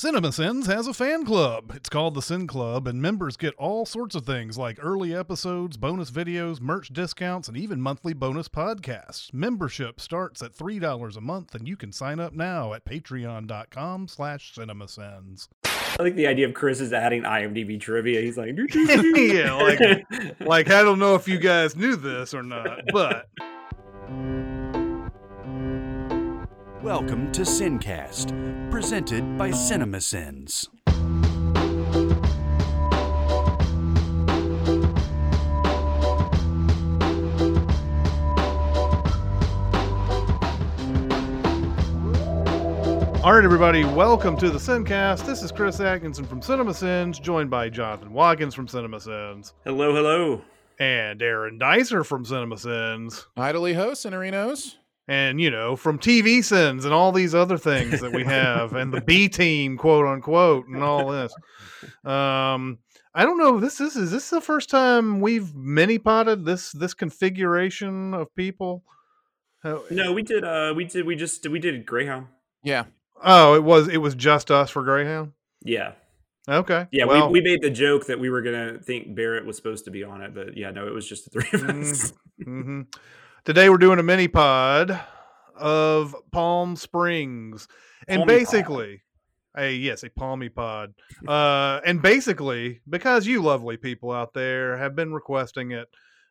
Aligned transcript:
CinemaSins 0.00 0.64
has 0.64 0.86
a 0.86 0.94
fan 0.94 1.26
club. 1.26 1.72
It's 1.74 1.90
called 1.90 2.14
the 2.14 2.22
Sin 2.22 2.46
Club, 2.46 2.88
and 2.88 3.02
members 3.02 3.36
get 3.36 3.52
all 3.56 3.84
sorts 3.84 4.14
of 4.14 4.24
things 4.24 4.56
like 4.56 4.78
early 4.80 5.14
episodes, 5.14 5.76
bonus 5.76 6.10
videos, 6.10 6.58
merch 6.58 6.88
discounts, 6.88 7.48
and 7.48 7.56
even 7.58 7.82
monthly 7.82 8.14
bonus 8.14 8.48
podcasts. 8.48 9.30
Membership 9.34 10.00
starts 10.00 10.42
at 10.42 10.56
$3 10.56 11.16
a 11.16 11.20
month, 11.20 11.54
and 11.54 11.68
you 11.68 11.76
can 11.76 11.92
sign 11.92 12.18
up 12.18 12.32
now 12.32 12.72
at 12.72 12.86
patreon.com 12.86 14.08
slash 14.08 14.54
cinemasins. 14.54 15.48
I 15.66 16.02
like 16.02 16.16
the 16.16 16.28
idea 16.28 16.48
of 16.48 16.54
Chris 16.54 16.80
is 16.80 16.94
adding 16.94 17.24
IMDb 17.24 17.78
trivia. 17.78 18.22
He's 18.22 18.38
like, 18.38 18.56
yeah, 18.74 19.52
like, 19.52 19.80
like 20.40 20.70
I 20.70 20.82
don't 20.82 20.98
know 20.98 21.14
if 21.14 21.28
you 21.28 21.36
guys 21.36 21.76
knew 21.76 21.96
this 21.96 22.32
or 22.32 22.42
not, 22.42 22.80
but 22.90 23.28
Welcome 26.82 27.30
to 27.32 27.42
Sincast, 27.42 28.70
presented 28.70 29.36
by 29.36 29.50
CinemaSins. 29.50 30.66
All 43.22 43.34
right, 43.34 43.44
everybody, 43.44 43.84
welcome 43.84 44.34
to 44.38 44.48
the 44.48 44.58
Sincast. 44.58 45.26
This 45.26 45.42
is 45.42 45.52
Chris 45.52 45.78
Atkinson 45.80 46.24
from 46.24 46.40
CinemaSins, 46.40 47.20
joined 47.20 47.50
by 47.50 47.68
Jonathan 47.68 48.14
Watkins 48.14 48.54
from 48.54 48.66
CinemaSins 48.66 49.52
hello, 49.64 49.94
hello. 49.94 50.40
and 50.78 51.20
Aaron 51.20 51.58
Dicer 51.58 52.04
from 52.04 52.24
CinemaSins. 52.24 53.26
idly 53.36 53.74
hosts 53.74 54.06
and 54.06 54.14
arenos. 54.14 54.76
And 55.10 55.40
you 55.40 55.50
know 55.50 55.74
from 55.74 55.98
TV 55.98 56.42
sins 56.42 56.84
and 56.84 56.94
all 56.94 57.10
these 57.10 57.34
other 57.34 57.58
things 57.58 58.00
that 58.00 58.12
we 58.12 58.24
have 58.24 58.74
and 58.74 58.94
the 58.94 59.00
B 59.00 59.28
team 59.40 59.76
quote 59.76 60.06
unquote 60.06 60.66
and 60.68 60.82
all 60.84 61.08
this. 61.08 61.34
Um, 62.04 62.78
I 63.12 63.24
don't 63.24 63.38
know. 63.38 63.58
This 63.58 63.80
is 63.80 63.96
is 63.96 64.12
this 64.12 64.30
the 64.30 64.40
first 64.40 64.70
time 64.70 65.20
we've 65.20 65.52
mini 65.54 65.98
potted 65.98 66.44
this 66.44 66.70
this 66.72 66.94
configuration 66.94 68.14
of 68.14 68.34
people? 68.36 68.84
How- 69.64 69.82
No, 69.90 70.12
we 70.12 70.22
did. 70.22 70.44
Uh, 70.44 70.72
we 70.76 70.84
did. 70.84 71.04
We 71.04 71.16
just 71.16 71.46
we 71.48 71.58
did 71.58 71.84
Greyhound. 71.84 72.28
Yeah. 72.62 72.84
Oh, 73.22 73.54
it 73.54 73.64
was 73.64 73.88
it 73.88 73.98
was 73.98 74.14
just 74.14 74.50
us 74.50 74.70
for 74.70 74.82
Greyhound. 74.84 75.32
Yeah, 75.62 75.92
Okay. 76.48 76.86
yeah. 76.90 77.04
Well, 77.04 77.30
we, 77.30 77.40
we 77.40 77.50
made 77.50 77.60
the 77.60 77.68
joke 77.68 78.06
that 78.06 78.18
we 78.18 78.30
were 78.30 78.40
gonna 78.42 78.78
think 78.78 79.14
Barrett 79.14 79.44
was 79.44 79.56
supposed 79.56 79.84
to 79.86 79.90
be 79.90 80.04
on 80.04 80.22
it, 80.22 80.34
but 80.34 80.56
yeah, 80.56 80.70
no, 80.70 80.86
it 80.86 80.94
was 80.94 81.06
just 81.06 81.24
the 81.24 81.30
three 81.40 81.60
of 81.60 81.68
us. 81.68 82.12
hmm 82.42 82.82
Today 83.44 83.68
we're 83.70 83.78
doing 83.78 83.98
a 83.98 84.02
mini 84.02 84.28
pod 84.28 85.00
of 85.56 86.14
Palm 86.30 86.76
Springs, 86.76 87.68
and 88.06 88.18
Palmy 88.20 88.32
pod. 88.32 88.38
basically, 88.38 89.02
a 89.56 89.72
yes, 89.74 90.02
a 90.04 90.10
palmy 90.10 90.48
pod. 90.48 90.94
Uh, 91.26 91.80
and 91.84 92.02
basically, 92.02 92.80
because 92.88 93.26
you 93.26 93.42
lovely 93.42 93.76
people 93.76 94.12
out 94.12 94.34
there 94.34 94.76
have 94.76 94.94
been 94.94 95.12
requesting 95.12 95.72
it 95.72 95.88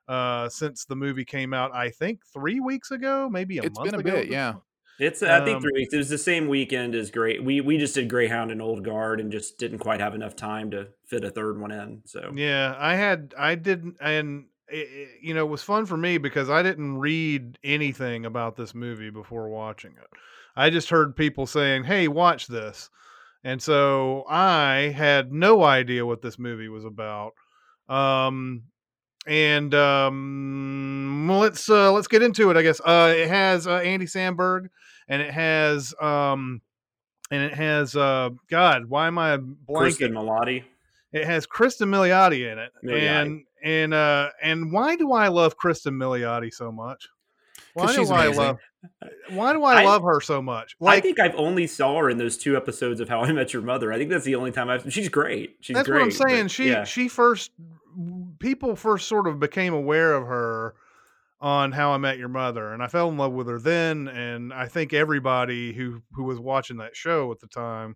uh, 0.07 0.49
since 0.49 0.85
the 0.85 0.95
movie 0.95 1.25
came 1.25 1.53
out, 1.53 1.73
I 1.73 1.89
think 1.89 2.21
three 2.31 2.59
weeks 2.59 2.91
ago, 2.91 3.27
maybe 3.30 3.57
a 3.57 3.63
It's 3.63 3.77
month 3.77 3.91
been 3.91 3.95
a 3.99 3.99
ago. 3.99 4.11
bit, 4.11 4.30
yeah. 4.30 4.53
It's 4.99 5.23
I 5.23 5.43
think 5.45 5.57
Um, 5.57 5.61
three 5.61 5.71
weeks. 5.73 5.93
It 5.93 5.97
was 5.97 6.09
the 6.09 6.17
same 6.17 6.47
weekend 6.49 6.93
as 6.93 7.09
Great. 7.09 7.41
We 7.43 7.61
we 7.61 7.77
just 7.77 7.95
did 7.95 8.09
Greyhound 8.09 8.52
and 8.52 8.61
Old 8.61 8.83
Guard 8.83 9.19
and 9.21 9.31
just 9.31 9.57
didn't 9.57 9.80
quite 9.80 10.02
have 10.02 10.13
enough 10.13 10.35
time 10.35 10.69
to 10.71 10.89
fit 11.07 11.23
a 11.23 11.30
third 11.31 11.59
one 11.59 11.71
in. 11.71 12.02
So 12.05 12.33
Yeah, 12.35 12.75
I 12.77 12.95
had, 12.95 13.33
I 13.37 13.55
didn't, 13.55 13.95
and 14.02 14.47
it, 14.71 15.09
you 15.21 15.33
know, 15.33 15.45
it 15.45 15.49
was 15.49 15.63
fun 15.63 15.85
for 15.85 15.97
me 15.97 16.17
because 16.17 16.49
I 16.49 16.63
didn't 16.63 16.97
read 16.97 17.57
anything 17.63 18.25
about 18.25 18.55
this 18.55 18.73
movie 18.73 19.09
before 19.09 19.49
watching 19.49 19.91
it. 19.91 20.07
I 20.55 20.69
just 20.69 20.89
heard 20.89 21.15
people 21.15 21.45
saying, 21.45 21.83
"Hey, 21.85 22.07
watch 22.07 22.47
this," 22.47 22.89
and 23.43 23.61
so 23.61 24.25
I 24.29 24.93
had 24.95 25.31
no 25.31 25.63
idea 25.63 26.05
what 26.05 26.21
this 26.21 26.37
movie 26.39 26.69
was 26.69 26.85
about. 26.85 27.33
Um, 27.87 28.63
and 29.25 29.73
um, 29.73 31.27
well, 31.29 31.39
let's 31.39 31.69
uh, 31.69 31.91
let's 31.91 32.08
get 32.08 32.23
into 32.23 32.49
it. 32.49 32.58
I 32.58 32.61
guess 32.61 32.81
uh, 32.81 33.13
it 33.15 33.27
has 33.27 33.67
uh, 33.67 33.77
Andy 33.77 34.05
Samberg, 34.05 34.69
and 35.08 35.21
it 35.21 35.31
has 35.31 35.93
um, 36.02 36.61
and 37.31 37.43
it 37.43 37.53
has 37.53 37.95
uh, 37.95 38.29
God, 38.49 38.85
why 38.85 39.08
am 39.08 39.17
I 39.17 39.37
blanking? 39.37 39.55
Kristen 39.75 40.13
Milotti. 40.13 40.63
It 41.11 41.25
has 41.25 41.45
Kristen 41.45 41.89
Milioti 41.89 42.52
in 42.52 42.59
it, 42.59 42.71
Milioti. 42.83 43.02
and 43.08 43.43
and 43.64 43.93
uh 43.93 44.30
and 44.42 44.71
why 44.71 44.95
do 44.95 45.11
I 45.11 45.27
love 45.30 45.58
Kristen 45.58 45.95
Milioti 45.95 46.53
so 46.53 46.71
much? 46.71 47.08
Why 47.73 47.86
'Cause 47.87 47.95
do 47.95 48.02
she's 48.02 48.11
I 48.11 48.25
amazing. 48.25 48.43
love? 48.43 48.58
Why 49.30 49.53
do 49.53 49.64
I, 49.64 49.81
I- 49.81 49.86
love 49.86 50.03
her 50.03 50.21
so 50.21 50.42
much? 50.42 50.75
I 50.86 50.99
think 50.99 51.20
I've 51.20 51.36
only 51.36 51.67
saw 51.67 51.97
her 51.99 52.09
in 52.09 52.17
those 52.17 52.37
two 52.37 52.55
episodes 52.55 52.99
of 52.99 53.09
How 53.09 53.21
I 53.21 53.31
Met 53.31 53.53
Your 53.53 53.61
Mother. 53.61 53.92
I 53.92 53.97
think 53.97 54.09
that's 54.09 54.23
the 54.25 54.36
only 54.36 54.52
time 54.52 54.70
I've. 54.70 54.92
She's 54.92 55.09
great. 55.09 55.58
She's 55.61 55.73
great. 55.73 55.80
that's 55.80 55.87
great. 55.89 55.95
what 55.99 56.05
I'm 56.05 56.11
saying. 56.11 56.43
but 56.45 56.52
She 56.52 56.70
yeah. 56.70 56.83
she 56.83 57.08
first 57.08 57.52
people 58.39 58.76
first 58.76 59.08
sort 59.08 59.27
of 59.27 59.39
became 59.39 59.73
aware 59.73 60.14
of 60.14 60.26
her 60.27 60.76
on 61.41 61.71
How 61.71 61.91
I 61.91 61.97
Met 61.97 62.17
Your 62.17 62.27
Mother, 62.27 62.73
and 62.73 62.83
I 62.83 62.87
fell 62.87 63.09
in 63.09 63.17
love 63.17 63.31
with 63.33 63.47
her 63.47 63.59
then. 63.59 64.08
And 64.08 64.53
I 64.53 64.67
think 64.67 64.93
everybody 64.93 65.73
who 65.73 66.02
who 66.14 66.23
was 66.23 66.39
watching 66.39 66.77
that 66.77 66.95
show 66.95 67.31
at 67.31 67.39
the 67.39 67.47
time 67.47 67.95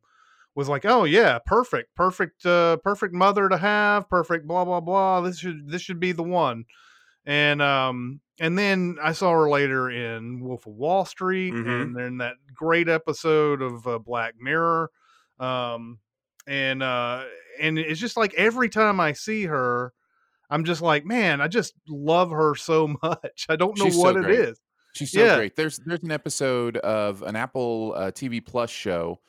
was 0.55 0.69
like, 0.69 0.85
"Oh 0.85 1.03
yeah, 1.03 1.39
perfect, 1.45 1.95
perfect, 1.95 2.45
uh, 2.45 2.77
perfect 2.77 3.13
mother 3.13 3.49
to 3.49 3.57
have, 3.57 4.09
perfect, 4.09 4.47
blah 4.47 4.65
blah 4.65 4.79
blah. 4.81 5.21
This 5.21 5.39
should 5.39 5.67
this 5.69 5.81
should 5.81 5.99
be 5.99 6.11
the 6.11 6.23
one." 6.23 6.65
And 7.25 7.61
um 7.61 8.19
and 8.39 8.57
then 8.57 8.97
I 9.01 9.13
saw 9.13 9.31
her 9.31 9.49
later 9.49 9.89
in 9.89 10.41
Wolf 10.41 10.65
of 10.65 10.73
Wall 10.73 11.05
Street, 11.05 11.53
Mhm. 11.53 11.81
and 11.81 11.95
then 11.95 12.17
that 12.17 12.35
great 12.53 12.89
episode 12.89 13.61
of 13.61 13.85
uh, 13.87 13.99
Black 13.99 14.33
Mirror. 14.39 14.89
Um, 15.39 15.99
and 16.47 16.83
uh 16.83 17.23
and 17.59 17.77
it's 17.79 17.99
just 17.99 18.17
like 18.17 18.33
every 18.33 18.67
time 18.69 18.99
I 18.99 19.13
see 19.13 19.45
her, 19.45 19.93
I'm 20.49 20.65
just 20.65 20.81
like, 20.81 21.05
man, 21.05 21.39
I 21.41 21.47
just 21.47 21.73
love 21.87 22.31
her 22.31 22.55
so 22.55 22.87
much. 23.03 23.45
I 23.49 23.55
don't 23.55 23.77
know 23.77 23.85
She's 23.85 23.95
so 23.95 24.01
what 24.01 24.15
it 24.17 24.25
great. 24.25 24.39
is. 24.39 24.59
She's 24.93 25.11
so 25.11 25.21
Yeah. 25.21 25.35
great. 25.37 25.55
There's 25.55 25.79
there's 25.85 26.03
an 26.03 26.11
episode 26.11 26.77
of 26.77 27.21
an 27.23 27.35
Apple 27.35 27.93
uh, 27.95 28.11
TV 28.11 28.45
Plus 28.45 28.69
show 28.69 29.19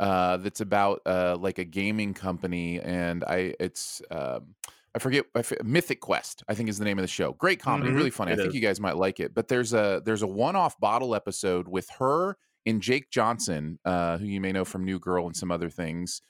uh, 0.00 0.38
that's 0.38 0.60
about 0.60 1.00
uh, 1.06 1.36
like 1.38 1.58
a 1.58 1.64
gaming 1.64 2.14
company, 2.14 2.80
and 2.80 3.22
I 3.24 3.54
it's 3.60 4.02
um, 4.10 4.54
I 4.94 4.98
forget 4.98 5.26
I 5.36 5.40
f- 5.40 5.62
Mythic 5.62 6.00
Quest 6.00 6.42
I 6.48 6.54
think 6.54 6.68
is 6.68 6.78
the 6.78 6.84
name 6.84 6.98
of 6.98 7.02
the 7.04 7.08
show. 7.08 7.32
Great 7.34 7.60
comedy, 7.60 7.90
Mhm. 7.92 7.96
really 7.96 8.10
funny. 8.10 8.32
I 8.32 8.36
think 8.36 8.48
is. 8.48 8.54
you 8.54 8.60
guys 8.60 8.80
might 8.80 8.96
like 8.96 9.20
it. 9.20 9.34
But 9.34 9.46
there's 9.48 9.72
a 9.72 10.02
there's 10.04 10.22
a 10.22 10.26
one 10.26 10.56
off 10.56 10.80
bottle 10.80 11.14
episode 11.14 11.68
with 11.68 11.88
her 11.98 12.36
and 12.66 12.82
Jake 12.82 13.10
Johnson, 13.10 13.78
uh, 13.84 14.18
who 14.18 14.26
you 14.26 14.40
may 14.40 14.52
know 14.52 14.64
from 14.64 14.84
New 14.84 14.98
Girl 14.98 15.26
and 15.26 15.36
some 15.36 15.50
other 15.52 15.70
things, 15.70 16.20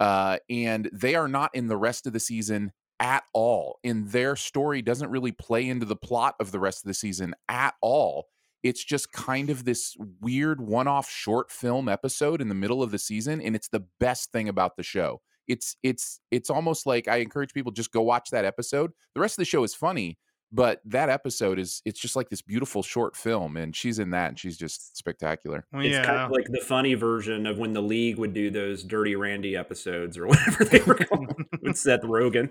uh, 0.00 0.38
and 0.50 0.90
they 0.92 1.14
are 1.14 1.28
not 1.28 1.54
in 1.54 1.68
the 1.68 1.76
rest 1.76 2.06
of 2.06 2.12
the 2.12 2.20
season 2.20 2.72
at 3.00 3.22
all. 3.32 3.78
And 3.84 4.08
their 4.08 4.36
story 4.36 4.82
doesn't 4.82 5.10
really 5.10 5.32
play 5.32 5.68
into 5.68 5.86
the 5.86 5.96
plot 5.96 6.34
of 6.40 6.50
the 6.50 6.58
rest 6.58 6.82
of 6.84 6.88
the 6.88 6.94
season 6.94 7.34
at 7.48 7.74
all. 7.80 8.26
It's 8.62 8.84
just 8.84 9.12
kind 9.12 9.50
of 9.50 9.64
this 9.64 9.96
weird 10.20 10.60
one 10.60 10.88
off 10.88 11.08
short 11.08 11.50
film 11.50 11.88
episode 11.88 12.40
in 12.40 12.48
the 12.48 12.54
middle 12.54 12.82
of 12.82 12.90
the 12.90 12.98
season. 12.98 13.40
And 13.40 13.54
it's 13.54 13.68
the 13.68 13.84
best 14.00 14.32
thing 14.32 14.48
about 14.48 14.76
the 14.76 14.82
show. 14.82 15.20
It's 15.46 15.76
it's 15.82 16.20
it's 16.30 16.50
almost 16.50 16.86
like 16.86 17.08
I 17.08 17.16
encourage 17.16 17.54
people 17.54 17.72
just 17.72 17.90
go 17.90 18.02
watch 18.02 18.30
that 18.30 18.44
episode. 18.44 18.92
The 19.14 19.20
rest 19.20 19.34
of 19.34 19.42
the 19.42 19.46
show 19.46 19.64
is 19.64 19.74
funny, 19.74 20.18
but 20.52 20.80
that 20.84 21.08
episode 21.08 21.58
is 21.58 21.82
it's 21.84 22.00
just 22.00 22.16
like 22.16 22.28
this 22.28 22.42
beautiful 22.42 22.82
short 22.82 23.16
film, 23.16 23.56
and 23.56 23.74
she's 23.74 23.98
in 23.98 24.10
that 24.10 24.28
and 24.28 24.38
she's 24.38 24.56
just 24.56 24.96
spectacular. 24.96 25.66
It's 25.74 25.88
yeah. 25.88 26.04
kind 26.04 26.18
of 26.20 26.30
like 26.30 26.46
the 26.50 26.60
funny 26.60 26.94
version 26.94 27.46
of 27.46 27.58
when 27.58 27.72
the 27.72 27.82
league 27.82 28.18
would 28.18 28.32
do 28.32 28.50
those 28.50 28.82
Dirty 28.82 29.16
Randy 29.16 29.56
episodes 29.56 30.16
or 30.16 30.26
whatever 30.28 30.64
they 30.64 30.80
were 30.80 30.94
called 30.94 31.32
with 31.62 31.76
Seth 31.76 32.02
Rogen. 32.02 32.50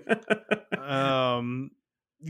um 0.78 1.70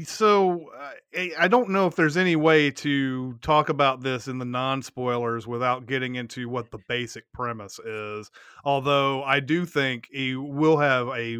so 0.04 0.70
uh, 0.78 0.90
I- 1.16 1.32
i 1.38 1.48
don't 1.48 1.70
know 1.70 1.86
if 1.86 1.96
there's 1.96 2.16
any 2.16 2.36
way 2.36 2.70
to 2.70 3.38
talk 3.40 3.68
about 3.68 4.02
this 4.02 4.28
in 4.28 4.38
the 4.38 4.44
non-spoilers 4.44 5.46
without 5.46 5.86
getting 5.86 6.16
into 6.16 6.48
what 6.48 6.70
the 6.70 6.78
basic 6.88 7.24
premise 7.32 7.78
is 7.78 8.30
although 8.64 9.22
i 9.24 9.40
do 9.40 9.64
think 9.64 10.08
you 10.10 10.42
will 10.42 10.76
have 10.78 11.08
a 11.08 11.38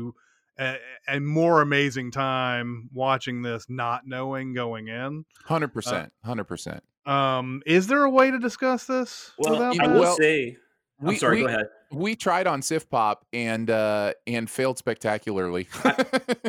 a, 0.60 0.76
a 1.08 1.20
more 1.20 1.60
amazing 1.60 2.10
time 2.10 2.88
watching 2.92 3.42
this 3.42 3.66
not 3.68 4.06
knowing 4.06 4.54
going 4.54 4.88
in 4.88 5.24
Hundred 5.44 5.68
percent, 5.74 6.12
hundred 6.24 6.44
percent. 6.44 6.82
um 7.06 7.62
is 7.66 7.86
there 7.86 8.02
a 8.04 8.10
way 8.10 8.30
to 8.30 8.38
discuss 8.38 8.84
this 8.84 9.32
well, 9.38 9.62
I 9.80 9.86
will 9.86 10.00
Well, 10.00 10.16
say. 10.16 10.56
I'm 11.00 11.06
we- 11.08 11.16
sorry. 11.18 11.36
we- 11.36 11.42
go 11.42 11.48
ahead. 11.48 11.66
We 11.90 12.16
tried 12.16 12.46
on 12.46 12.60
Sif 12.62 12.88
Pop 12.90 13.26
and 13.32 13.70
uh 13.70 14.12
and 14.26 14.48
failed 14.50 14.78
spectacularly. 14.78 15.68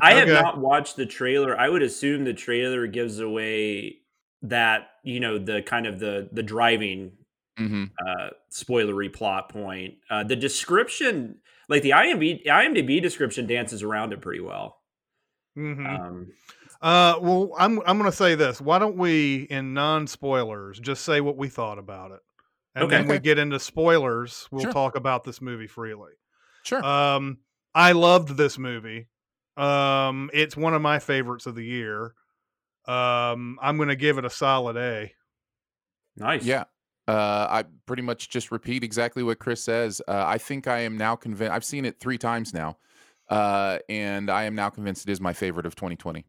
I 0.02 0.14
have 0.14 0.28
Okay. 0.28 0.34
not 0.34 0.60
watched 0.60 0.96
the 0.98 1.06
trailer. 1.06 1.58
I 1.58 1.70
would 1.70 1.82
assume 1.82 2.24
the 2.26 2.34
trailer 2.34 2.88
gives 2.88 3.20
away 3.20 4.00
that 4.42 4.90
you 5.04 5.20
know 5.20 5.38
the 5.38 5.62
kind 5.62 5.86
of 5.88 6.00
the 6.00 6.30
the 6.32 6.44
driving 6.44 7.14
hmm 7.58 7.86
uh, 8.06 8.30
spoilery 8.52 9.12
plot 9.14 9.50
point. 9.50 9.96
Uh, 10.10 10.24
the 10.24 10.36
description, 10.36 11.40
like 11.68 11.84
the 11.84 11.92
IMDb 11.92 12.46
IMDb 12.46 13.02
description, 13.02 13.48
dances 13.48 13.84
around 13.84 14.14
it 14.14 14.22
pretty 14.22 14.40
well. 14.42 14.78
Mhm. 15.58 16.00
Um, 16.00 16.32
Uh, 16.82 17.20
well, 17.22 17.52
I'm 17.58 17.82
I'm 17.86 17.98
gonna 17.98 18.12
say 18.12 18.36
this. 18.36 18.62
Why 18.62 18.80
don't 18.80 18.96
we, 18.96 19.44
in 19.50 19.74
non-spoilers, 19.74 20.80
just 20.80 21.04
say 21.04 21.20
what 21.20 21.36
we 21.36 21.50
thought 21.50 21.78
about 21.78 22.12
it, 22.12 22.22
and 22.82 22.92
Okay. 22.92 22.98
then 22.98 23.08
we 23.08 23.20
get 23.20 23.38
into 23.38 23.60
spoilers. 23.60 24.48
We'll 24.52 24.64
Sure. 24.64 24.74
talk 24.74 24.96
about 24.96 25.24
this 25.24 25.42
movie 25.42 25.68
freely. 25.68 26.12
Sure. 26.64 26.84
Um, 26.84 27.40
I 27.76 27.92
loved 27.94 28.36
this 28.38 28.58
movie. 28.58 29.08
Um, 29.58 30.30
it's 30.34 30.56
one 30.58 30.74
of 30.74 30.82
my 30.82 31.00
favorites 31.00 31.46
of 31.46 31.56
the 31.56 31.64
year. 31.66 32.14
Um, 32.86 33.60
I'm 33.62 33.78
going 33.78 33.90
to 33.90 33.96
give 33.96 34.18
it 34.18 34.26
a 34.26 34.30
solid 34.30 34.78
A. 34.78 35.14
Nice. 36.16 36.44
Yeah. 36.44 36.64
Uh, 37.08 37.48
I 37.50 37.64
pretty 37.86 38.04
much 38.04 38.30
just 38.30 38.52
repeat 38.52 38.84
exactly 38.84 39.24
what 39.24 39.40
Chris 39.40 39.64
says. 39.64 40.02
Uh, 40.08 40.24
I 40.26 40.38
think 40.38 40.68
I 40.68 40.80
am 40.82 40.98
now 40.98 41.16
convinced. 41.16 41.52
I've 41.52 41.64
seen 41.66 41.86
it 41.86 42.00
three 42.00 42.18
times 42.20 42.54
now, 42.54 42.78
uh, 43.30 43.80
and 43.90 44.30
I 44.30 44.44
am 44.44 44.54
now 44.56 44.70
convinced 44.70 45.08
it 45.08 45.12
is 45.12 45.20
my 45.20 45.34
favorite 45.34 45.66
of 45.66 45.76
2020. 45.76 46.26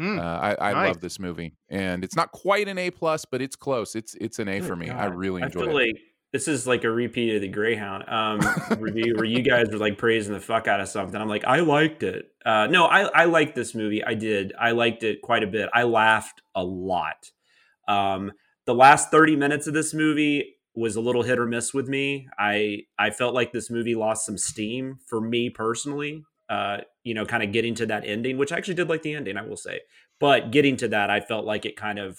Hmm. 0.00 0.18
Uh, 0.18 0.22
I, 0.22 0.70
I 0.70 0.72
nice. 0.72 0.88
love 0.88 1.00
this 1.00 1.18
movie, 1.18 1.52
and 1.68 2.02
it's 2.02 2.16
not 2.16 2.32
quite 2.32 2.68
an 2.68 2.78
A 2.78 2.90
plus, 2.90 3.26
but 3.26 3.42
it's 3.42 3.54
close. 3.54 3.94
It's 3.94 4.14
it's 4.14 4.38
an 4.38 4.48
A 4.48 4.60
Good 4.60 4.66
for 4.66 4.74
me. 4.74 4.88
I 4.88 5.08
God. 5.08 5.14
really 5.14 5.42
I 5.42 5.46
enjoyed 5.46 5.66
feel 5.66 5.76
it. 5.78 5.88
like 5.88 6.00
this 6.32 6.48
is 6.48 6.66
like 6.66 6.84
a 6.84 6.90
repeat 6.90 7.34
of 7.34 7.42
the 7.42 7.48
Greyhound 7.48 8.04
um, 8.08 8.40
review 8.80 9.14
where 9.14 9.26
you 9.26 9.42
guys 9.42 9.68
were 9.70 9.76
like 9.76 9.98
praising 9.98 10.32
the 10.32 10.40
fuck 10.40 10.68
out 10.68 10.80
of 10.80 10.88
something. 10.88 11.20
I'm 11.20 11.28
like, 11.28 11.44
I 11.44 11.60
liked 11.60 12.02
it. 12.02 12.26
Uh, 12.46 12.66
no, 12.68 12.86
I, 12.86 13.02
I 13.02 13.24
liked 13.26 13.54
this 13.54 13.74
movie. 13.74 14.02
I 14.02 14.14
did. 14.14 14.54
I 14.58 14.70
liked 14.70 15.02
it 15.02 15.20
quite 15.20 15.42
a 15.42 15.48
bit. 15.48 15.68
I 15.74 15.82
laughed 15.82 16.40
a 16.54 16.64
lot. 16.64 17.30
Um, 17.86 18.32
the 18.64 18.74
last 18.74 19.10
30 19.10 19.36
minutes 19.36 19.66
of 19.66 19.74
this 19.74 19.92
movie 19.92 20.54
was 20.74 20.96
a 20.96 21.00
little 21.02 21.24
hit 21.24 21.38
or 21.38 21.46
miss 21.46 21.74
with 21.74 21.88
me. 21.88 22.26
I 22.38 22.84
I 22.98 23.10
felt 23.10 23.34
like 23.34 23.52
this 23.52 23.68
movie 23.70 23.94
lost 23.94 24.24
some 24.24 24.38
steam 24.38 24.98
for 25.08 25.20
me 25.20 25.50
personally. 25.50 26.24
Uh, 26.50 26.78
you 27.04 27.14
know, 27.14 27.24
kind 27.24 27.44
of 27.44 27.52
getting 27.52 27.76
to 27.76 27.86
that 27.86 28.04
ending, 28.04 28.36
which 28.36 28.50
I 28.50 28.56
actually 28.56 28.74
did 28.74 28.88
like 28.88 29.02
the 29.02 29.14
ending, 29.14 29.36
I 29.36 29.42
will 29.42 29.56
say. 29.56 29.80
But 30.18 30.50
getting 30.50 30.76
to 30.78 30.88
that, 30.88 31.08
I 31.08 31.20
felt 31.20 31.44
like 31.44 31.64
it 31.64 31.76
kind 31.76 31.98
of 32.00 32.18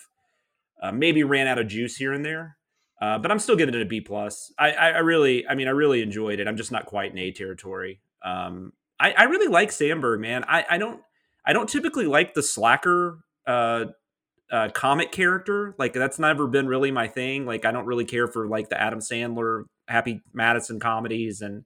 uh, 0.81 0.93
maybe 0.93 1.23
ran 1.23 1.47
out 1.47 1.59
of 1.59 1.67
juice 1.67 1.97
here 1.97 2.13
and 2.13 2.25
there. 2.25 2.55
Uh, 3.01 3.17
but 3.17 3.29
I'm 3.29 3.39
still 3.39 3.57
giving 3.57 3.75
it 3.75 3.81
a 3.81 3.85
B 3.85 3.99
plus. 3.99 4.53
I, 4.57 4.71
I, 4.71 4.89
I 4.91 4.97
really, 4.99 5.45
I 5.47 5.55
mean, 5.55 5.67
I 5.67 5.71
really 5.71 6.01
enjoyed 6.01 6.39
it. 6.39 6.47
I'm 6.47 6.55
just 6.55 6.71
not 6.71 6.85
quite 6.85 7.11
in 7.11 7.17
A 7.17 7.31
territory. 7.31 7.99
Um, 8.23 8.71
I, 8.99 9.11
I 9.11 9.23
really 9.23 9.47
like 9.47 9.69
Samberg, 9.69 10.19
man. 10.19 10.45
I, 10.47 10.65
I 10.69 10.77
don't, 10.77 11.01
I 11.45 11.51
don't 11.51 11.67
typically 11.67 12.05
like 12.05 12.33
the 12.33 12.43
slacker 12.43 13.19
uh, 13.45 13.85
uh, 14.51 14.69
comic 14.69 15.11
character. 15.11 15.75
Like 15.79 15.93
that's 15.93 16.19
never 16.19 16.47
been 16.47 16.67
really 16.67 16.91
my 16.91 17.07
thing. 17.07 17.45
Like 17.45 17.65
I 17.65 17.71
don't 17.71 17.85
really 17.85 18.05
care 18.05 18.27
for 18.27 18.47
like 18.47 18.69
the 18.69 18.79
Adam 18.79 18.99
Sandler, 18.99 19.63
Happy 19.87 20.21
Madison 20.33 20.79
comedies, 20.79 21.41
and 21.41 21.63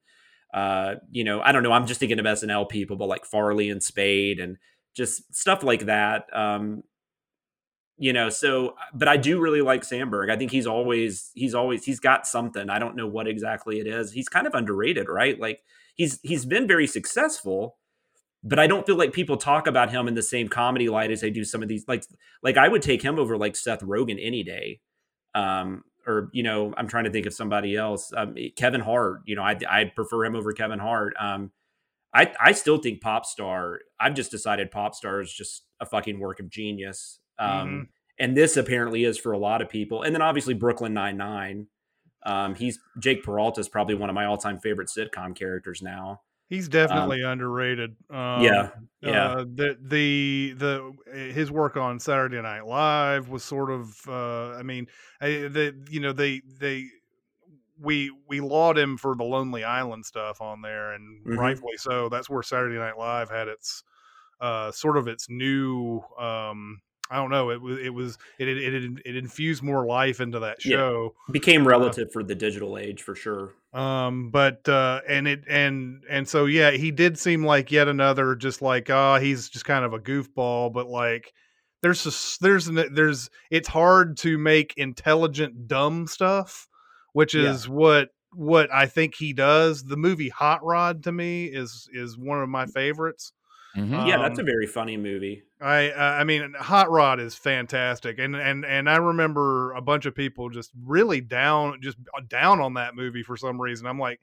uh, 0.56 0.96
you 1.12 1.24
know, 1.24 1.42
I 1.42 1.52
don't 1.52 1.62
know. 1.62 1.74
I'm 1.74 1.86
just 1.86 2.00
thinking 2.00 2.18
of 2.18 2.26
SNL 2.26 2.70
people, 2.70 2.96
but 2.96 3.10
like 3.10 3.26
Farley 3.26 3.70
and 3.70 3.84
Spade 3.84 4.40
and 4.40 4.58
just 4.96 5.36
stuff 5.36 5.62
like 5.62 5.86
that. 5.86 6.26
Um, 6.36 6.84
you 7.98 8.12
know 8.12 8.30
so 8.30 8.76
but 8.94 9.08
i 9.08 9.16
do 9.16 9.40
really 9.40 9.62
like 9.62 9.82
samberg 9.82 10.30
i 10.30 10.36
think 10.36 10.52
he's 10.52 10.68
always 10.68 11.32
he's 11.34 11.56
always 11.56 11.86
he's 11.86 12.00
got 12.00 12.28
something 12.28 12.70
i 12.70 12.78
don't 12.80 12.96
know 12.96 13.08
what 13.08 13.28
exactly 13.28 13.80
it 13.80 13.88
is 13.88 14.12
he's 14.12 14.28
kind 14.28 14.48
of 14.48 14.54
underrated 14.54 15.08
right 15.08 15.40
like 15.40 15.62
he's 15.96 16.20
he's 16.22 16.46
been 16.46 16.68
very 16.68 16.88
successful 16.88 17.78
but 18.44 18.60
i 18.60 18.68
don't 18.68 18.86
feel 18.86 18.98
like 18.98 19.14
people 19.14 19.38
talk 19.38 19.66
about 19.66 19.92
him 19.92 20.08
in 20.08 20.14
the 20.14 20.22
same 20.22 20.50
comedy 20.50 20.90
light 20.90 21.12
as 21.12 21.22
they 21.22 21.30
do 21.30 21.46
some 21.46 21.64
of 21.64 21.70
these 21.70 21.86
like 21.88 22.04
like 22.44 22.58
i 22.58 22.68
would 22.68 22.82
take 22.82 23.02
him 23.02 23.18
over 23.18 23.38
like 23.38 23.56
seth 23.56 23.82
rogen 23.82 24.20
any 24.22 24.44
day 24.44 24.80
um 25.34 25.84
or 26.08 26.30
you 26.34 26.44
know 26.44 26.74
i'm 26.78 26.88
trying 26.88 27.04
to 27.06 27.10
think 27.12 27.26
of 27.26 27.34
somebody 27.34 27.76
else 27.76 28.12
um, 28.16 28.36
kevin 28.56 28.82
hart 28.82 29.22
you 29.26 29.36
know 29.36 29.42
i 29.44 29.58
i 29.70 29.86
prefer 29.86 30.26
him 30.26 30.36
over 30.36 30.54
kevin 30.54 30.80
hart 30.80 31.14
um 31.20 31.52
I, 32.14 32.32
I 32.40 32.52
still 32.54 32.78
think 32.78 33.02
pop 33.02 33.26
star 33.26 33.80
i've 34.00 34.14
just 34.14 34.32
decided 34.32 34.72
pop 34.72 34.96
star 34.96 35.20
is 35.22 35.34
just 35.34 35.64
a 35.80 35.86
fucking 35.86 36.20
work 36.20 36.40
of 36.40 36.50
genius 36.50 37.20
um, 37.38 37.48
Mhm. 37.68 37.88
and 38.20 38.38
this 38.38 38.56
apparently 38.56 39.04
is 39.04 39.18
for 39.18 39.34
a 39.34 39.38
lot 39.38 39.62
of 39.62 39.68
people. 39.68 40.04
And 40.04 40.16
then 40.16 40.22
obviously 40.22 40.54
Brooklyn 40.54 40.94
Nine 40.94 41.18
Nine. 41.18 41.68
Um, 42.26 42.56
he's 42.56 42.80
Jake 43.00 43.24
Peralta 43.24 43.60
is 43.60 43.68
probably 43.68 43.96
one 43.96 44.10
of 44.10 44.16
my 44.16 44.24
all 44.26 44.38
time 44.38 44.58
favorite 44.58 44.88
sitcom 44.88 45.36
characters 45.36 45.82
now. 45.82 46.22
He's 46.48 46.68
definitely 46.70 47.22
underrated. 47.24 47.96
Um, 48.12 48.70
yeah, 48.70 48.72
yeah, 49.02 49.34
Uh, 49.34 49.46
the 49.46 49.78
the 49.82 50.54
the 50.58 51.32
his 51.34 51.52
work 51.52 51.78
on 51.78 52.00
Saturday 52.00 52.42
Night 52.42 52.66
Live 52.66 53.30
was 53.30 53.44
sort 53.44 53.72
of. 53.72 54.00
Uh, 54.08 54.52
I 54.52 54.64
mean, 54.64 54.88
I, 55.22 55.28
the 55.48 55.86
you 55.90 56.00
know 56.00 56.14
they 56.14 56.42
they 56.42 56.88
we 57.80 58.12
we 58.28 58.42
laud 58.42 58.78
him 58.78 58.98
for 58.98 59.16
the 59.16 59.24
Lonely 59.24 59.64
Island 59.64 60.06
stuff 60.06 60.42
on 60.42 60.62
there, 60.62 60.94
and 60.94 61.26
Mhm. 61.26 61.36
rightfully 61.36 61.78
so. 61.78 62.10
That's 62.10 62.30
where 62.30 62.44
Saturday 62.44 62.78
Night 62.78 62.98
Live 62.98 63.30
had 63.30 63.48
its 63.48 63.84
uh, 64.42 64.72
sort 64.72 64.98
of 64.98 65.08
its 65.08 65.30
new. 65.30 66.02
Um, 66.18 66.82
I 67.10 67.18
don't 67.18 67.32
know. 67.32 67.52
It 67.52 67.62
was 67.62 67.80
it 67.80 67.92
was 67.94 68.18
it 68.40 68.48
it 68.50 68.74
it, 68.74 69.02
it 69.06 69.16
infused 69.18 69.64
more 69.64 69.86
life 69.86 70.22
into 70.22 70.40
that 70.40 70.62
Yeah. 70.64 70.78
show. 70.78 71.16
became 71.32 71.68
relative 71.68 72.12
for 72.12 72.24
the 72.24 72.36
digital 72.36 72.78
age 72.78 73.02
for 73.02 73.16
sure. 73.16 73.54
Um 73.76 74.32
but 74.32 74.68
uh 74.70 75.02
and 75.08 75.28
it 75.28 75.44
and 75.50 76.02
and 76.10 76.28
so 76.30 76.46
yeah 76.46 76.72
he 76.72 76.92
did 76.92 77.20
seem 77.20 77.46
like 77.46 77.72
yet 77.72 77.90
another 77.90 78.34
just 78.34 78.62
like 78.62 78.90
ah 78.90 79.20
he's 79.20 79.50
just 79.50 79.66
kind 79.66 79.84
of 79.84 79.94
a 79.94 80.00
goofball 80.00 80.72
but 80.72 80.88
like 80.88 81.34
there's 81.82 82.04
just 82.06 82.40
there's 82.42 82.68
an, 82.70 82.94
there's 82.94 83.30
it's 83.52 83.68
hard 83.68 84.16
to 84.18 84.38
make 84.38 84.74
intelligent 84.78 85.68
dumb 85.68 86.08
stuff 86.08 86.68
which 87.12 87.36
Yeah. 87.36 87.42
is 87.52 87.68
what 87.68 88.10
what 88.34 88.74
i 88.74 88.86
think 88.86 89.16
he 89.16 89.34
does. 89.34 89.84
The 89.84 89.98
movie 89.98 90.30
hot 90.30 90.64
rod 90.64 91.04
to 91.04 91.12
me 91.12 91.46
is 91.46 91.90
is 91.94 92.18
one 92.18 92.42
of 92.42 92.50
my 92.50 92.66
favorites 92.66 93.34
Mhm. 93.76 94.08
yeah, 94.08 94.18
that's 94.18 94.40
a 94.40 94.42
Um, 94.42 94.46
very 94.46 94.68
funny 94.68 94.98
movie. 94.98 95.44
I 95.62 95.90
uh, 95.92 96.02
I 96.20 96.24
mean 96.26 96.54
Hot 96.54 96.92
Rod 96.92 97.20
is 97.20 97.36
fantastic 97.36 98.20
and 98.20 98.36
and 98.36 98.66
and 98.66 98.90
I 98.90 98.98
remember 98.98 99.72
a 99.74 99.82
bunch 99.82 100.06
of 100.06 100.14
people 100.14 100.50
just 100.50 100.72
really 100.84 101.22
down 101.22 101.82
just 101.82 101.98
down 102.28 102.60
on 102.60 102.74
that 102.74 102.96
movie 102.96 103.24
for 103.24 103.38
some 103.38 103.60
reason. 103.62 103.88
I'm 103.88 104.00
like 104.00 104.20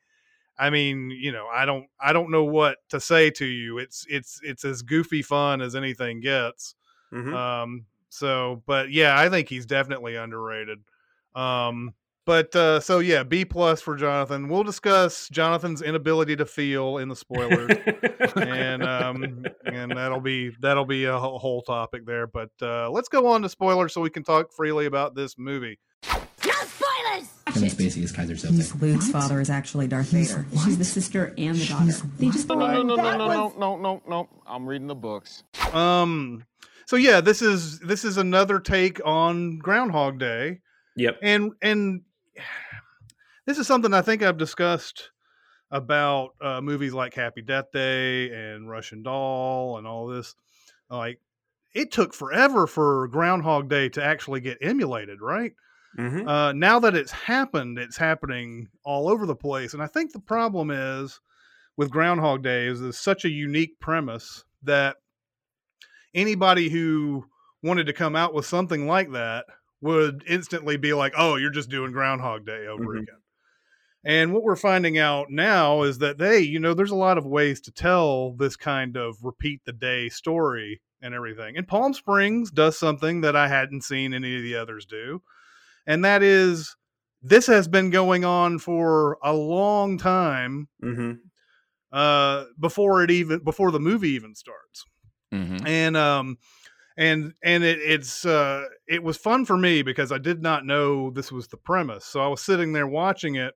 I 0.59 0.71
mean, 0.71 1.11
you 1.11 1.33
know, 1.33 1.47
I 1.49 1.65
don't 1.65 1.87
I 2.01 2.13
don't 2.13 2.31
know 2.31 2.45
what 2.45 2.79
to 2.91 3.01
say 3.01 3.31
to 3.33 3.47
you. 3.47 3.79
It's 3.79 4.07
it's 4.09 4.41
it's 4.43 4.65
as 4.65 4.83
goofy 4.83 5.23
fun 5.23 5.63
as 5.63 5.75
anything 5.75 6.21
gets. 6.21 6.75
Mhm. 7.13 7.35
Um 7.35 7.87
so 8.11 8.63
but 8.67 8.91
yeah, 8.91 9.19
I 9.19 9.31
think 9.31 9.49
he's 9.49 9.67
definitely 9.67 10.17
underrated. 10.17 10.81
Um 11.35 11.95
but 12.25 12.55
uh 12.55 12.81
so 12.81 12.99
yeah, 13.01 13.23
B 13.23 13.45
plus 13.45 13.81
for 13.81 13.97
Jonathan. 13.97 14.49
We'll 14.49 14.63
discuss 14.65 15.29
Jonathan's 15.29 15.83
inability 15.83 16.37
to 16.37 16.47
feel 16.47 16.99
in 16.99 17.09
the 17.09 17.17
spoilers 17.17 17.71
and 18.37 18.83
um 18.85 19.45
and 19.65 19.91
that'll 19.93 20.21
be 20.21 20.51
that'll 20.61 20.85
be 20.85 21.05
a 21.05 21.19
whole 21.19 21.39
whole 21.39 21.63
topic 21.63 22.07
there 22.07 22.27
but 22.27 22.51
uh 22.61 22.91
let's 22.91 23.09
go 23.09 23.27
on 23.27 23.43
to 23.43 23.49
spoilers 23.49 23.93
so 23.93 24.01
we 24.01 24.11
can 24.11 24.23
talk 24.23 24.53
freely 24.53 24.87
about 24.87 25.15
this 25.15 25.37
movie 25.39 25.79
No 26.07 26.13
spoilers! 26.45 27.29
Kevin 27.47 27.69
Spacey 27.69 28.03
is 28.03 28.13
Keyser 28.13 28.31
Miss 28.53 28.73
Soze. 28.73 28.81
Luke's 28.81 29.11
father 29.11 29.41
is 29.41 29.51
actually 29.51 29.87
Darth 29.89 30.09
Vader. 30.11 30.47
She's 30.65 30.79
the 30.79 30.85
sister 30.85 31.35
and 31.37 31.57
the 31.57 31.67
daughter. 31.67 31.93
They 32.19 32.27
just 32.31 32.49
No, 32.49 32.55
no, 32.55 32.83
no, 32.83 32.95
no, 32.95 32.97
no, 32.97 33.29
no, 33.29 33.53
no, 33.59 33.77
no, 33.77 34.03
no. 34.09 34.29
I'm 34.47 34.67
reading 34.67 34.87
the 34.87 34.95
books. 34.95 35.43
um 35.73 36.45
so 36.87 36.97
yeah 36.97 37.21
this 37.21 37.43
is 37.43 37.79
this 37.81 38.05
is 38.05 38.17
another 38.17 38.59
take 38.61 39.01
on 39.05 39.59
groundhog 39.59 40.19
day 40.19 40.61
yep. 40.97 41.19
and 41.23 41.53
and 41.63 42.03
this 43.47 43.59
is 43.59 43.67
something 43.67 43.93
i 43.95 44.03
think 44.03 44.23
i've 44.23 44.39
discussed 44.39 45.11
about 45.71 46.31
uh 46.41 46.61
movies 46.61 46.93
like 46.93 47.15
happy 47.15 47.43
death 47.43 47.73
day 47.73 48.31
and 48.31 48.69
russian 48.69 49.03
doll 49.03 49.79
and 49.79 49.87
all 49.87 50.07
this 50.07 50.35
like 50.91 51.21
it 51.75 51.91
took 51.91 52.13
forever 52.13 52.67
for 52.67 53.09
groundhog 53.09 53.69
day 53.69 53.89
to 53.89 54.03
actually 54.05 54.41
get 54.41 54.59
emulated 54.61 55.21
right 55.21 55.55
Mhm. 55.99 56.27
uh, 56.27 56.53
now 56.55 56.79
that 56.79 56.95
it's 56.95 57.13
happened, 57.13 57.79
it's 57.79 57.99
happening 57.99 58.69
all 58.83 59.11
over 59.11 59.27
the 59.27 59.37
place. 59.37 59.75
And 59.75 59.83
I 59.83 59.87
think 59.87 60.11
the 60.13 60.21
problem 60.21 60.71
is 60.71 61.21
with 61.77 61.91
Groundhog 61.91 62.43
Day 62.43 62.67
is 62.67 62.81
it's 62.81 62.99
such 62.99 63.27
a 63.27 63.31
unique 63.31 63.79
premise 63.79 64.43
that 64.63 64.97
anybody 66.15 66.71
who 66.71 67.27
wanted 67.63 67.85
to 67.89 67.93
come 67.93 68.17
out 68.17 68.33
with 68.33 68.47
something 68.47 68.87
like 68.87 69.13
that 69.13 69.45
would 69.83 70.25
instantly 70.27 70.79
be 70.79 70.95
like, 70.95 71.13
"Oh, 71.17 71.37
you're 71.37 71.51
just 71.51 71.69
doing 71.69 71.93
Groundhog 71.93 72.47
Day 72.47 72.67
over 72.67 72.95
Mhm. 72.95 73.03
again." 73.03 73.21
And 74.05 74.33
what 74.33 74.43
we're 74.43 74.57
finding 74.57 74.99
out 74.99 75.31
now 75.31 75.83
is 75.83 75.99
that 75.99 76.19
they, 76.19 76.41
you 76.41 76.59
know, 76.59 76.75
there's 76.75 76.91
a 76.91 76.97
lot 76.97 77.19
of 77.19 77.27
ways 77.27 77.61
to 77.63 77.73
tell 77.73 78.33
this 78.33 78.57
kind 78.57 78.97
of 78.97 79.17
repeat 79.23 79.61
the 79.65 79.73
day 79.73 80.09
story 80.09 80.81
and 81.03 81.15
everything. 81.15 81.57
And 81.57 81.69
Palm 81.69 81.95
Springs 81.95 82.51
does 82.51 82.79
something 82.79 83.21
that 83.23 83.37
I 83.37 83.49
hadn't 83.49 83.85
seen 83.85 84.15
any 84.15 84.37
of 84.37 84.43
the 84.43 84.57
others 84.57 84.87
do 84.87 85.23
and 85.87 86.05
that 86.05 86.23
is 86.23 86.77
this 87.23 87.47
has 87.47 87.69
been 87.69 87.91
going 87.91 88.25
on 88.25 88.59
for 88.59 89.19
a 89.23 89.33
long 89.33 89.99
time 89.99 90.69
hmm 90.83 91.13
uh 91.93 92.45
before 92.59 93.03
it 93.05 93.11
even 93.11 93.41
before 93.41 93.71
the 93.71 93.81
movie 93.81 94.11
even 94.11 94.35
starts 94.35 94.85
Mhm. 95.33 95.67
and 95.67 95.97
um 95.97 96.39
and 96.97 97.33
and 97.43 97.65
it, 97.65 97.79
it's 97.79 98.25
uh 98.25 98.65
it 98.87 99.03
was 99.03 99.17
fun 99.17 99.45
for 99.45 99.57
me 99.57 99.83
because 99.83 100.13
i 100.13 100.19
did 100.19 100.43
not 100.43 100.67
know 100.67 101.11
this 101.11 101.33
was 101.33 101.49
the 101.49 101.57
premise 101.57 102.05
so 102.05 102.21
i 102.21 102.27
was 102.27 102.43
sitting 102.43 102.73
there 102.73 102.87
watching 102.87 103.37
it 103.37 103.55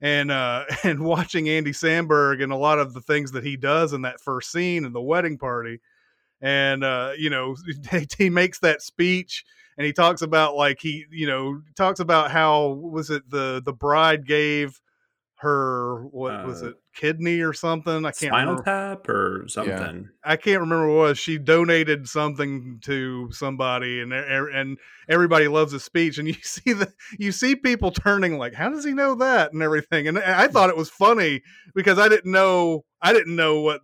and 0.00 0.30
uh 0.30 0.64
and 0.84 1.00
watching 1.00 1.48
andy 1.48 1.72
samberg 1.72 2.42
and 2.42 2.52
a 2.52 2.56
lot 2.56 2.78
of 2.78 2.94
the 2.94 3.00
things 3.00 3.32
that 3.32 3.44
he 3.44 3.56
does 3.56 3.92
in 3.92 4.02
that 4.02 4.20
first 4.20 4.50
scene 4.50 4.84
in 4.84 4.92
the 4.92 5.00
wedding 5.00 5.38
party 5.38 5.80
and 6.40 6.84
uh 6.84 7.12
you 7.16 7.30
know 7.30 7.56
he 8.18 8.30
makes 8.30 8.58
that 8.60 8.82
speech 8.82 9.44
and 9.76 9.86
he 9.86 9.92
talks 9.92 10.22
about 10.22 10.54
like 10.54 10.78
he 10.80 11.04
you 11.10 11.26
know 11.26 11.60
talks 11.76 12.00
about 12.00 12.30
how 12.30 12.68
was 12.68 13.10
it 13.10 13.28
the 13.30 13.62
the 13.64 13.72
bride 13.72 14.26
gave 14.26 14.80
her 15.42 16.04
what 16.06 16.44
was 16.46 16.62
Uh, 16.62 16.68
it 16.68 16.74
kidney 16.94 17.40
or 17.40 17.52
something? 17.52 18.04
I 18.06 18.10
can't 18.10 18.30
Spinal 18.30 18.56
remember. 18.56 18.62
Tap 18.62 19.08
or 19.08 19.44
something. 19.48 20.08
I 20.24 20.36
can't 20.36 20.60
remember 20.60 20.88
what 20.88 20.94
it 20.94 21.08
was. 21.08 21.18
She 21.18 21.36
donated 21.38 22.08
something 22.08 22.78
to 22.84 23.30
somebody, 23.32 24.00
and 24.00 24.12
e- 24.12 24.16
e- 24.16 24.54
and 24.54 24.78
everybody 25.08 25.48
loves 25.48 25.72
his 25.72 25.84
speech. 25.84 26.18
And 26.18 26.28
you 26.28 26.34
see 26.34 26.72
the 26.72 26.92
you 27.18 27.32
see 27.32 27.56
people 27.56 27.90
turning 27.90 28.38
like, 28.38 28.54
how 28.54 28.70
does 28.70 28.84
he 28.84 28.92
know 28.92 29.14
that 29.16 29.52
and 29.52 29.62
everything? 29.62 30.08
And 30.08 30.18
I 30.18 30.48
thought 30.48 30.70
it 30.70 30.76
was 30.76 30.90
funny 30.90 31.42
because 31.74 31.98
I 31.98 32.08
didn't 32.08 32.30
know 32.30 32.84
I 33.00 33.12
didn't 33.12 33.36
know 33.36 33.60
what 33.60 33.80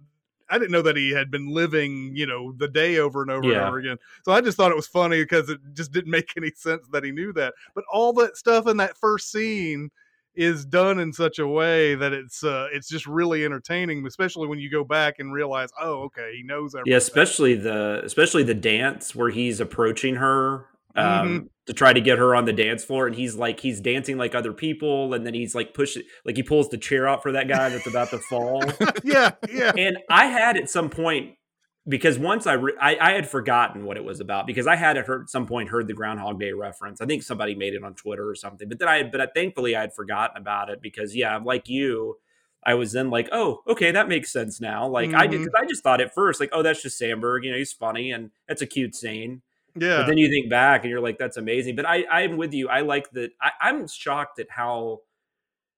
I 0.50 0.58
didn't 0.58 0.72
know 0.72 0.82
that 0.82 0.96
he 0.96 1.10
had 1.10 1.30
been 1.30 1.48
living, 1.48 2.12
you 2.14 2.26
know, 2.26 2.52
the 2.56 2.68
day 2.68 2.98
over 2.98 3.20
and 3.20 3.30
over 3.30 3.50
and 3.50 3.58
over 3.60 3.78
again. 3.78 3.96
So 4.24 4.32
I 4.32 4.40
just 4.40 4.56
thought 4.56 4.70
it 4.70 4.76
was 4.76 4.86
funny 4.86 5.22
because 5.22 5.50
it 5.50 5.58
just 5.74 5.92
didn't 5.92 6.10
make 6.18 6.32
any 6.36 6.52
sense 6.54 6.86
that 6.92 7.04
he 7.04 7.10
knew 7.10 7.32
that. 7.34 7.54
But 7.74 7.84
all 7.92 8.12
that 8.14 8.36
stuff 8.36 8.66
in 8.66 8.76
that 8.78 8.96
first 8.96 9.30
scene 9.30 9.90
is 10.38 10.64
done 10.64 10.98
in 11.00 11.12
such 11.12 11.38
a 11.38 11.46
way 11.46 11.94
that 11.96 12.12
it's 12.12 12.44
uh 12.44 12.68
it's 12.72 12.88
just 12.88 13.06
really 13.06 13.44
entertaining, 13.44 14.06
especially 14.06 14.46
when 14.46 14.58
you 14.60 14.70
go 14.70 14.84
back 14.84 15.16
and 15.18 15.32
realize, 15.32 15.68
oh, 15.80 16.04
okay, 16.04 16.32
he 16.36 16.42
knows 16.44 16.74
everything. 16.74 16.92
Yeah, 16.92 16.96
especially 16.98 17.54
the 17.54 18.00
especially 18.04 18.44
the 18.44 18.54
dance 18.54 19.14
where 19.14 19.30
he's 19.30 19.60
approaching 19.60 20.14
her 20.16 20.66
um, 20.96 21.04
Mhm. 21.04 21.48
to 21.66 21.72
try 21.74 21.92
to 21.92 22.00
get 22.00 22.18
her 22.18 22.34
on 22.34 22.44
the 22.44 22.52
dance 22.52 22.82
floor, 22.84 23.06
and 23.06 23.14
he's 23.14 23.36
like 23.36 23.60
he's 23.60 23.80
dancing 23.80 24.16
like 24.16 24.34
other 24.34 24.52
people, 24.52 25.12
and 25.14 25.26
then 25.26 25.34
he's 25.34 25.54
like 25.54 25.74
pushing 25.74 26.02
like 26.24 26.36
he 26.36 26.42
pulls 26.42 26.68
the 26.70 26.78
chair 26.78 27.06
out 27.06 27.22
for 27.22 27.32
that 27.32 27.46
guy 27.48 27.68
that's 27.68 27.86
about 27.86 28.10
to 28.10 28.18
fall. 28.18 28.62
yeah, 29.04 29.32
yeah. 29.52 29.72
and 29.76 29.98
I 30.08 30.26
had 30.26 30.56
at 30.56 30.70
some 30.70 30.88
point 30.90 31.34
because 31.88 32.18
once 32.18 32.46
I, 32.46 32.52
re- 32.54 32.76
I 32.80 32.96
I 33.00 33.12
had 33.12 33.28
forgotten 33.28 33.84
what 33.84 33.96
it 33.96 34.04
was 34.04 34.20
about 34.20 34.46
because 34.46 34.66
I 34.66 34.76
had 34.76 34.96
at 34.96 35.06
heard, 35.06 35.22
at 35.22 35.30
some 35.30 35.46
point 35.46 35.70
heard 35.70 35.86
the 35.88 35.94
Groundhog 35.94 36.38
Day 36.38 36.52
reference. 36.52 37.00
I 37.00 37.06
think 37.06 37.22
somebody 37.22 37.54
made 37.54 37.74
it 37.74 37.82
on 37.82 37.94
Twitter 37.94 38.28
or 38.28 38.34
something, 38.34 38.68
but 38.68 38.78
then 38.78 38.88
I 38.88 39.02
but 39.04 39.20
I, 39.20 39.26
thankfully 39.26 39.74
I 39.76 39.80
had 39.82 39.94
forgotten 39.94 40.36
about 40.36 40.70
it 40.70 40.80
because 40.82 41.16
yeah, 41.16 41.36
like 41.38 41.68
you. 41.68 42.18
I 42.64 42.74
was 42.74 42.90
then 42.92 43.08
like, 43.08 43.28
oh, 43.30 43.62
okay, 43.68 43.92
that 43.92 44.08
makes 44.08 44.32
sense 44.32 44.60
now. 44.60 44.86
Like 44.88 45.14
I 45.14 45.28
did, 45.28 45.40
Mhm. 45.40 45.44
because 45.44 45.60
I 45.62 45.64
just 45.66 45.82
thought 45.82 46.00
at 46.00 46.12
first, 46.12 46.40
like, 46.40 46.50
oh, 46.52 46.62
that's 46.62 46.82
just 46.82 47.00
Samberg. 47.00 47.44
You 47.44 47.52
know, 47.52 47.56
he's 47.56 47.72
funny 47.72 48.10
and 48.10 48.32
that's 48.48 48.60
a 48.60 48.66
cute 48.66 48.96
scene. 48.96 49.42
Yeah. 49.76 49.98
But 49.98 50.08
then 50.08 50.18
you 50.18 50.28
think 50.28 50.50
back 50.50 50.82
and 50.82 50.90
you're 50.90 51.00
like, 51.00 51.18
that's 51.18 51.36
amazing. 51.36 51.76
But 51.76 51.86
I, 51.86 52.04
I'm 52.10 52.36
with 52.36 52.52
you. 52.52 52.68
I 52.68 52.80
like 52.80 53.10
that. 53.12 53.30
I, 53.40 53.52
I'm 53.60 53.86
shocked 53.86 54.40
at 54.40 54.50
how 54.50 55.02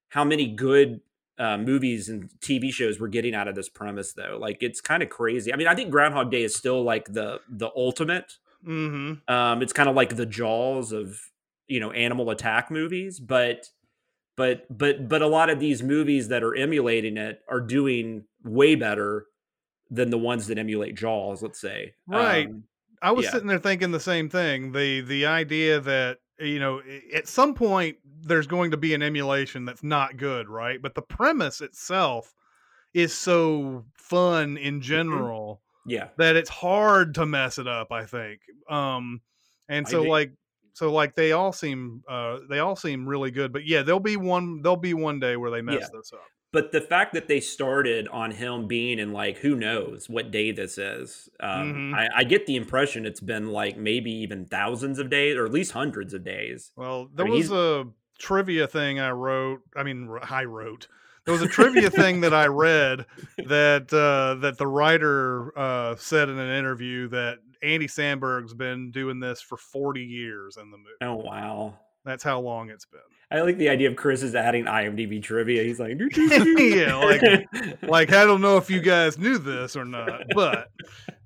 how 0.09 0.25
many 0.25 0.49
good 0.49 1.01
uh, 1.41 1.57
movies 1.59 2.09
and 2.09 2.31
TV 2.41 2.73
shows 2.73 3.01
we're 3.01 3.09
getting 3.09 3.35
out 3.35 3.49
of 3.49 3.55
this 3.57 3.69
premise, 3.69 4.13
though. 4.13 4.39
Like, 4.41 4.59
it's 4.63 4.81
kind 4.81 5.03
of 5.03 5.09
crazy. 5.09 5.53
I 5.53 5.57
mean, 5.57 5.67
I 5.67 5.75
think 5.75 5.91
Groundhog 5.91 6.31
Day 6.31 6.43
is 6.45 6.55
still 6.55 6.83
like 6.85 7.13
the 7.13 7.41
the 7.49 7.71
ultimate. 7.75 8.35
mm-hmm. 8.65 9.33
Um, 9.33 9.63
it's 9.63 9.73
kind 9.73 9.89
of 9.89 9.97
like 9.97 10.15
the 10.17 10.27
Jaws 10.27 10.93
of 10.93 11.19
you 11.67 11.81
know 11.81 11.91
animal 11.93 12.31
attack 12.31 12.71
movies, 12.71 13.19
but 13.19 13.67
but 14.37 14.67
but 14.77 15.09
but 15.09 15.23
a 15.23 15.27
lot 15.27 15.51
of 15.51 15.59
these 15.61 15.83
movies 15.83 16.29
that 16.29 16.43
are 16.43 16.55
emulating 16.55 17.17
it 17.17 17.41
are 17.49 17.61
doing 17.61 18.25
way 18.45 18.75
better 18.75 19.27
than 19.91 20.11
the 20.11 20.19
ones 20.19 20.47
that 20.47 20.59
emulate 20.59 20.95
Jaws. 20.95 21.43
Let's 21.43 21.61
say, 21.61 21.95
Right. 22.07 22.47
Um, 22.49 22.65
I 23.03 23.13
was 23.13 23.25
Yeah. 23.25 23.31
sitting 23.33 23.49
there 23.49 23.59
thinking 23.59 23.93
the 23.93 24.01
same 24.01 24.29
thing. 24.29 24.73
The 24.73 25.01
the 25.01 25.27
idea 25.27 25.81
that 25.81 26.19
you 26.41 26.59
know 26.59 26.81
at 27.15 27.29
some 27.29 27.55
point 27.55 27.97
there's 28.23 28.47
going 28.47 28.71
to 28.73 28.77
be 28.77 28.95
an 28.95 29.03
emulation 29.03 29.65
that's 29.65 29.83
not 29.83 30.17
good, 30.17 30.49
right? 30.49 30.81
But 30.81 30.95
the 30.95 31.03
premise 31.03 31.61
itself 31.61 32.35
is 32.95 33.13
so 33.15 33.85
fun 33.95 34.57
Mm-hmm. 34.57 34.65
in 34.67 34.81
general 34.81 35.61
yeah. 35.87 36.09
that 36.19 36.35
it's 36.37 36.51
hard 36.51 37.15
to 37.15 37.27
mess 37.27 37.59
it 37.59 37.69
up. 37.69 37.93
I 37.93 38.05
think. 38.05 38.41
Um, 38.69 39.21
and 39.69 39.87
so 39.87 40.01
think- 40.01 40.11
like 40.11 40.33
so 40.73 40.93
like 40.93 41.15
they 41.15 41.33
all 41.33 41.53
seem 41.53 42.03
uh 42.09 42.39
they 42.49 42.59
all 42.59 42.77
seem 42.77 43.07
really 43.09 43.31
good. 43.31 43.53
But 43.53 43.67
yeah, 43.67 43.83
there'll 43.83 44.01
be 44.01 44.17
one 44.17 44.63
there'll 44.63 44.77
be 44.77 44.95
one 44.95 45.21
day 45.21 45.37
where 45.37 45.51
they 45.51 45.63
mess 45.63 45.81
Yeah. 45.83 45.89
this 45.99 46.13
up. 46.13 46.21
But 46.53 46.73
the 46.73 46.81
fact 46.81 47.13
that 47.15 47.29
they 47.29 47.39
started 47.41 48.09
on 48.09 48.33
him 48.33 48.67
being 48.67 48.99
in 48.99 49.13
like 49.13 49.39
who 49.39 49.55
knows 49.55 50.09
what 50.09 50.31
day 50.33 50.51
this 50.51 50.79
is 50.79 51.29
um, 51.41 51.93
Mhm. 51.93 51.95
I, 51.95 52.09
I 52.17 52.25
get 52.25 52.47
the 52.47 52.57
impression 52.57 53.07
it's 53.07 53.21
been 53.21 53.49
like 53.53 53.77
maybe 53.77 54.11
even 54.11 54.47
thousands 54.47 54.99
of 54.99 55.09
days 55.11 55.37
or 55.37 55.47
at 55.47 55.53
least 55.53 55.73
hundreds 55.73 56.13
of 56.13 56.25
days 56.25 56.73
Well, 56.77 57.09
there 57.15 57.25
mean, 57.27 57.35
was 57.35 57.49
he's- 57.49 57.57
a 57.59 57.85
trivia 58.19 58.67
thing 58.67 58.99
I 59.01 59.11
wrote. 59.13 59.61
I 59.77 59.83
mean, 59.85 60.09
i 60.29 60.45
wrote. 60.45 60.89
There 61.25 61.33
was 61.33 61.43
a 61.43 61.49
trivia 61.49 61.89
thing 61.91 62.23
that 62.23 62.35
I 62.35 62.47
read 62.47 63.07
that 63.39 63.93
uh, 63.93 64.41
that 64.41 64.59
the 64.59 64.67
writer 64.67 65.57
uh, 65.57 65.95
said 65.97 66.29
in 66.29 66.39
an 66.39 66.51
interview 66.59 67.09
that 67.09 67.39
Andy 67.63 67.87
Samberg's 67.87 68.55
been 68.55 68.91
doing 68.91 69.21
this 69.21 69.41
for 69.41 69.57
40 69.59 70.03
years 70.03 70.57
in 70.57 70.71
the 70.71 70.79
movie. 70.79 70.91
oh 71.03 71.17
wow 71.17 71.79
That's 72.05 72.25
how 72.25 72.41
long 72.41 72.71
it's 72.71 72.87
been. 72.87 73.01
I 73.31 73.41
like 73.41 73.57
the 73.59 73.69
idea 73.69 73.89
of 73.89 73.97
chris 73.97 74.23
is 74.23 74.35
adding 74.35 74.65
imdb 74.65 75.23
trivia 75.23 75.63
he's 75.63 75.79
like 75.81 75.99
Yeah, 76.17 76.95
like- 76.97 77.83
Like 77.83 78.13
I 78.13 78.25
don't 78.25 78.41
know 78.41 78.57
if 78.57 78.71
you 78.71 78.81
guys 78.81 79.19
knew 79.19 79.39
this 79.39 79.77
or 79.77 79.85
not, 79.85 80.23
but 80.35 80.69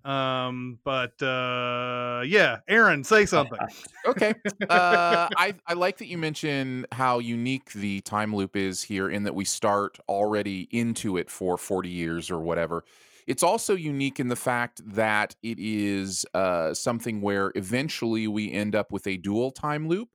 um, 0.08 0.78
but 0.84 1.20
uh, 1.22 2.22
yeah, 2.26 2.58
Aaron, 2.68 3.04
say 3.04 3.24
something. 3.26 3.58
okay. 4.06 4.34
Uh, 4.68 5.28
I 5.36 5.54
I 5.66 5.72
like 5.74 5.98
that 5.98 6.06
you 6.08 6.18
mention 6.18 6.86
how 6.92 7.18
unique 7.20 7.72
the 7.72 8.00
time 8.02 8.34
loop 8.34 8.54
is 8.56 8.82
here, 8.82 9.08
in 9.10 9.24
that 9.24 9.34
we 9.34 9.44
start 9.44 9.98
already 10.08 10.68
into 10.70 11.16
it 11.16 11.30
for 11.30 11.56
forty 11.58 11.88
years 11.90 12.30
or 12.30 12.38
whatever. 12.40 12.84
It's 13.26 13.42
also 13.42 13.74
unique 13.74 14.20
in 14.20 14.28
the 14.28 14.36
fact 14.36 14.82
that 14.94 15.34
it 15.42 15.58
is 15.58 16.26
uh, 16.34 16.74
something 16.74 17.20
where 17.22 17.52
eventually 17.54 18.28
we 18.28 18.52
end 18.52 18.74
up 18.74 18.90
with 18.92 19.06
a 19.06 19.16
dual 19.16 19.50
time 19.50 19.88
loop. 19.88 20.08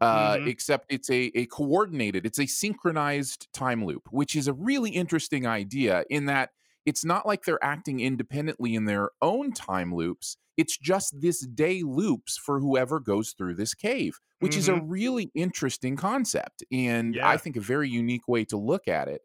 Uh, 0.00 0.38
Mhm. 0.38 0.44
Except 0.44 0.86
it's 0.92 1.08
a, 1.08 1.30
a 1.34 1.46
coordinated, 1.46 2.26
it's 2.26 2.38
a 2.38 2.46
synchronized 2.46 3.48
time 3.52 3.84
loop, 3.84 4.02
which 4.10 4.34
is 4.36 4.48
a 4.48 4.52
really 4.52 4.90
interesting 4.90 5.46
idea 5.46 6.04
in 6.10 6.26
that 6.26 6.50
it's 6.84 7.04
not 7.04 7.26
like 7.26 7.44
they're 7.44 7.62
acting 7.64 8.00
independently 8.00 8.74
in 8.74 8.84
their 8.84 9.10
own 9.22 9.52
time 9.52 9.94
loops. 9.94 10.36
It's 10.56 10.76
just 10.76 11.20
this 11.20 11.46
day 11.46 11.82
loops 11.82 12.36
for 12.36 12.60
whoever 12.60 13.00
goes 13.00 13.32
through 13.32 13.54
this 13.54 13.72
cave, 13.74 14.20
which 14.40 14.56
is 14.56 14.68
a 14.68 14.76
really 14.76 15.30
interesting 15.34 15.96
concept. 15.96 16.62
And 16.70 17.16
Yeah. 17.16 17.22
I 17.22 17.38
think 17.38 17.56
a 17.56 17.60
very 17.60 17.88
unique 17.88 18.28
way 18.28 18.44
to 18.46 18.58
look 18.58 18.86
at 18.88 19.08
it. 19.08 19.22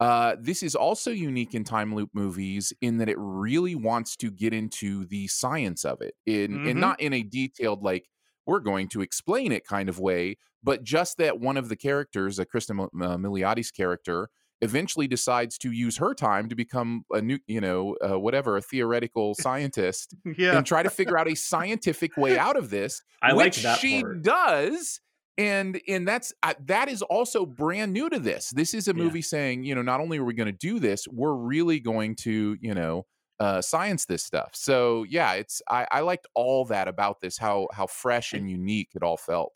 Uh, 0.00 0.36
this 0.40 0.62
is 0.62 0.76
also 0.76 1.10
unique 1.10 1.54
in 1.54 1.64
time 1.64 1.94
loop 1.94 2.10
movies 2.12 2.72
in 2.80 2.98
that 2.98 3.08
it 3.08 3.16
really 3.18 3.74
wants 3.74 4.16
to 4.16 4.30
get 4.30 4.52
into 4.52 5.04
the 5.06 5.26
science 5.28 5.84
of 5.84 6.00
it, 6.02 6.14
in 6.26 6.58
Mhm. 6.58 6.66
and 6.66 6.78
not 6.80 7.00
in 7.00 7.12
a 7.12 7.22
detailed 7.22 7.82
like 7.82 8.08
we're 8.48 8.60
going 8.60 8.88
to 8.88 9.00
explain 9.02 9.52
it 9.52 9.64
kind 9.64 9.88
of 9.88 10.00
way, 10.00 10.36
but 10.62 10.82
just 10.82 11.18
that 11.18 11.38
one 11.38 11.56
of 11.56 11.68
the 11.68 11.76
characters, 11.76 12.38
a 12.38 12.44
Kristen 12.46 12.76
Mil- 12.76 12.90
uh, 13.00 13.16
Milioti's 13.16 13.70
character, 13.70 14.28
eventually 14.60 15.06
decides 15.06 15.56
to 15.58 15.70
use 15.70 15.98
her 15.98 16.14
time 16.14 16.48
to 16.48 16.56
become 16.56 17.04
a 17.12 17.22
new, 17.22 17.38
you 17.46 17.60
know, 17.60 17.96
uh, 18.04 18.18
whatever, 18.18 18.56
a 18.56 18.62
theoretical 18.62 19.34
scientist 19.36 20.14
Yeah, 20.36 20.58
and 20.58 20.66
try 20.66 20.82
to 20.82 20.90
figure 20.90 21.16
out 21.16 21.28
a 21.30 21.36
scientific 21.36 22.16
way 22.16 22.36
out 22.38 22.56
of 22.56 22.70
this, 22.70 23.02
I 23.22 23.34
which 23.34 23.54
she 23.54 24.02
part. 24.02 24.22
does. 24.22 25.00
And 25.36 25.80
and 25.86 26.08
that's 26.08 26.32
uh, 26.42 26.54
that 26.66 26.88
is 26.88 27.00
also 27.02 27.46
brand 27.46 27.92
new 27.92 28.10
to 28.10 28.18
this. 28.18 28.50
This 28.50 28.74
is 28.74 28.88
a 28.88 28.94
Yeah. 28.94 29.02
movie 29.04 29.22
saying, 29.22 29.62
you 29.62 29.72
know, 29.76 29.82
not 29.82 30.00
only 30.00 30.18
are 30.18 30.24
we 30.24 30.34
going 30.34 30.46
to 30.48 30.52
do 30.52 30.80
this, 30.80 31.06
we're 31.06 31.34
really 31.36 31.78
going 31.78 32.16
to, 32.22 32.56
you 32.60 32.74
know, 32.74 33.06
uh, 33.40 33.62
science 33.62 34.04
this 34.06 34.24
stuff. 34.24 34.50
So 34.54 35.04
yeah, 35.04 35.34
it's 35.34 35.62
I, 35.68 35.86
I 35.90 36.00
liked 36.00 36.26
all 36.34 36.64
that 36.66 36.88
about 36.88 37.20
this, 37.20 37.38
how 37.38 37.68
how 37.72 37.86
fresh 37.86 38.32
and 38.34 38.50
unique 38.50 38.90
it 38.94 39.02
all 39.02 39.16
felt. 39.16 39.52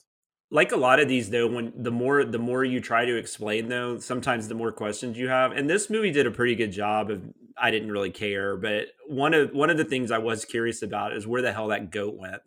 like 0.51 0.73
a 0.73 0.77
lot 0.77 1.01
of 1.01 1.09
these 1.09 1.31
though 1.31 1.47
when 1.47 1.73
the 1.77 1.91
more 1.91 2.25
the 2.25 2.39
more 2.39 2.65
you 2.65 2.81
try 2.81 3.05
to 3.05 3.17
explain 3.17 3.69
though 3.69 3.99
sometimes 3.99 4.49
the 4.49 4.55
more 4.55 4.73
questions 4.73 5.17
you 5.17 5.29
have 5.29 5.53
and 5.53 5.69
this 5.69 5.89
movie 5.89 6.11
did 6.11 6.27
a 6.27 6.31
pretty 6.31 6.55
good 6.55 6.73
job 6.73 7.11
of 7.11 7.23
i 7.57 7.71
didn't 7.71 7.91
really 7.91 8.11
care 8.11 8.57
but 8.57 8.89
one 9.07 9.35
of 9.35 9.53
one 9.53 9.71
of 9.71 9.77
the 9.79 9.85
things 9.85 10.11
i 10.11 10.19
was 10.19 10.45
curious 10.45 10.83
about 10.83 11.15
is 11.17 11.27
where 11.27 11.43
the 11.43 11.53
hell 11.53 11.69
that 11.69 11.91
goat 11.91 12.15
went 12.17 12.43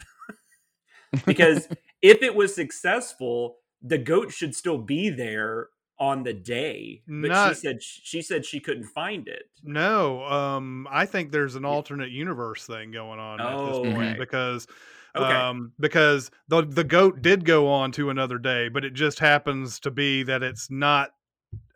because 1.26 1.68
if 2.02 2.22
it 2.22 2.36
was 2.36 2.54
successful 2.54 3.58
the 3.82 3.98
goat 3.98 4.32
should 4.32 4.56
still 4.56 4.78
be 4.78 5.10
there 5.10 5.70
on 6.00 6.24
the 6.24 6.34
day 6.34 7.02
but 7.08 7.30
Not- 7.30 7.50
she 7.50 7.54
said 7.56 7.82
she 7.82 8.22
said 8.22 8.46
she 8.46 8.60
couldn't 8.60 8.86
find 8.86 9.28
it 9.28 9.50
No, 9.64 10.24
um, 10.26 10.88
I 10.92 11.06
think 11.06 11.32
there's 11.32 11.56
an 11.56 11.66
alternate 11.66 12.12
universe 12.12 12.66
thing 12.66 12.92
going 12.92 13.20
on 13.20 13.40
at 13.42 13.58
Oh, 13.60 13.66
this 13.66 13.80
point 13.80 14.10
okay. 14.10 14.18
because, 14.20 14.68
Okay. 15.16 15.34
um, 15.34 15.72
because 15.80 16.30
the 16.50 16.64
the 16.64 16.84
goat 16.84 17.22
did 17.22 17.46
go 17.46 17.68
on 17.68 17.92
to 17.94 18.10
another 18.10 18.38
day, 18.38 18.68
but 18.70 18.84
it 18.86 18.94
just 18.94 19.18
happens 19.20 19.80
to 19.80 19.92
be 19.92 20.24
that 20.24 20.44
it's 20.44 20.70
not, 20.70 21.12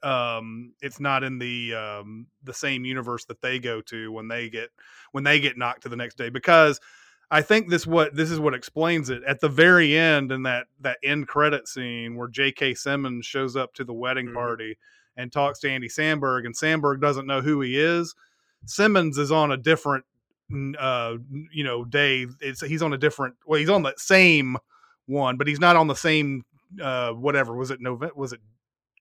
um, 0.03 0.73
it's 0.81 0.99
not 0.99 1.23
in 1.23 1.39
the 1.39 1.73
um 1.73 2.27
the 2.43 2.53
same 2.53 2.83
universe 2.85 3.25
that 3.25 3.41
they 3.41 3.57
go 3.59 3.81
to 3.81 4.11
when 4.11 4.27
they 4.27 4.49
get 4.49 4.69
when 5.13 5.23
they 5.23 5.39
get 5.39 5.57
knocked 5.57 5.83
to 5.83 5.89
the 5.89 5.95
next 5.95 6.17
day 6.17 6.29
because. 6.29 6.79
I 7.31 7.41
think 7.41 7.69
this 7.69 7.85
what 7.85 8.15
this 8.15 8.31
is 8.31 8.39
what 8.39 8.53
explains 8.55 9.09
it. 9.09 9.21
At 9.27 9.39
the 9.39 9.49
very 9.49 9.95
end, 9.97 10.31
in 10.31 10.43
that 10.43 10.67
that 10.81 10.97
end 11.03 11.27
credit 11.27 11.67
scene 11.67 12.15
where 12.15 12.27
J.K. 12.27 12.73
Simmons 12.75 13.25
shows 13.25 13.55
up 13.55 13.73
to 13.75 13.83
the 13.83 13.93
wedding 13.93 14.27
Mhm. 14.27 14.33
party 14.33 14.77
and 15.15 15.31
talks 15.31 15.59
to 15.59 15.69
Andy 15.69 15.89
Samberg, 15.89 16.45
and 16.45 16.55
Samberg 16.55 17.01
doesn't 17.01 17.27
know 17.27 17.41
who 17.41 17.61
he 17.61 17.77
is. 17.79 18.15
Simmons 18.65 19.17
is 19.17 19.31
on 19.31 19.51
a 19.51 19.57
different, 19.57 20.05
uh, 20.79 21.17
you 21.51 21.63
know, 21.63 21.85
day. 21.85 22.25
It's 22.41 22.61
he's 22.61 22.81
on 22.81 22.93
a 22.93 22.97
different. 22.97 23.35
Well, 23.45 23.59
he's 23.59 23.69
on 23.69 23.83
the 23.83 23.93
same 23.97 24.57
one, 25.05 25.37
but 25.37 25.47
he's 25.47 25.59
not 25.59 25.75
on 25.75 25.87
the 25.87 25.95
same. 25.95 26.43
Uh, 26.81 27.11
whatever 27.13 27.55
was 27.55 27.71
it? 27.71 27.79
November? 27.81 28.13
Was 28.15 28.33
it 28.33 28.41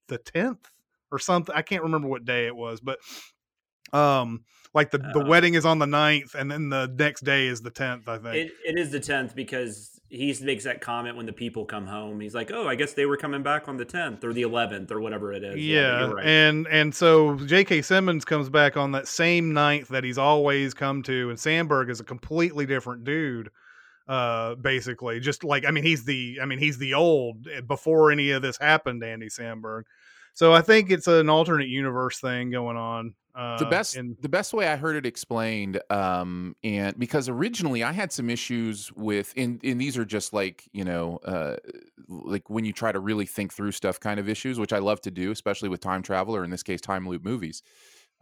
the 0.08 0.18
tenth? 0.18 0.70
or 1.10 1.18
something. 1.18 1.54
I 1.54 1.62
can't 1.62 1.82
remember 1.84 2.06
what 2.06 2.26
day 2.26 2.46
it 2.46 2.54
was, 2.54 2.80
but 2.80 2.98
um, 3.92 4.44
like 4.74 4.90
the 4.90 4.98
the 4.98 5.20
Uh, 5.20 5.26
wedding 5.26 5.54
is 5.54 5.64
on 5.64 5.78
the 5.78 5.86
9th, 5.86 6.34
and 6.34 6.50
then 6.50 6.68
the 6.68 6.92
next 6.98 7.24
day 7.24 7.46
is 7.46 7.62
the 7.62 7.70
tenth. 7.70 8.08
I 8.08 8.18
think. 8.18 8.34
It, 8.36 8.52
it 8.64 8.78
is 8.78 8.90
the 8.90 9.00
tenth 9.00 9.34
because 9.34 9.98
he 10.10 10.34
makes 10.42 10.64
that 10.64 10.80
comment 10.80 11.16
when 11.16 11.26
the 11.26 11.32
people 11.32 11.64
come 11.64 11.86
home. 11.86 12.20
He's 12.20 12.34
like, 12.34 12.50
"Oh, 12.52 12.66
I 12.66 12.74
guess 12.74 12.94
they 12.94 13.06
were 13.06 13.16
coming 13.16 13.42
back 13.42 13.68
on 13.68 13.76
the 13.76 13.84
tenth 13.84 14.24
or 14.24 14.32
the 14.32 14.42
eleventh 14.42 14.90
or 14.90 15.00
whatever 15.00 15.32
it 15.32 15.44
is." 15.44 15.52
but 15.52 15.60
yeah, 15.60 16.06
right. 16.06 16.26
and 16.26 16.66
and 16.68 16.94
so 16.94 17.36
J.K. 17.36 17.82
Simmons 17.82 18.24
comes 18.24 18.48
back 18.48 18.76
on 18.76 18.92
that 18.92 19.06
same 19.06 19.52
ninth 19.52 19.88
that 19.88 20.04
he's 20.04 20.18
always 20.18 20.74
come 20.74 21.02
to, 21.04 21.30
and 21.30 21.38
Samberg 21.38 21.90
is 21.90 22.00
a 22.00 22.04
completely 22.04 22.66
different 22.66 23.04
dude. 23.04 23.50
Uh, 24.06 24.54
basically, 24.54 25.20
just 25.20 25.44
like 25.44 25.66
I 25.66 25.70
mean, 25.70 25.84
he's 25.84 26.04
the 26.04 26.38
I 26.40 26.46
mean 26.46 26.58
he's 26.58 26.78
the 26.78 26.94
old 26.94 27.46
eh, 27.46 27.60
before 27.60 28.10
any 28.10 28.30
of 28.30 28.40
this 28.40 28.56
happened, 28.56 29.04
Andy 29.04 29.28
Samberg. 29.28 29.82
So 30.32 30.54
I 30.54 30.62
think 30.62 30.90
it's 30.90 31.08
an 31.08 31.28
alternate 31.28 31.68
universe 31.68 32.20
thing 32.20 32.50
going 32.50 32.76
on. 32.76 33.14
Uh, 33.34 33.40
the 33.56 33.66
best 33.66 34.00
in- 34.00 34.16
the 34.20 34.28
best 34.28 34.52
way 34.52 34.68
I 34.68 34.76
heard 34.76 34.96
it 34.96 35.06
explained, 35.06 35.80
um, 35.90 36.56
and 36.62 36.98
because 36.98 37.28
originally 37.28 37.82
I 37.82 37.92
had 37.92 38.12
some 38.12 38.30
issues 38.30 38.92
with, 38.92 39.32
and 39.36 39.62
and 39.64 39.80
these 39.80 39.96
are 39.98 40.04
just 40.04 40.32
like 40.32 40.68
you 40.72 40.84
know, 40.84 41.16
uh, 41.18 41.56
like 42.08 42.48
when 42.50 42.64
you 42.64 42.72
try 42.72 42.92
to 42.92 43.00
really 43.00 43.26
think 43.26 43.52
through 43.52 43.72
stuff, 43.72 44.00
kind 44.00 44.18
of 44.20 44.28
issues, 44.28 44.58
which 44.58 44.72
I 44.72 44.78
love 44.78 45.00
to 45.02 45.10
do, 45.10 45.30
especially 45.30 45.68
with 45.68 45.80
time 45.80 46.02
travel 46.02 46.34
or 46.36 46.44
in 46.44 46.50
this 46.50 46.62
case, 46.62 46.80
time 46.80 47.08
loop 47.08 47.22
movies. 47.24 47.62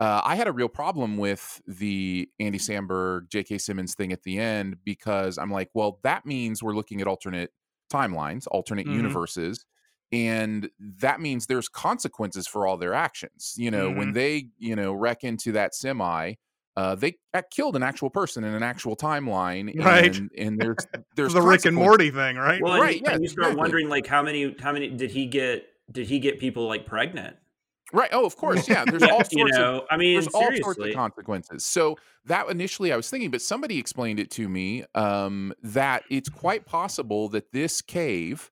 Uh, 0.01 0.21
I 0.25 0.37
had 0.37 0.49
a 0.49 0.53
real 0.53 0.69
problem 0.69 1.17
with 1.17 1.63
the 1.67 2.31
Andy 2.39 2.59
Samberg, 2.59 3.29
J.K. 3.31 3.59
Simmons 3.59 3.95
thing 3.95 4.13
at 4.13 4.23
the 4.25 4.39
end 4.39 4.85
because 4.85 5.39
I'm 5.39 5.51
like, 5.51 5.71
well, 5.75 6.01
that 6.03 6.27
means 6.27 6.63
we're 6.63 6.75
looking 6.75 7.01
at 7.01 7.07
alternate 7.07 7.53
timelines, 7.91 8.47
alternate 8.51 8.87
Mhm. 8.87 8.91
universes, 8.91 9.65
and 10.13 10.69
that 11.01 11.21
means 11.21 11.47
there's 11.47 11.69
consequences 11.69 12.47
for 12.47 12.67
all 12.67 12.77
their 12.77 12.95
actions. 12.95 13.55
You 13.57 13.71
know, 13.71 13.91
when 13.91 14.13
they 14.13 14.49
you 14.59 14.77
know 14.77 14.93
wreck 14.93 15.25
into 15.25 15.53
that 15.53 15.75
semi. 15.75 16.35
Uh, 16.79 16.95
they 16.95 17.17
uh, 17.33 17.41
killed 17.51 17.75
an 17.75 17.83
actual 17.83 18.11
person 18.11 18.45
in 18.45 18.53
an 18.53 18.63
actual 18.63 18.95
timeline, 18.95 19.73
Right. 19.83 20.15
And, 20.15 20.31
and 20.37 20.61
there's 20.61 20.77
there's 21.17 21.33
the 21.33 21.41
Rick 21.41 21.65
and. 21.65 21.75
Morty 21.75 22.11
thing, 22.11 22.37
right? 22.37 22.61
well, 22.61 22.75
and 22.75 22.83
right, 22.83 22.97
you, 22.97 23.03
yeah, 23.03 23.13
and 23.15 23.23
you 23.23 23.31
start 23.31 23.47
exactly. 23.47 23.61
wondering 23.61 23.89
like 23.89 24.07
how 24.07 24.23
many 24.23 24.55
how 24.61 24.73
many 24.73 24.91
did 24.91 25.11
he 25.11 25.25
get? 25.25 25.65
Did 25.91 26.07
he 26.07 26.19
get 26.19 26.39
people 26.39 26.67
like 26.67 26.85
pregnant? 26.85 27.39
Right. 27.93 28.11
Oh, 28.13 28.27
of 28.27 28.37
course. 28.37 28.69
Yeah. 28.69 28.85
There's 28.85 29.03
all 29.03 29.25
sorts 29.25 29.33
you 29.33 29.45
of 29.45 29.51
know, 29.53 29.87
I 29.91 29.97
mean, 29.97 30.15
there's 30.15 30.29
all 30.29 30.51
sorts 30.57 30.81
of 30.81 30.95
consequences. 30.95 31.65
So 31.65 31.97
that 32.27 32.49
initially 32.49 32.93
I 32.93 32.97
was 32.97 33.09
thinking, 33.09 33.31
but 33.31 33.43
somebody 33.43 33.79
explained 33.79 34.21
it 34.21 34.31
to 34.33 34.49
me 34.49 34.85
um, 34.95 35.53
that 35.63 36.05
it's 36.11 36.29
quite 36.29 36.67
possible 36.67 37.29
that 37.31 37.53
this 37.53 37.81
cave 37.81 38.51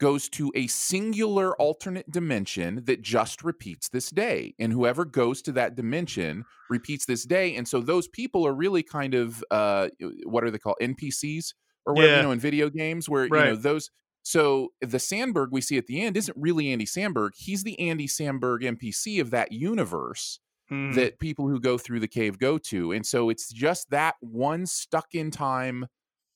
goes 0.00 0.28
to 0.30 0.50
a 0.54 0.66
singular 0.66 1.54
alternate 1.60 2.10
dimension 2.10 2.82
that 2.84 3.00
just 3.02 3.44
repeats 3.44 3.88
this 3.88 4.10
day, 4.10 4.54
and 4.58 4.72
whoever 4.72 5.04
goes 5.04 5.40
to 5.42 5.52
that 5.52 5.74
dimension 5.76 6.44
repeats 6.70 7.06
this 7.06 7.24
day, 7.24 7.54
and 7.56 7.66
so 7.68 7.80
those 7.80 8.08
people 8.08 8.46
are 8.46 8.54
really 8.54 8.82
kind 8.82 9.14
of 9.14 9.42
uh, 9.50 9.88
what 10.24 10.44
are 10.44 10.50
they 10.50 10.58
called 10.58 10.76
NPCs 10.82 11.54
or 11.86 11.94
whatever 11.94 12.12
Yeah. 12.12 12.16
you 12.18 12.22
know 12.24 12.32
in 12.32 12.40
video 12.40 12.68
games 12.70 13.08
where 13.08 13.24
you 13.24 13.30
know 13.30 13.56
those. 13.56 13.90
So 14.26 14.72
the 14.80 14.96
Samberg 14.98 15.48
we 15.52 15.60
see 15.60 15.76
at 15.76 15.86
the 15.86 16.00
end 16.00 16.16
isn't 16.16 16.36
really 16.40 16.72
Andy 16.72 16.86
Samberg. 16.86 17.30
He's 17.36 17.62
the 17.62 17.78
Andy 17.78 18.06
Samberg 18.08 18.62
NPC 18.64 19.20
of 19.20 19.30
that 19.32 19.52
universe 19.52 20.40
Mhm. 20.72 20.94
that 20.94 21.18
people 21.18 21.46
who 21.46 21.60
go 21.60 21.76
through 21.76 22.00
the 22.00 22.08
cave 22.08 22.38
go 22.38 22.56
to. 22.56 22.90
And 22.90 23.04
so 23.04 23.28
it's 23.28 23.52
just 23.52 23.90
that 23.90 24.14
one 24.20 24.64
stuck 24.64 25.14
in 25.14 25.30
time 25.30 25.86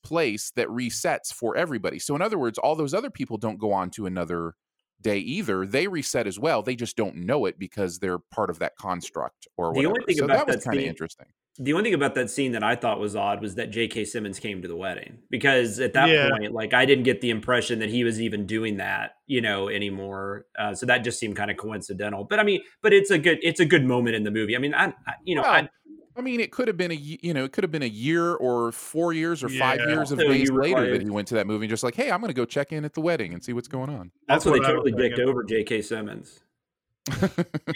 place 0.02 0.50
that 0.56 0.68
resets 0.68 1.32
for 1.32 1.56
everybody. 1.56 1.98
So 1.98 2.14
in 2.16 2.22
other 2.22 2.38
words, 2.38 2.58
all 2.58 2.74
those 2.76 2.94
other 2.94 3.10
people 3.10 3.36
don't 3.36 3.58
go 3.58 3.72
on 3.72 3.90
to 3.90 4.06
another 4.06 4.54
day 5.00 5.18
either. 5.18 5.64
They 5.66 5.86
reset 5.86 6.26
as 6.26 6.38
well. 6.38 6.62
They 6.62 6.74
just 6.76 6.96
don't 6.96 7.16
know 7.16 7.46
it 7.46 7.58
because 7.58 7.98
they're 7.98 8.18
part 8.18 8.50
of 8.50 8.58
that 8.58 8.76
construct 8.76 9.46
or 9.56 9.72
The 9.72 9.86
only 9.86 10.00
thing 10.06 10.16
So 10.16 10.24
about 10.24 10.46
that 10.46 10.56
was 10.56 10.64
kind 10.64 10.76
of 10.76 10.80
scene- 10.82 10.88
interesting. 10.88 11.26
The 11.60 11.72
only 11.72 11.84
thing 11.90 11.94
about 11.94 12.14
that 12.14 12.30
scene 12.30 12.52
that 12.52 12.62
I 12.62 12.76
thought 12.76 13.00
was 13.00 13.16
odd 13.16 13.42
was 13.42 13.56
that 13.56 13.70
J.K. 13.72 14.04
Simmons 14.04 14.38
came 14.38 14.62
to 14.62 14.68
the 14.68 14.76
wedding 14.76 15.18
because 15.28 15.80
at 15.80 15.92
that 15.94 16.08
Yeah. 16.08 16.28
point, 16.30 16.52
like, 16.52 16.72
I 16.72 16.84
didn't 16.86 17.02
get 17.02 17.20
the 17.20 17.30
impression 17.30 17.80
that 17.80 17.88
he 17.88 18.04
was 18.04 18.20
even 18.20 18.46
doing 18.46 18.76
that, 18.76 19.14
you 19.26 19.40
know, 19.40 19.68
anymore. 19.68 20.46
Uh, 20.56 20.72
so 20.72 20.86
that 20.86 20.98
just 20.98 21.18
seemed 21.18 21.34
kind 21.34 21.50
of 21.50 21.56
coincidental. 21.56 22.22
But 22.22 22.38
I 22.38 22.44
mean, 22.44 22.60
but 22.80 22.92
it's 22.92 23.10
a 23.10 23.18
good, 23.18 23.40
it's 23.42 23.58
a 23.58 23.64
good 23.66 23.84
moment 23.84 24.14
in 24.14 24.22
the 24.22 24.30
movie. 24.30 24.54
I 24.54 24.60
mean, 24.60 24.72
I, 24.72 24.86
I 25.06 25.14
you 25.24 25.34
know, 25.34 25.42
Well, 25.42 25.50
I, 25.50 25.68
I 26.18 26.20
mean, 26.20 26.40
it 26.40 26.50
could 26.50 26.66
have 26.66 26.76
been 26.76 26.90
a 26.90 26.94
you 26.96 27.32
know, 27.32 27.44
it 27.44 27.52
could 27.52 27.62
have 27.62 27.70
been 27.70 27.84
a 27.84 27.86
year 27.86 28.34
or 28.34 28.72
four 28.72 29.12
years 29.12 29.44
or 29.44 29.48
five 29.48 29.78
years 29.80 30.10
of 30.10 30.18
So 30.18 30.26
days 30.26 30.48
you 30.48 30.54
were 30.54 30.62
later 30.62 30.90
that 30.90 31.00
he 31.00 31.08
went 31.10 31.28
to 31.28 31.34
that 31.36 31.46
movie 31.46 31.66
and 31.66 31.70
just 31.70 31.84
like, 31.84 31.94
hey, 31.94 32.10
I'm 32.10 32.20
going 32.20 32.28
to 32.28 32.34
go 32.34 32.44
check 32.44 32.72
in 32.72 32.84
at 32.84 32.92
the 32.94 33.00
wedding 33.00 33.32
and 33.34 33.42
see 33.44 33.52
what's 33.52 33.68
going 33.68 33.88
on. 33.88 34.10
that's, 34.26 34.44
That's 34.44 34.46
what 34.46 34.52
what 34.60 34.62
they 34.62 34.72
totally 34.72 34.92
dicked 34.92 35.20
over 35.20 35.44
J.K. 35.44 35.82
Simmons. 35.82 36.40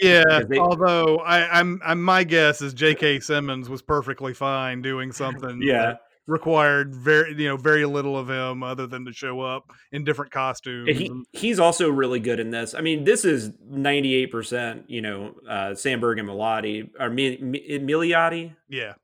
Yeah, 0.00 0.42
they- 0.48 0.59
although 0.59 1.18
I, 1.18 1.59
I'm, 1.61 1.81
I'm, 1.85 2.02
my 2.02 2.24
guess 2.24 2.61
is 2.61 2.74
J.K. 2.74 3.20
Simmons 3.20 3.68
was 3.68 3.81
perfectly 3.81 4.35
fine 4.35 4.83
doing 4.83 5.12
something. 5.12 5.62
Yeah. 5.62 5.83
that 5.83 6.00
required 6.26 6.94
very, 6.94 7.35
you 7.37 7.48
know, 7.48 7.56
very 7.56 7.85
little 7.85 8.16
of 8.16 8.28
him 8.28 8.62
other 8.62 8.87
than 8.87 9.04
to 9.04 9.12
show 9.12 9.40
up 9.40 9.70
in 9.90 10.04
different 10.04 10.30
costumes. 10.30 10.96
He, 10.96 11.11
he's 11.32 11.58
also 11.58 11.90
really 11.90 12.20
good 12.20 12.40
in 12.40 12.50
this. 12.50 12.74
I 12.74 12.80
mean, 12.80 13.04
this 13.04 13.24
is 13.24 13.50
98%, 13.50 14.85
you 14.87 15.02
know, 15.02 15.35
uh, 15.48 15.70
Samberg 15.70 16.20
and 16.20 16.28
Milotti, 16.28 16.90
or 16.98 17.11
Mi- 17.11 17.38
Mi- 17.38 18.54
yeah, 18.68 18.94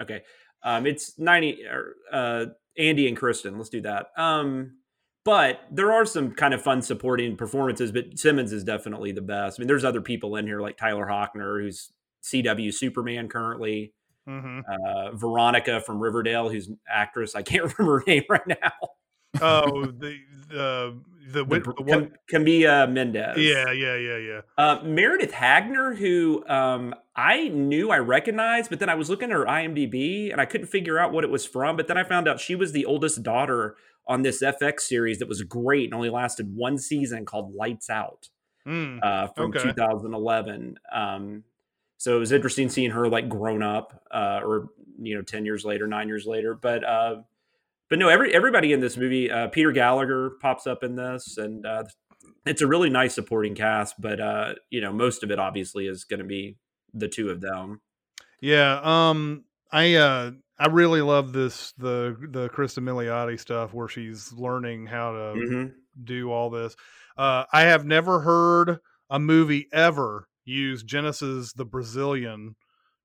Okay. 0.00 0.22
Um, 0.62 0.86
it's 0.86 1.18
90 1.18 1.64
or 1.66 1.94
uh 2.12 2.46
Andy 2.78 3.08
and 3.08 3.16
Kristen. 3.16 3.56
Let's 3.58 3.70
do 3.70 3.80
that. 3.82 4.06
Um, 4.16 4.76
but 5.24 5.60
there 5.70 5.92
are 5.92 6.06
some 6.06 6.32
kind 6.32 6.54
of 6.54 6.62
fun 6.62 6.80
supporting 6.80 7.36
performances, 7.36 7.92
but 7.92 8.18
Simmons 8.18 8.52
is 8.52 8.64
definitely 8.64 9.12
the 9.12 9.20
best. 9.20 9.58
I 9.58 9.60
mean, 9.60 9.68
there's 9.68 9.84
other 9.84 10.00
people 10.00 10.36
in 10.36 10.46
here 10.46 10.60
like 10.60 10.78
Tyler 10.78 11.06
Hoechlin, 11.06 11.42
who's 11.42 11.92
CW 12.22 12.72
Superman 12.72 13.28
currently, 13.28 13.92
hmm 14.30 14.60
uh, 14.68 15.10
Veronica 15.12 15.80
from 15.80 15.98
Riverdale, 16.00 16.48
who's 16.48 16.68
an 16.68 16.78
actress. 16.88 17.34
I 17.34 17.42
can't 17.42 17.64
remember 17.78 17.98
her 18.00 18.04
name 18.06 18.24
right 18.28 18.46
now. 18.46 18.72
Oh, 19.40 19.86
the 19.86 20.18
the 20.48 21.00
the, 21.32 21.44
The, 21.44 21.60
the? 21.60 21.84
Cam- 21.86 22.12
Camila 22.32 22.90
Mendes. 22.90 23.36
Yeah, 23.38 23.70
yeah, 23.70 23.96
yeah, 23.96 24.16
yeah. 24.16 24.40
Uh, 24.58 24.82
Meredith 24.82 25.30
Hagner, 25.32 25.94
who 25.94 26.44
um, 26.48 26.92
I 27.14 27.48
knew 27.48 27.90
I 27.90 27.98
recognized, 27.98 28.68
but 28.70 28.80
then 28.80 28.88
I 28.88 28.94
was 28.96 29.08
looking 29.08 29.30
at 29.30 29.36
her 29.36 29.44
IMDb 29.44 30.32
and 30.32 30.40
I 30.40 30.44
couldn't 30.46 30.66
figure 30.66 30.98
out 30.98 31.12
what 31.12 31.22
it 31.22 31.30
was 31.30 31.46
from. 31.46 31.76
But 31.76 31.86
then 31.86 31.96
I 31.96 32.02
found 32.02 32.26
out 32.26 32.40
she 32.40 32.56
was 32.56 32.72
the 32.72 32.84
oldest 32.84 33.22
daughter 33.22 33.76
on 34.08 34.22
this 34.22 34.42
FX 34.42 34.80
series 34.80 35.20
that 35.20 35.28
was 35.28 35.42
great 35.42 35.84
and 35.84 35.94
only 35.94 36.10
lasted 36.10 36.52
one 36.56 36.78
season 36.78 37.24
called 37.24 37.54
Lights 37.54 37.88
Out 37.90 38.28
Mm. 38.66 39.02
uh, 39.02 39.28
from 39.28 39.50
Okay. 39.50 39.62
2011. 39.68 40.78
Um, 40.92 41.44
so 42.00 42.16
it 42.16 42.18
was 42.18 42.32
interesting 42.32 42.70
seeing 42.70 42.92
her 42.92 43.08
like 43.10 43.28
grown 43.28 43.62
up, 43.62 44.02
uh, 44.10 44.40
or 44.42 44.68
you 44.98 45.14
know, 45.14 45.20
ten 45.20 45.44
years 45.44 45.66
later, 45.66 45.86
nine 45.86 46.08
years 46.08 46.24
later. 46.24 46.54
But 46.54 46.82
uh, 46.82 47.16
but 47.90 47.98
no, 47.98 48.08
every 48.08 48.34
everybody 48.34 48.72
in 48.72 48.80
this 48.80 48.96
movie, 48.96 49.30
uh, 49.30 49.48
Peter 49.48 49.70
Gallagher 49.70 50.30
pops 50.40 50.66
up 50.66 50.82
in 50.82 50.96
this, 50.96 51.36
and 51.36 51.66
uh, 51.66 51.84
it's 52.46 52.62
a 52.62 52.66
really 52.66 52.88
nice 52.88 53.14
supporting 53.14 53.54
cast. 53.54 54.00
But 54.00 54.18
uh, 54.18 54.54
you 54.70 54.80
know, 54.80 54.94
most 54.94 55.22
of 55.22 55.30
it 55.30 55.38
obviously 55.38 55.86
is 55.86 56.04
going 56.04 56.20
to 56.20 56.24
be 56.26 56.56
the 56.94 57.06
two 57.06 57.28
of 57.28 57.42
them. 57.42 57.82
Yeah, 58.40 58.80
um 58.82 59.44
I 59.70 59.96
uh 59.96 60.30
I 60.58 60.68
really 60.68 61.02
love 61.02 61.34
this 61.34 61.72
the 61.72 62.16
the 62.30 62.48
Krista 62.48 62.78
Milioti 62.82 63.38
stuff 63.38 63.74
where 63.74 63.88
she's 63.88 64.32
learning 64.32 64.86
how 64.86 65.12
to 65.12 65.18
Mhm. 65.38 65.72
do 66.02 66.32
all 66.32 66.48
this. 66.48 66.74
Uh 67.18 67.44
I 67.52 67.62
have 67.64 67.84
never 67.84 68.20
heard 68.20 68.78
a 69.10 69.18
movie 69.18 69.68
ever 69.72 70.26
use 70.44 70.82
Genesis 70.82 71.52
the 71.52 71.64
Brazilian 71.64 72.54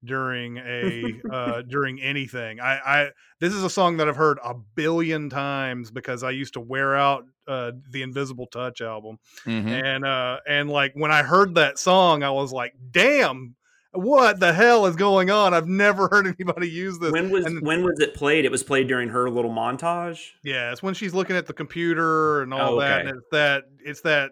during 0.03 0.57
a 0.57 1.03
uh 1.31 1.61
during 1.63 1.99
anything. 2.01 2.59
I 2.59 2.77
I 2.85 3.09
this 3.39 3.53
is 3.53 3.63
a 3.63 3.69
song 3.69 3.97
that 3.97 4.07
I've 4.07 4.15
heard 4.15 4.37
a 4.43 4.53
billion 4.75 5.29
times 5.29 5.91
because 5.91 6.23
I 6.23 6.31
used 6.31 6.53
to 6.53 6.59
wear 6.59 6.95
out 6.95 7.23
uh 7.47 7.71
the 7.91 8.01
Invisible 8.03 8.47
Touch 8.47 8.81
album 8.81 9.17
Mhm. 9.45 9.83
and 9.83 10.05
uh 10.05 10.39
and 10.47 10.69
like 10.69 10.93
when 10.95 11.11
i 11.11 11.21
heard 11.21 11.53
that 11.55 11.77
song 11.77 12.23
i 12.23 12.29
was 12.31 12.51
like 12.51 12.73
damn 12.89 13.55
what 13.93 14.39
the 14.39 14.51
hell 14.51 14.87
is 14.87 14.95
going 14.95 15.29
on 15.29 15.53
i've 15.53 15.67
never 15.67 16.07
heard 16.11 16.25
anybody 16.25 16.67
use 16.67 16.97
this 16.97 17.11
When 17.11 17.29
was 17.29 17.45
and- 17.45 17.61
when 17.61 17.83
was 17.83 17.99
it 17.99 18.15
played? 18.15 18.45
It 18.45 18.51
was 18.51 18.63
played 18.63 18.87
during 18.87 19.09
her 19.09 19.29
little 19.29 19.51
montage. 19.51 20.31
yeah 20.43 20.71
it's 20.71 20.81
when 20.81 20.95
she's 20.95 21.13
looking 21.13 21.35
at 21.35 21.45
the 21.45 21.53
computer 21.53 22.41
and 22.41 22.51
all 22.53 22.75
Oh, 22.75 22.79
that 22.79 23.01
okay. 23.01 23.09
and 23.09 23.17
it's 23.19 23.27
that 23.31 23.63
it's 23.83 24.01
that 24.01 24.31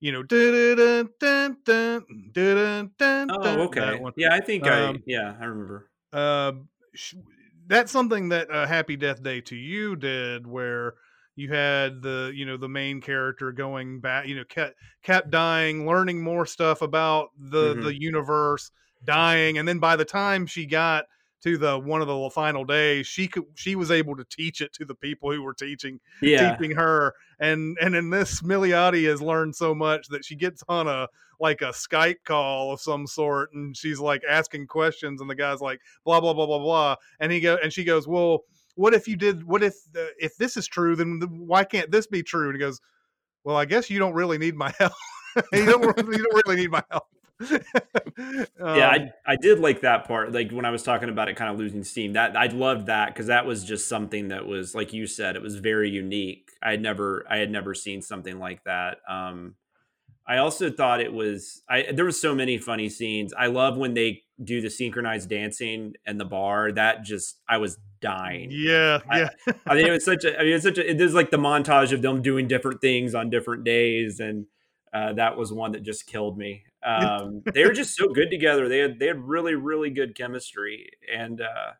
you 0.00 0.12
know 0.12 0.22
dun, 0.22 1.10
dun, 1.18 1.56
dun, 1.64 2.04
dun, 2.32 2.90
dun, 2.98 3.30
Oh, 3.30 3.62
okay. 3.68 4.00
Yeah, 4.16 4.28
I 4.32 4.40
think 4.40 4.66
I 4.66 4.90
Um, 4.90 5.02
yeah 5.06 5.36
I 5.40 5.44
remember. 5.44 5.90
uh, 6.12 6.52
sh- 6.94 7.14
that's 7.66 7.92
something 7.92 8.30
that 8.30 8.50
uh, 8.50 8.66
Happy 8.66 8.96
Death 8.96 9.22
Day 9.22 9.40
to 9.42 9.56
You 9.56 9.94
did, 9.96 10.46
where 10.46 10.94
you 11.36 11.52
had 11.52 12.02
the 12.02 12.32
you 12.34 12.46
know 12.46 12.56
the 12.56 12.68
main 12.68 13.00
character 13.00 13.52
going 13.52 14.00
back, 14.00 14.26
you 14.26 14.36
know, 14.36 14.44
kept 14.44 14.74
kept 15.02 15.30
dying, 15.30 15.86
learning 15.86 16.22
more 16.22 16.46
stuff 16.46 16.82
about 16.82 17.30
the 17.38 17.74
Mhm. 17.74 17.80
the 17.80 17.94
universe, 17.98 18.70
dying, 19.04 19.58
and 19.58 19.68
then 19.68 19.78
by 19.78 19.96
the 19.96 20.04
time 20.04 20.46
she 20.46 20.66
got 20.66 21.04
to 21.42 21.56
the 21.56 21.78
one 21.78 22.00
of 22.02 22.08
the 22.08 22.30
final 22.30 22.64
days, 22.64 23.06
she 23.06 23.28
could 23.28 23.44
she 23.54 23.76
was 23.76 23.90
able 23.90 24.16
to 24.16 24.24
teach 24.24 24.60
it 24.60 24.72
to 24.74 24.84
the 24.84 24.94
people 24.94 25.32
who 25.32 25.42
were 25.42 25.54
teaching 25.54 26.00
Yeah. 26.20 26.56
teaching 26.56 26.76
her. 26.76 27.14
And 27.38 27.76
and 27.80 27.94
in 27.94 28.10
this, 28.10 28.42
Milioti 28.42 29.08
has 29.08 29.22
learned 29.22 29.54
so 29.54 29.74
much 29.74 30.08
that 30.08 30.24
she 30.24 30.34
gets 30.34 30.62
on 30.68 30.88
a 30.88 31.08
like 31.40 31.62
a 31.62 31.66
Skype 31.66 32.24
call 32.24 32.72
of 32.72 32.80
some 32.80 33.06
sort, 33.06 33.52
and 33.52 33.76
she's 33.76 34.00
like 34.00 34.22
asking 34.28 34.66
questions, 34.66 35.20
and 35.20 35.30
the 35.30 35.36
guy's 35.36 35.60
like 35.60 35.80
blah 36.04 36.20
blah 36.20 36.34
blah 36.34 36.46
blah 36.46 36.58
blah, 36.58 36.96
and 37.20 37.30
he 37.30 37.40
go 37.40 37.56
and 37.62 37.72
she 37.72 37.84
goes, 37.84 38.08
well, 38.08 38.42
what 38.74 38.94
if 38.94 39.06
you 39.06 39.16
did? 39.16 39.44
What 39.44 39.62
if 39.62 39.74
the, 39.92 40.10
if 40.18 40.36
this 40.36 40.56
is 40.56 40.66
true? 40.66 40.96
Then 40.96 41.18
the, 41.20 41.26
why 41.26 41.64
can't 41.64 41.90
this 41.90 42.06
be 42.06 42.22
true? 42.22 42.46
And 42.48 42.54
he 42.56 42.60
goes, 42.60 42.80
well, 43.44 43.56
I 43.56 43.64
guess 43.64 43.88
you 43.88 43.98
don't 43.98 44.14
really 44.14 44.38
need 44.38 44.56
my 44.56 44.72
help. 44.78 44.92
you 45.52 45.66
don't 45.66 45.82
you 45.98 46.24
don't 46.24 46.42
really 46.46 46.56
need 46.56 46.70
my 46.70 46.82
help. 46.90 47.04
yeah, 48.18 48.44
Um, 48.60 48.66
I, 48.68 49.10
I 49.26 49.36
did 49.36 49.60
like 49.60 49.82
that 49.82 50.06
part. 50.06 50.32
Like 50.32 50.50
when 50.50 50.64
I 50.64 50.70
was 50.70 50.82
talking 50.82 51.08
about 51.08 51.28
it 51.28 51.36
kind 51.36 51.50
of 51.52 51.58
losing 51.58 51.84
steam, 51.84 52.14
that 52.14 52.36
I 52.36 52.46
loved 52.46 52.86
that 52.86 53.08
because 53.08 53.26
that 53.26 53.46
was 53.46 53.64
just 53.64 53.88
something 53.88 54.28
that 54.28 54.46
was 54.46 54.74
like 54.74 54.92
you 54.92 55.06
said, 55.06 55.36
it 55.36 55.42
was 55.42 55.56
very 55.56 55.90
unique. 55.90 56.50
I 56.62 56.72
had 56.72 56.82
never 56.82 57.24
I 57.30 57.38
had 57.38 57.50
never 57.50 57.74
seen 57.74 58.02
something 58.02 58.38
like 58.38 58.64
that. 58.64 58.98
Um, 59.08 59.54
I 60.26 60.38
also 60.38 60.70
thought 60.70 61.00
it 61.00 61.12
was 61.12 61.62
I 61.70 61.86
there 61.92 62.04
was 62.04 62.20
so 62.20 62.34
many 62.34 62.58
funny 62.58 62.88
scenes. 62.88 63.32
I 63.32 63.46
love 63.46 63.76
when 63.76 63.94
they 63.94 64.22
do 64.42 64.60
the 64.60 64.70
synchronized 64.70 65.28
dancing 65.30 65.94
and 66.06 66.20
the 66.20 66.24
bar. 66.24 66.72
That 66.72 67.02
just 67.04 67.38
I 67.48 67.58
was 67.58 67.78
dying. 68.00 68.50
yeah, 68.52 68.98
I- 69.08 69.20
yeah. 69.20 69.28
I 69.66 69.74
mean, 69.74 69.86
it 69.86 69.90
was 69.92 70.04
such 70.04 70.24
a. 70.26 70.38
I 70.38 70.42
mean, 70.42 70.52
it's 70.52 70.64
such 70.64 70.78
a. 70.78 70.90
It 70.90 71.00
is 71.00 71.14
like 71.14 71.30
the 71.30 71.38
montage 71.38 71.92
of 71.92 72.02
them 72.02 72.20
doing 72.20 72.46
different 72.46 72.80
things 72.80 73.14
on 73.14 73.30
different 73.30 73.64
days, 73.64 74.20
and 74.20 74.46
uh, 74.92 75.12
that 75.14 75.36
was 75.38 75.52
one 75.52 75.72
that 75.72 75.82
just 75.82 76.06
killed 76.06 76.36
me. 76.36 76.64
Um, 76.84 77.42
they 77.52 77.64
were 77.64 77.72
just 77.72 77.96
so 77.96 78.08
good 78.08 78.30
together. 78.30 78.68
They 78.68 78.78
had 78.78 78.98
they 78.98 79.06
had 79.06 79.22
really 79.22 79.54
really 79.54 79.90
good 79.90 80.14
chemistry, 80.14 80.90
and 81.12 81.40
uh, 81.40 81.72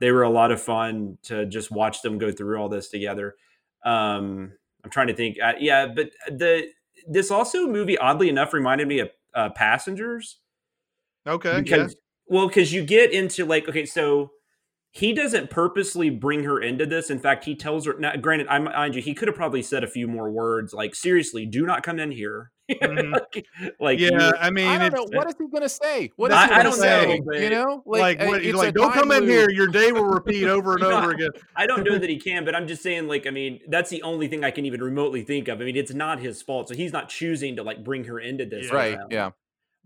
they 0.00 0.10
were 0.10 0.22
a 0.22 0.30
lot 0.30 0.52
of 0.52 0.60
fun 0.60 1.18
to 1.24 1.46
just 1.46 1.70
watch 1.70 2.02
them 2.02 2.18
go 2.18 2.32
through 2.32 2.58
all 2.58 2.68
this 2.68 2.88
together. 2.88 3.36
Um, 3.84 4.52
I'm 4.82 4.90
trying 4.90 5.08
to 5.08 5.14
think. 5.14 5.38
Uh, 5.42 5.54
yeah, 5.58 5.86
but 5.86 6.10
the 6.28 6.68
this 7.06 7.30
also 7.30 7.66
movie 7.66 7.98
oddly 7.98 8.28
enough 8.28 8.52
reminded 8.52 8.88
me 8.88 9.00
of 9.00 9.10
uh, 9.34 9.50
Passengers 9.50 10.38
Okay, 11.26 11.62
yeah. 11.64 11.88
well 12.26 12.48
because 12.48 12.72
you 12.72 12.84
get 12.84 13.12
into 13.12 13.44
like 13.44 13.68
okay 13.68 13.86
so 13.86 14.30
he 14.96 15.12
doesn't 15.12 15.50
purposely 15.50 16.08
bring 16.08 16.44
her 16.44 16.60
into 16.60 16.86
this 16.86 17.10
in 17.10 17.18
fact 17.18 17.44
he 17.44 17.54
tells 17.54 17.84
her 17.86 17.94
now 17.98 18.14
granted 18.16 18.46
i 18.48 18.58
mind 18.58 18.94
you 18.94 19.02
he 19.02 19.12
could 19.12 19.26
have 19.28 19.34
probably 19.36 19.60
said 19.62 19.82
a 19.82 19.88
few 19.88 20.06
more 20.06 20.30
words 20.30 20.72
like 20.72 20.94
seriously 20.94 21.44
do 21.44 21.66
not 21.66 21.82
come 21.82 21.98
in 21.98 22.10
here 22.12 22.50
Mhm. 22.70 23.12
like, 23.34 23.46
like 23.78 23.98
yeah. 24.00 24.32
I 24.40 24.48
mean, 24.48 24.66
I 24.68 24.78
don't 24.88 25.02
it's, 25.02 25.10
know 25.12 25.18
what 25.18 25.28
is 25.28 25.34
he 25.38 25.46
gonna 25.52 25.68
say. 25.68 26.10
What 26.16 26.30
is 26.30 26.36
I- 26.38 26.44
he 26.44 26.48
gonna 26.48 26.62
don't 26.62 26.72
say? 26.72 27.20
know, 27.22 27.32
you 27.38 27.50
know, 27.50 27.82
like, 27.84 28.18
uh, 28.22 28.24
what, 28.24 28.42
it's 28.42 28.56
like 28.56 28.72
don't 28.72 28.90
come 28.94 29.10
time 29.10 29.22
in 29.24 29.28
here. 29.28 29.50
Your 29.50 29.66
day 29.66 29.92
will 29.92 30.06
repeat 30.06 30.44
over 30.46 30.72
and 30.76 30.80
No, 30.80 30.92
over 30.92 31.10
again. 31.10 31.28
i 31.56 31.66
don't 31.66 31.84
know 31.84 31.98
that 31.98 32.08
he 32.08 32.18
can 32.28 32.42
but 32.46 32.54
i'm 32.54 32.66
just 32.66 32.82
saying 32.82 33.06
like 33.06 33.26
i 33.26 33.30
mean 33.30 33.60
that's 33.68 33.90
the 33.90 34.02
only 34.02 34.28
thing 34.28 34.44
i 34.44 34.50
can 34.50 34.64
even 34.64 34.82
remotely 34.82 35.22
think 35.22 35.48
of 35.48 35.60
i 35.60 35.64
mean 35.64 35.76
it's 35.76 35.92
not 35.92 36.20
his 36.20 36.40
fault 36.40 36.68
so 36.70 36.74
he's 36.74 36.90
not 36.92 37.10
choosing 37.10 37.56
to 37.56 37.62
like 37.62 37.84
bring 37.84 38.04
her 38.04 38.18
into 38.18 38.46
this 38.46 38.62
with 38.62 38.72
Right? 38.72 38.94
him. 38.94 39.08
Yeah. 39.10 39.30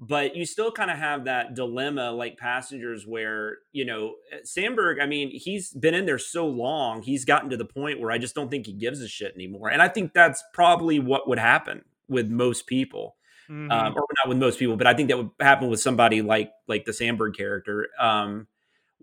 But 0.00 0.36
you 0.36 0.46
still 0.46 0.70
kind 0.70 0.92
of 0.92 0.98
have 0.98 1.24
that 1.24 1.54
dilemma 1.54 2.12
like 2.12 2.38
passengers 2.38 3.04
where 3.04 3.58
you 3.72 3.84
know 3.84 4.14
samberg 4.46 5.02
i 5.02 5.06
mean 5.06 5.30
he's 5.32 5.72
been 5.72 5.92
in 5.94 6.06
there 6.06 6.18
so 6.18 6.46
long 6.46 7.02
he's 7.02 7.24
gotten 7.24 7.50
to 7.50 7.56
the 7.56 7.64
point 7.64 7.98
where 8.00 8.12
i 8.12 8.18
just 8.18 8.32
don't 8.34 8.48
think 8.48 8.66
he 8.66 8.72
gives 8.72 9.00
a 9.02 9.08
shit 9.08 9.34
anymore 9.34 9.68
and 9.70 9.82
i 9.82 9.88
think 9.88 10.12
that's 10.14 10.44
probably 10.54 11.00
what 11.00 11.28
would 11.28 11.38
happen 11.40 11.84
with 12.08 12.28
most 12.30 12.66
people 12.68 13.16
Mhm. 13.50 13.72
um, 13.72 13.94
or 13.96 14.04
not 14.18 14.28
with 14.28 14.38
most 14.38 14.58
people 14.58 14.76
but 14.76 14.86
i 14.86 14.94
think 14.94 15.08
that 15.08 15.16
would 15.16 15.30
happen 15.40 15.68
with 15.68 15.80
somebody 15.80 16.22
like 16.22 16.52
like 16.68 16.84
the 16.84 16.92
samberg 16.92 17.36
character 17.36 17.88
um, 17.98 18.46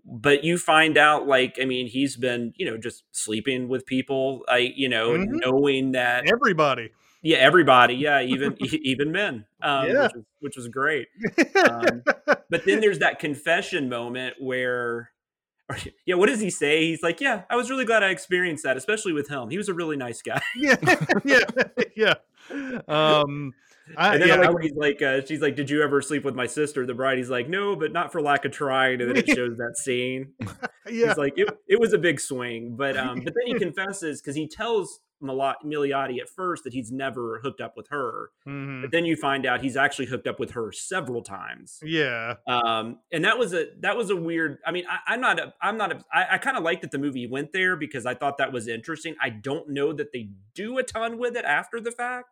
but 0.04 0.44
you 0.44 0.56
find 0.56 0.96
out 0.96 1.26
like 1.26 1.58
i 1.60 1.64
mean 1.66 1.88
he's 1.88 2.16
been 2.16 2.52
you 2.56 2.64
know 2.64 2.78
just 2.78 3.02
sleeping 3.12 3.68
with 3.68 3.84
people 3.84 4.44
i 4.48 4.58
you 4.58 4.88
know 4.88 5.10
Mhm. 5.10 5.26
knowing 5.44 5.92
that 5.92 6.24
Everybody. 6.32 6.90
Yeah 7.22 7.38
everybody. 7.38 7.94
Yeah 7.94 8.22
even 8.22 8.56
even 8.60 9.12
men 9.12 9.46
um, 9.62 9.86
Yeah. 9.88 10.02
which, 10.02 10.12
was, 10.14 10.24
which 10.40 10.56
was 10.56 10.68
great. 10.68 11.08
Um, 11.68 12.02
but 12.50 12.64
then 12.64 12.80
there's 12.80 13.00
that 13.00 13.18
confession 13.18 13.88
moment 13.88 14.36
where 14.40 15.10
or, 15.68 15.76
yeah 16.06 16.14
what 16.14 16.26
does 16.28 16.40
he 16.40 16.50
say? 16.50 16.86
He's 16.86 17.02
like 17.02 17.20
yeah 17.20 17.42
i 17.50 17.56
was 17.56 17.70
really 17.70 17.84
glad 17.84 18.02
i 18.04 18.10
experienced 18.10 18.62
that 18.64 18.76
especially 18.76 19.12
with 19.12 19.28
him 19.28 19.50
he 19.50 19.58
was 19.58 19.68
a 19.68 19.74
really 19.74 19.96
nice 19.96 20.22
guy. 20.22 20.40
Yeah, 20.56 20.76
yeah, 21.24 21.40
yeah. 21.96 22.14
Um, 22.86 23.52
I, 23.96 24.14
and 24.14 24.22
then 24.22 24.28
yeah, 24.28 24.34
I 24.34 24.38
like 24.48 24.56
I- 24.58 24.62
he's 24.62 24.72
like 24.76 25.02
uh, 25.02 25.24
she's 25.26 25.40
like 25.40 25.56
did 25.56 25.68
you 25.70 25.82
ever 25.82 26.00
sleep 26.02 26.24
with 26.24 26.34
my 26.34 26.46
sister? 26.46 26.86
The 26.86 26.94
bride 26.94 27.18
he's 27.18 27.30
like 27.30 27.48
no 27.48 27.74
but 27.76 27.92
not 27.92 28.12
for 28.12 28.20
lack 28.20 28.44
of 28.44 28.52
trying. 28.52 29.00
And 29.00 29.10
then 29.10 29.16
it 29.16 29.28
shows 29.28 29.56
that 29.58 29.76
scene. 29.76 30.32
Yeah, 30.88 31.08
he's 31.08 31.16
like 31.16 31.34
it, 31.36 31.48
it 31.68 31.80
was 31.80 31.92
a 31.92 31.98
big 31.98 32.20
swing. 32.20 32.76
But 32.76 32.96
um 32.96 33.20
but 33.24 33.32
then 33.34 33.46
he 33.52 33.58
confesses 33.58 34.20
because 34.20 34.36
he 34.36 34.46
tells 34.48 35.00
Milioti 35.22 36.20
at 36.20 36.28
first 36.28 36.64
that 36.64 36.72
he's 36.72 36.92
never 36.92 37.40
hooked 37.42 37.60
up 37.60 37.76
with 37.76 37.88
her 37.88 38.30
Mhm. 38.46 38.82
but 38.82 38.90
then 38.90 39.04
you 39.04 39.16
find 39.16 39.46
out 39.46 39.60
he's 39.62 39.76
actually 39.76 40.06
hooked 40.06 40.26
up 40.26 40.38
with 40.38 40.50
her 40.52 40.72
several 40.72 41.22
times 41.22 41.78
yeah, 41.82 42.34
um 42.46 42.98
and 43.12 43.24
that 43.24 43.38
was 43.38 43.52
a 43.54 43.68
that 43.80 43.96
was 43.96 44.10
a 44.10 44.16
weird 44.16 44.58
i 44.66 44.70
mean 44.72 44.84
I, 44.90 45.14
i'm 45.14 45.20
not 45.20 45.38
a 45.40 45.54
i'm 45.62 45.76
not 45.78 45.92
a 45.92 46.04
i, 46.12 46.34
I 46.34 46.38
kind 46.38 46.56
of 46.56 46.62
liked 46.62 46.82
that 46.82 46.90
the 46.90 46.98
movie 46.98 47.26
went 47.26 47.52
there 47.52 47.76
because 47.76 48.04
i 48.06 48.14
thought 48.14 48.38
that 48.38 48.52
was 48.52 48.68
interesting 48.68 49.14
i 49.22 49.30
don't 49.30 49.68
know 49.70 49.92
that 49.92 50.12
they 50.12 50.28
do 50.54 50.78
a 50.78 50.82
ton 50.82 51.18
with 51.18 51.36
it 51.36 51.44
after 51.44 51.80
the 51.80 51.90
fact 51.92 52.28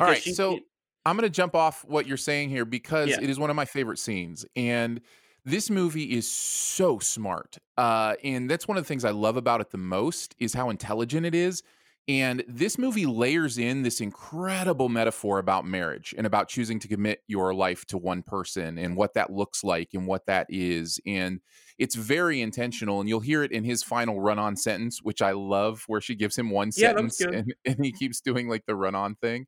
All 0.00 0.06
right, 0.06 0.22
she- 0.22 0.32
so 0.32 0.58
I'm 1.06 1.16
going 1.16 1.26
to 1.28 1.34
jump 1.34 1.54
off 1.54 1.82
what 1.86 2.06
you're 2.06 2.18
saying 2.18 2.50
here 2.50 2.66
because 2.66 3.08
Yeah. 3.08 3.20
it 3.22 3.30
is 3.30 3.38
one 3.38 3.48
of 3.48 3.56
my 3.56 3.64
favorite 3.64 3.98
scenes. 3.98 4.44
And 4.54 5.00
this 5.46 5.70
movie 5.70 6.12
is 6.12 6.30
so 6.30 6.98
smart. 6.98 7.56
Uh, 7.78 8.16
and 8.22 8.50
that's 8.50 8.68
one 8.68 8.76
of 8.76 8.84
the 8.84 8.86
things 8.88 9.02
I 9.06 9.10
love 9.10 9.38
about 9.38 9.62
it 9.62 9.70
the 9.70 9.78
most 9.78 10.34
is 10.38 10.52
how 10.52 10.68
intelligent 10.68 11.24
it 11.24 11.34
is. 11.34 11.62
And 12.08 12.42
this 12.48 12.76
movie 12.76 13.06
layers 13.06 13.56
in 13.56 13.82
this 13.82 14.00
incredible 14.00 14.88
metaphor 14.88 15.38
about 15.38 15.64
marriage 15.64 16.12
and 16.18 16.26
about 16.26 16.48
choosing 16.48 16.80
to 16.80 16.88
commit 16.88 17.22
your 17.28 17.54
life 17.54 17.84
to 17.86 17.98
one 17.98 18.22
person 18.24 18.78
and 18.78 18.96
what 18.96 19.14
that 19.14 19.32
looks 19.32 19.62
like 19.62 19.90
and 19.94 20.06
what 20.08 20.26
that 20.26 20.46
is. 20.48 20.98
And 21.06 21.40
it's 21.78 21.94
very 21.94 22.40
intentional. 22.40 22.98
And 23.00 23.08
you'll 23.08 23.20
hear 23.20 23.44
it 23.44 23.52
in 23.52 23.62
his 23.62 23.84
final 23.84 24.20
run 24.20 24.40
on 24.40 24.56
sentence, 24.56 25.00
which 25.02 25.22
I 25.22 25.32
love, 25.32 25.84
where 25.86 26.00
she 26.00 26.16
gives 26.16 26.36
him 26.36 26.50
one 26.50 26.72
Yeah, 26.74 27.00
sentence 27.00 27.26
and, 27.30 27.54
and 27.64 27.84
he 27.84 27.92
keeps 27.92 28.20
doing 28.20 28.48
like 28.48 28.66
the 28.66 28.74
run 28.74 28.96
on 28.96 29.14
thing 29.14 29.46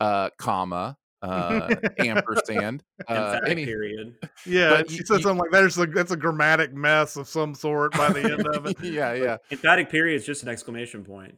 uh, 0.00 0.30
comma, 0.38 0.98
uh, 1.22 1.74
ampersand. 1.98 2.82
Uh, 3.08 3.14
emphatic 3.14 3.48
and 3.50 3.58
he- 3.58 3.64
period 3.64 4.14
yeah. 4.46 4.70
But 4.70 4.90
She 4.90 4.98
you- 4.98 5.04
said 5.06 5.16
you- 5.16 5.22
something 5.22 5.38
like 5.38 5.50
that's 5.50 5.76
a 5.76 5.86
that's 5.86 6.12
a 6.12 6.16
grammatic 6.16 6.72
mess 6.72 7.16
of 7.16 7.26
some 7.26 7.54
sort 7.54 7.92
by 7.92 8.12
the 8.12 8.22
end 8.32 8.46
of 8.46 8.66
it. 8.66 8.76
yeah, 8.82 9.12
yeah. 9.14 9.36
emphatic 9.50 9.90
period 9.90 10.14
is 10.16 10.24
just 10.24 10.42
an 10.44 10.48
exclamation 10.48 11.04
point 11.04 11.34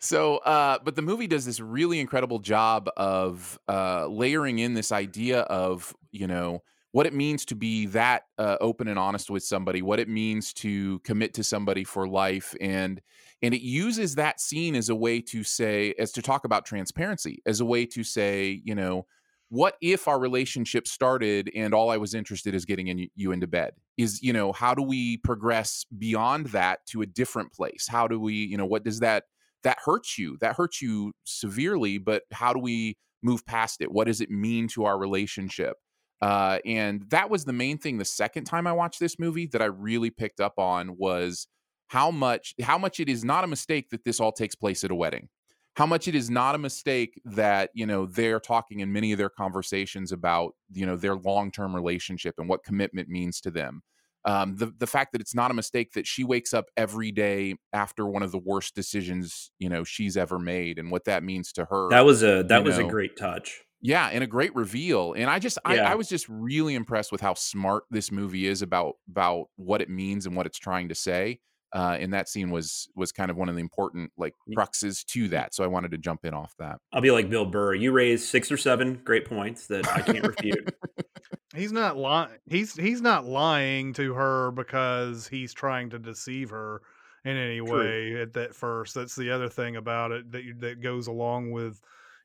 so, 0.00 0.38
uh, 0.38 0.78
but 0.82 0.96
the 0.96 1.02
movie 1.02 1.26
does 1.26 1.44
this 1.44 1.60
really 1.60 2.00
incredible 2.00 2.38
job 2.38 2.88
of 2.96 3.58
uh, 3.68 4.06
layering 4.06 4.58
in 4.60 4.74
this 4.74 4.92
idea 4.92 5.40
of, 5.42 5.94
you 6.10 6.26
know, 6.26 6.62
what 6.92 7.06
it 7.06 7.12
means 7.12 7.44
to 7.44 7.54
be 7.54 7.84
that 7.86 8.22
uh, 8.38 8.56
open 8.62 8.88
and 8.88 8.98
honest 8.98 9.28
with 9.30 9.42
somebody, 9.44 9.82
what 9.82 10.00
it 10.00 10.08
means 10.08 10.54
to 10.54 10.98
commit 11.00 11.34
to 11.34 11.44
somebody 11.44 11.84
for 11.84 12.08
life, 12.08 12.54
and 12.60 13.00
and 13.42 13.54
it 13.54 13.62
uses 13.62 14.16
that 14.16 14.40
scene 14.40 14.74
as 14.74 14.88
a 14.88 14.94
way 14.94 15.20
to 15.20 15.44
say, 15.44 15.94
as 15.98 16.12
to 16.12 16.22
talk 16.22 16.44
about 16.44 16.66
transparency, 16.66 17.40
as 17.46 17.60
a 17.60 17.64
way 17.64 17.86
to 17.86 18.02
say, 18.02 18.60
you 18.64 18.74
know, 18.74 19.06
what 19.50 19.76
if 19.80 20.08
our 20.08 20.18
relationship 20.18 20.86
started 20.86 21.50
and 21.54 21.72
all 21.72 21.90
I 21.90 21.96
was 21.96 22.14
interested 22.14 22.54
is 22.54 22.64
getting 22.64 22.88
in, 22.88 23.08
you 23.14 23.32
into 23.32 23.46
bed? 23.46 23.72
Is 23.96 24.22
you 24.22 24.32
know, 24.32 24.52
how 24.52 24.74
do 24.74 24.82
we 24.82 25.16
progress 25.18 25.86
beyond 25.96 26.46
that 26.46 26.80
to 26.90 27.02
a 27.02 27.06
different 27.06 27.52
place? 27.52 27.86
How 27.88 28.06
do 28.06 28.20
we, 28.20 28.34
you 28.34 28.56
know, 28.56 28.66
what 28.66 28.84
does 28.84 29.00
that 29.00 29.24
that 29.64 29.78
hurts 29.84 30.18
you? 30.18 30.36
That 30.40 30.56
hurts 30.56 30.82
you 30.82 31.12
severely, 31.24 31.98
but 31.98 32.24
how 32.32 32.52
do 32.52 32.60
we 32.60 32.96
move 33.22 33.44
past 33.46 33.80
it? 33.80 33.90
What 33.90 34.06
does 34.06 34.20
it 34.20 34.30
mean 34.30 34.68
to 34.68 34.84
our 34.84 34.98
relationship? 34.98 35.76
Uh, 36.20 36.58
and 36.64 37.04
that 37.10 37.30
was 37.30 37.44
the 37.44 37.52
main 37.52 37.78
thing. 37.78 37.98
The 37.98 38.04
second 38.04 38.44
time 38.44 38.66
I 38.66 38.72
watched 38.72 39.00
this 39.00 39.18
movie 39.18 39.46
that 39.46 39.62
I 39.62 39.66
really 39.66 40.10
picked 40.10 40.40
up 40.40 40.54
on 40.58 40.96
was 40.96 41.46
how 41.88 42.10
much 42.10 42.54
how 42.62 42.78
much 42.78 43.00
it 43.00 43.08
is 43.08 43.24
not 43.24 43.44
a 43.44 43.46
mistake 43.46 43.90
that 43.90 44.04
this 44.04 44.20
all 44.20 44.32
takes 44.32 44.54
place 44.54 44.84
at 44.84 44.90
a 44.90 44.94
wedding 44.94 45.28
how 45.74 45.86
much 45.86 46.08
it 46.08 46.14
is 46.14 46.28
not 46.28 46.54
a 46.54 46.58
mistake 46.58 47.20
that 47.24 47.70
you 47.74 47.86
know 47.86 48.06
they're 48.06 48.40
talking 48.40 48.80
in 48.80 48.92
many 48.92 49.12
of 49.12 49.18
their 49.18 49.28
conversations 49.28 50.12
about 50.12 50.54
you 50.72 50.86
know 50.86 50.96
their 50.96 51.16
long-term 51.16 51.74
relationship 51.74 52.34
and 52.38 52.48
what 52.48 52.64
commitment 52.64 53.08
means 53.08 53.40
to 53.40 53.50
them 53.50 53.82
um, 54.24 54.56
the 54.56 54.72
the 54.78 54.86
fact 54.86 55.12
that 55.12 55.20
it's 55.20 55.34
not 55.34 55.50
a 55.50 55.54
mistake 55.54 55.92
that 55.92 56.06
she 56.06 56.24
wakes 56.24 56.52
up 56.52 56.66
every 56.76 57.12
day 57.12 57.54
after 57.72 58.06
one 58.06 58.22
of 58.22 58.32
the 58.32 58.38
worst 58.38 58.74
decisions 58.74 59.50
you 59.58 59.68
know 59.68 59.84
she's 59.84 60.16
ever 60.16 60.38
made 60.38 60.78
and 60.78 60.90
what 60.90 61.04
that 61.04 61.22
means 61.22 61.52
to 61.52 61.64
her 61.66 61.88
that 61.90 62.04
was 62.04 62.22
a 62.22 62.42
that 62.44 62.64
was 62.64 62.78
a 62.78 62.84
great 62.84 63.16
touch 63.16 63.62
yeah, 63.80 64.08
and 64.08 64.24
a 64.24 64.26
great 64.26 64.54
reveal. 64.56 65.12
And 65.12 65.30
I 65.30 65.38
just 65.38 65.58
I, 65.64 65.78
I 65.78 65.94
was 65.94 66.08
just 66.08 66.28
really 66.28 66.74
impressed 66.74 67.12
with 67.12 67.20
how 67.20 67.34
smart 67.34 67.84
this 67.90 68.10
movie 68.10 68.46
is 68.46 68.62
about 68.62 68.94
about 69.08 69.46
what 69.56 69.80
it 69.80 69.88
means 69.88 70.26
and 70.26 70.34
what 70.34 70.46
it's 70.46 70.58
trying 70.58 70.88
to 70.88 70.94
say. 70.94 71.38
Uh, 71.74 71.96
and 72.00 72.12
that 72.14 72.28
scene 72.28 72.50
was 72.50 72.88
was 72.96 73.12
kind 73.12 73.30
of 73.30 73.36
one 73.36 73.48
of 73.48 73.54
the 73.54 73.60
important 73.60 74.10
like 74.16 74.34
Y- 74.46 74.54
cruxes 74.56 75.04
to 75.06 75.28
that. 75.28 75.54
So 75.54 75.62
I 75.64 75.66
wanted 75.66 75.90
to 75.90 75.98
jump 75.98 76.24
in 76.24 76.32
off 76.34 76.54
that. 76.58 76.78
i'll 76.92 77.00
be 77.02 77.10
like 77.10 77.28
bill 77.28 77.44
burr 77.44 77.74
you 77.74 77.92
raised 77.92 78.24
six 78.24 78.50
or 78.50 78.56
seven 78.56 79.00
great 79.04 79.24
points 79.26 79.66
that 79.66 79.86
i 79.88 80.00
can't 80.00 80.26
refute 80.26 80.74
He's 81.56 81.72
not 81.72 81.96
lying. 81.96 82.30
He's 82.46 82.74
he's 82.74 83.00
not 83.00 83.24
lying 83.24 83.94
to 83.94 84.12
her 84.14 84.50
because 84.50 85.26
he's 85.26 85.54
trying 85.54 85.90
to 85.90 85.98
deceive 85.98 86.50
her 86.50 86.82
in 87.24 87.36
any 87.36 87.58
True. 87.58 87.78
way 87.78 88.20
at 88.20 88.34
that 88.34 88.54
first. 88.54 88.94
That's 88.94 89.16
the 89.16 89.30
other 89.30 89.48
thing 89.48 89.76
about 89.76 90.12
it 90.12 90.30
that 90.32 90.44
you, 90.44 90.54
that 90.60 90.82
goes 90.82 91.06
along 91.06 91.52
with 91.52 91.80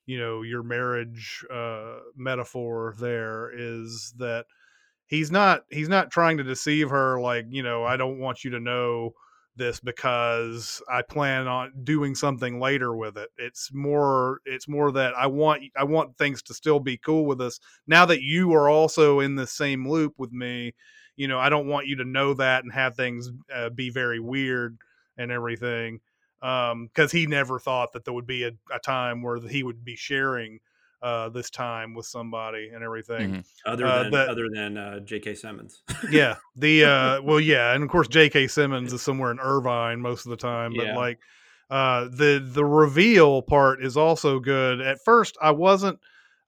you 0.05 0.19
know 0.19 0.41
your 0.41 0.61
marriage 0.61 1.43
uh, 1.51 1.99
metaphor. 2.17 2.95
There 2.99 3.49
is 3.55 4.13
that 4.17 4.45
he's 5.07 5.31
not 5.31 5.63
he's 5.71 5.89
not 5.89 6.11
trying 6.11 6.37
to 6.37 6.43
deceive 6.43 6.89
her 6.89 7.19
like 7.19 7.45
you 7.49 7.63
know 7.63 7.85
I 7.85 7.95
don't 7.95 8.19
want 8.19 8.43
you 8.43 8.51
to 8.51 8.59
know 8.59 9.13
this 9.55 9.79
because 9.79 10.81
I 10.89 11.01
plan 11.01 11.47
on 11.47 11.73
doing 11.83 12.15
something 12.15 12.59
later 12.59 12.95
with 12.95 13.17
it. 13.17 13.29
It's 13.37 13.71
more 13.73 14.39
it's 14.45 14.67
more 14.67 14.91
that 14.93 15.13
I 15.15 15.27
want 15.27 15.63
I 15.77 15.83
want 15.83 16.17
things 16.17 16.41
to 16.43 16.53
still 16.53 16.79
be 16.79 16.97
cool 16.97 17.25
with 17.25 17.41
us 17.41 17.59
now 17.87 18.05
that 18.05 18.21
you 18.21 18.53
are 18.53 18.69
also 18.69 19.19
in 19.19 19.35
the 19.35 19.47
same 19.47 19.87
loop 19.87 20.13
with 20.17 20.31
me. 20.31 20.73
You 21.15 21.27
know, 21.27 21.39
I 21.39 21.49
don't 21.49 21.67
want 21.67 21.87
you 21.87 21.97
to 21.97 22.05
know 22.05 22.33
that 22.35 22.63
and 22.63 22.73
have 22.73 22.95
things 22.95 23.29
uh, 23.53 23.69
be 23.69 23.89
very 23.89 24.19
weird 24.19 24.77
and 25.17 25.31
everything. 25.31 25.99
Um, 26.41 26.87
because 26.87 27.11
he 27.11 27.25
never 27.25 27.57
thought 27.57 27.93
that 27.93 28.03
there 28.03 28.13
would 28.13 28.27
be 28.27 28.43
a, 28.43 28.51
a 28.69 28.79
time 28.79 29.21
where 29.21 29.39
he 29.39 29.63
would 29.63 29.85
be 29.85 29.95
sharing 29.95 30.59
uh 31.03 31.29
this 31.29 31.49
time 31.49 31.93
with 31.93 32.05
somebody 32.05 32.69
and 32.73 32.83
everything. 32.83 33.29
Mhm. 33.31 33.45
Other 33.65 33.85
Uh, 33.85 34.03
than 34.03 34.11
that- 34.13 34.29
other 34.29 34.47
than 34.51 34.77
uh, 34.77 34.99
J.K. 35.01 35.35
Simmons. 35.35 35.83
yeah 36.09 36.37
the 36.55 36.85
uh 36.93 37.21
well 37.21 37.39
yeah 37.39 37.73
and 37.73 37.83
of 37.83 37.89
course 37.89 38.07
jk 38.07 38.49
simmons 38.49 38.93
is 38.93 39.01
somewhere 39.01 39.29
in 39.31 39.39
irvine 39.39 39.99
most 40.01 40.25
of 40.25 40.29
the 40.31 40.37
time 40.37 40.73
but 40.75 40.85
Yeah. 40.87 40.95
like 40.97 41.19
uh 41.69 42.05
the 42.05 42.41
the 42.43 42.63
reveal 42.65 43.41
part 43.41 43.83
is 43.83 43.97
also 43.97 44.39
good 44.39 44.79
at 44.81 44.99
first 45.03 45.37
i 45.41 45.51
wasn't 45.51 45.99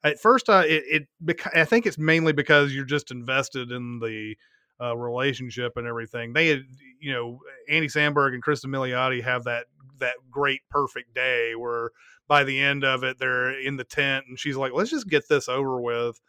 at 0.04 0.20
first 0.20 0.50
i 0.50 0.63
it, 0.65 0.84
it 0.88 1.08
beca- 1.24 1.56
i 1.58 1.65
think 1.65 1.86
it's 1.86 1.98
mainly 1.98 2.34
because 2.34 2.74
you're 2.74 2.86
just 2.86 3.12
invested 3.12 3.72
in 3.72 4.00
the 4.00 4.36
uh 4.82 4.96
relationship 4.96 5.78
and 5.78 5.88
everything 5.88 6.34
they 6.34 6.48
had 6.50 6.63
you 7.00 7.12
know 7.13 7.39
andy 7.70 7.88
samberg 7.88 8.34
and 8.34 8.44
kristen 8.44 8.70
milioti 8.70 9.24
have 9.24 9.46
that 9.46 9.65
that 9.99 10.15
great 10.29 10.62
perfect 10.69 11.13
day 11.13 11.55
where 11.55 11.91
by 12.27 12.43
the 12.43 12.60
end 12.60 12.84
of 12.84 13.03
it 13.03 13.19
they're 13.19 13.51
in 13.60 13.77
the 13.77 13.84
tent 13.84 14.25
and 14.27 14.39
she's 14.39 14.55
like 14.55 14.73
let's 14.73 14.89
just 14.89 15.10
get 15.10 15.27
this 15.29 15.49
over 15.49 15.79
with. 15.79 16.19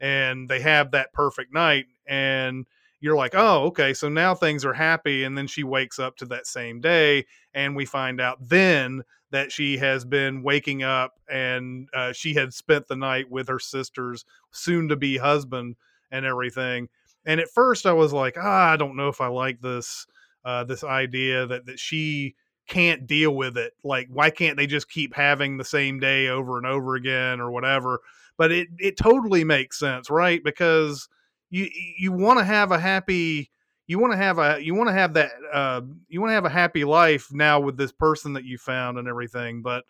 And 0.00 0.48
they 0.48 0.60
have 0.60 0.90
that 0.90 1.12
perfect 1.12 1.52
night 1.52 1.86
and 2.06 2.66
you're 3.00 3.16
like 3.16 3.34
oh 3.34 3.64
okay 3.64 3.94
so 3.94 4.08
now 4.08 4.34
things 4.34 4.64
are 4.64 4.72
happy. 4.72 5.24
And 5.24 5.36
then 5.36 5.46
she 5.46 5.64
wakes 5.64 5.98
up 5.98 6.16
to 6.18 6.26
that 6.26 6.46
same 6.46 6.80
day 6.80 7.26
and 7.54 7.76
we 7.76 7.84
find 7.84 8.20
out 8.20 8.38
then 8.40 9.02
that 9.30 9.50
she 9.50 9.78
has 9.78 10.04
been 10.04 10.42
waking 10.42 10.82
up 10.82 11.14
and 11.30 11.88
uh, 11.94 12.12
she 12.12 12.34
had 12.34 12.52
spent 12.52 12.86
the 12.86 12.96
night 12.96 13.30
with 13.30 13.48
her 13.48 13.58
sister's 13.58 14.26
soon 14.50 14.88
to 14.88 14.96
be 14.96 15.16
husband 15.16 15.76
and 16.10 16.26
everything. 16.26 16.88
And 17.24 17.40
at 17.40 17.48
first 17.48 17.86
i 17.86 17.92
was 17.92 18.12
like 18.12 18.36
ah, 18.38 18.72
i 18.72 18.76
don't 18.76 18.96
know 18.96 19.08
if 19.08 19.20
i 19.20 19.28
like 19.28 19.60
this 19.60 20.06
uh, 20.44 20.64
this 20.64 20.84
idea 20.84 21.46
that 21.46 21.66
that 21.66 21.78
she 21.78 22.34
can't 22.72 23.06
deal 23.06 23.34
with 23.34 23.58
it 23.58 23.74
like 23.84 24.08
why 24.10 24.30
can't 24.30 24.56
they 24.56 24.66
just 24.66 24.88
keep 24.88 25.14
having 25.14 25.58
the 25.58 25.64
same 25.64 26.00
day 26.00 26.28
over 26.28 26.56
and 26.56 26.66
over 26.66 26.94
again 26.94 27.40
or 27.40 27.50
whatever? 27.50 28.00
But 28.38 28.50
it 28.50 28.68
it 28.78 28.96
totally 28.96 29.44
makes 29.44 29.78
sense 29.78 30.08
right? 30.10 30.42
Because 30.42 31.08
you 31.50 31.68
you 31.98 32.12
want 32.12 32.38
to 32.38 32.44
have 32.44 32.72
a 32.72 32.78
happy 32.78 33.50
you 33.86 33.98
want 33.98 34.12
to 34.12 34.16
have 34.16 34.38
a 34.38 34.58
you 34.60 34.74
want 34.74 34.88
to 34.88 34.94
have 34.94 35.12
that 35.14 35.32
uh 35.52 35.82
you 36.08 36.20
want 36.20 36.30
to 36.30 36.34
have 36.34 36.46
a 36.46 36.48
happy 36.48 36.82
life 36.82 37.28
now 37.30 37.60
with 37.60 37.76
this 37.76 37.92
person 37.92 38.32
that 38.32 38.44
you 38.44 38.56
found 38.56 38.98
and 38.98 39.06
everything 39.06 39.60
but 39.60 39.84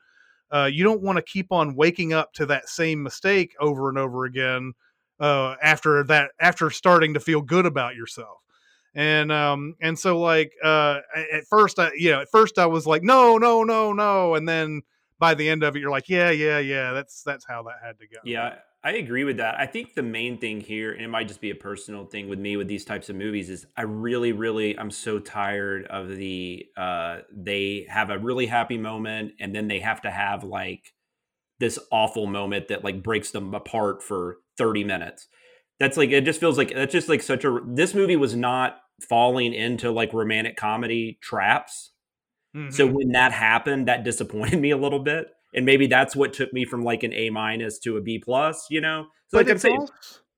uh 0.51 0.69
you 0.71 0.83
don't 0.83 1.03
want 1.03 1.17
to 1.17 1.23
keep 1.23 1.53
on 1.53 1.77
waking 1.77 2.13
up 2.13 2.33
to 2.33 2.45
that 2.47 2.69
same 2.69 3.03
mistake 3.03 3.55
over 3.61 3.89
and 3.89 3.97
over 3.97 4.25
again 4.25 4.73
uh 5.21 5.55
after 5.63 6.03
that 6.03 6.31
after 6.41 6.69
starting 6.69 7.15
to 7.15 7.21
feel 7.21 7.41
good 7.41 7.65
about 7.67 7.95
yourself 7.95 8.39
and 8.95 9.33
um 9.33 9.75
and 9.81 9.99
so 9.99 10.19
like 10.21 10.53
uh 10.63 11.01
at 11.33 11.47
first 11.49 11.79
i 11.79 11.91
you 11.97 12.11
know 12.11 12.21
at 12.21 12.31
first 12.31 12.59
i 12.59 12.67
was 12.67 12.87
like 12.87 13.03
no 13.03 13.39
no 13.39 13.63
no 13.65 13.93
no 13.93 14.35
and 14.35 14.49
then 14.49 14.83
by 15.19 15.35
the 15.35 15.49
end 15.49 15.63
of 15.63 15.77
it 15.77 15.81
you're 15.81 15.91
like 15.91 16.09
yeah 16.09 16.31
yeah 16.31 16.59
yeah 16.59 16.93
that's 16.93 17.23
that's 17.23 17.45
how 17.47 17.63
that 17.63 17.77
had 17.83 17.99
to 17.99 18.07
go 18.07 18.19
Yeah, 18.25 18.57
I 18.85 18.93
agree 18.95 19.23
with 19.23 19.37
that. 19.37 19.59
I 19.59 19.67
think 19.67 19.95
the 19.95 20.03
main 20.03 20.39
thing 20.39 20.61
here, 20.61 20.93
and 20.93 21.03
it 21.03 21.09
might 21.09 21.29
just 21.29 21.41
be 21.41 21.51
a 21.51 21.55
personal 21.55 22.05
thing 22.05 22.29
with 22.29 22.41
me 22.41 22.57
with 22.57 22.67
these 22.67 22.85
types 22.85 23.09
of 23.09 23.15
movies, 23.15 23.49
is 23.49 23.65
I 23.77 23.83
really, 23.83 24.33
really, 24.33 24.77
I'm 24.77 24.91
so 24.91 25.21
tired 25.21 25.87
of 25.87 26.09
the 26.09 26.67
uh 26.77 27.19
they 27.33 27.87
have 27.89 28.11
a 28.11 28.19
really 28.19 28.47
happy 28.47 28.79
moment 28.79 29.35
and 29.39 29.55
then 29.55 29.69
they 29.69 29.79
have 29.79 30.03
to 30.03 30.11
have 30.11 30.43
like 30.43 30.93
this 31.61 31.79
awful 31.93 32.27
moment 32.27 32.69
that 32.69 32.83
like 32.83 33.05
breaks 33.05 33.31
them 33.31 33.55
apart 33.55 34.03
for 34.03 34.39
30 34.59 34.83
minutes. 34.83 35.29
That's 35.81 35.97
like 35.97 36.11
it 36.11 36.25
just 36.25 36.41
feels 36.41 36.59
like 36.59 36.73
that's 36.75 36.93
just 36.93 37.09
like 37.09 37.23
such 37.23 37.45
a 37.45 37.59
this 37.67 37.95
movie 37.95 38.17
was 38.17 38.35
not 38.37 38.79
falling 39.09 39.53
into 39.55 39.91
like 39.91 40.13
romantic 40.13 40.57
comedy 40.57 41.19
traps. 41.23 41.91
So 42.71 42.87
Mhm. 42.87 42.93
when 42.93 43.09
that 43.13 43.33
happened, 43.33 43.89
that 43.89 44.05
disappointed 44.05 44.61
me 44.61 44.71
a 44.71 44.77
little 44.77 45.01
bit, 45.01 45.29
and 45.55 45.65
maybe 45.67 45.87
that's 45.87 46.15
what 46.15 46.35
took 46.35 46.53
me 46.53 46.65
from 46.67 46.83
like 46.85 47.03
an 47.03 47.13
A 47.15 47.31
minus 47.31 47.79
to 47.81 47.97
a 47.97 48.01
B 48.03 48.19
plus. 48.19 48.67
You 48.71 48.81
know, 48.83 49.07
so 49.29 49.39
like 49.39 49.49
I'm 49.49 49.59
saying, 49.59 49.89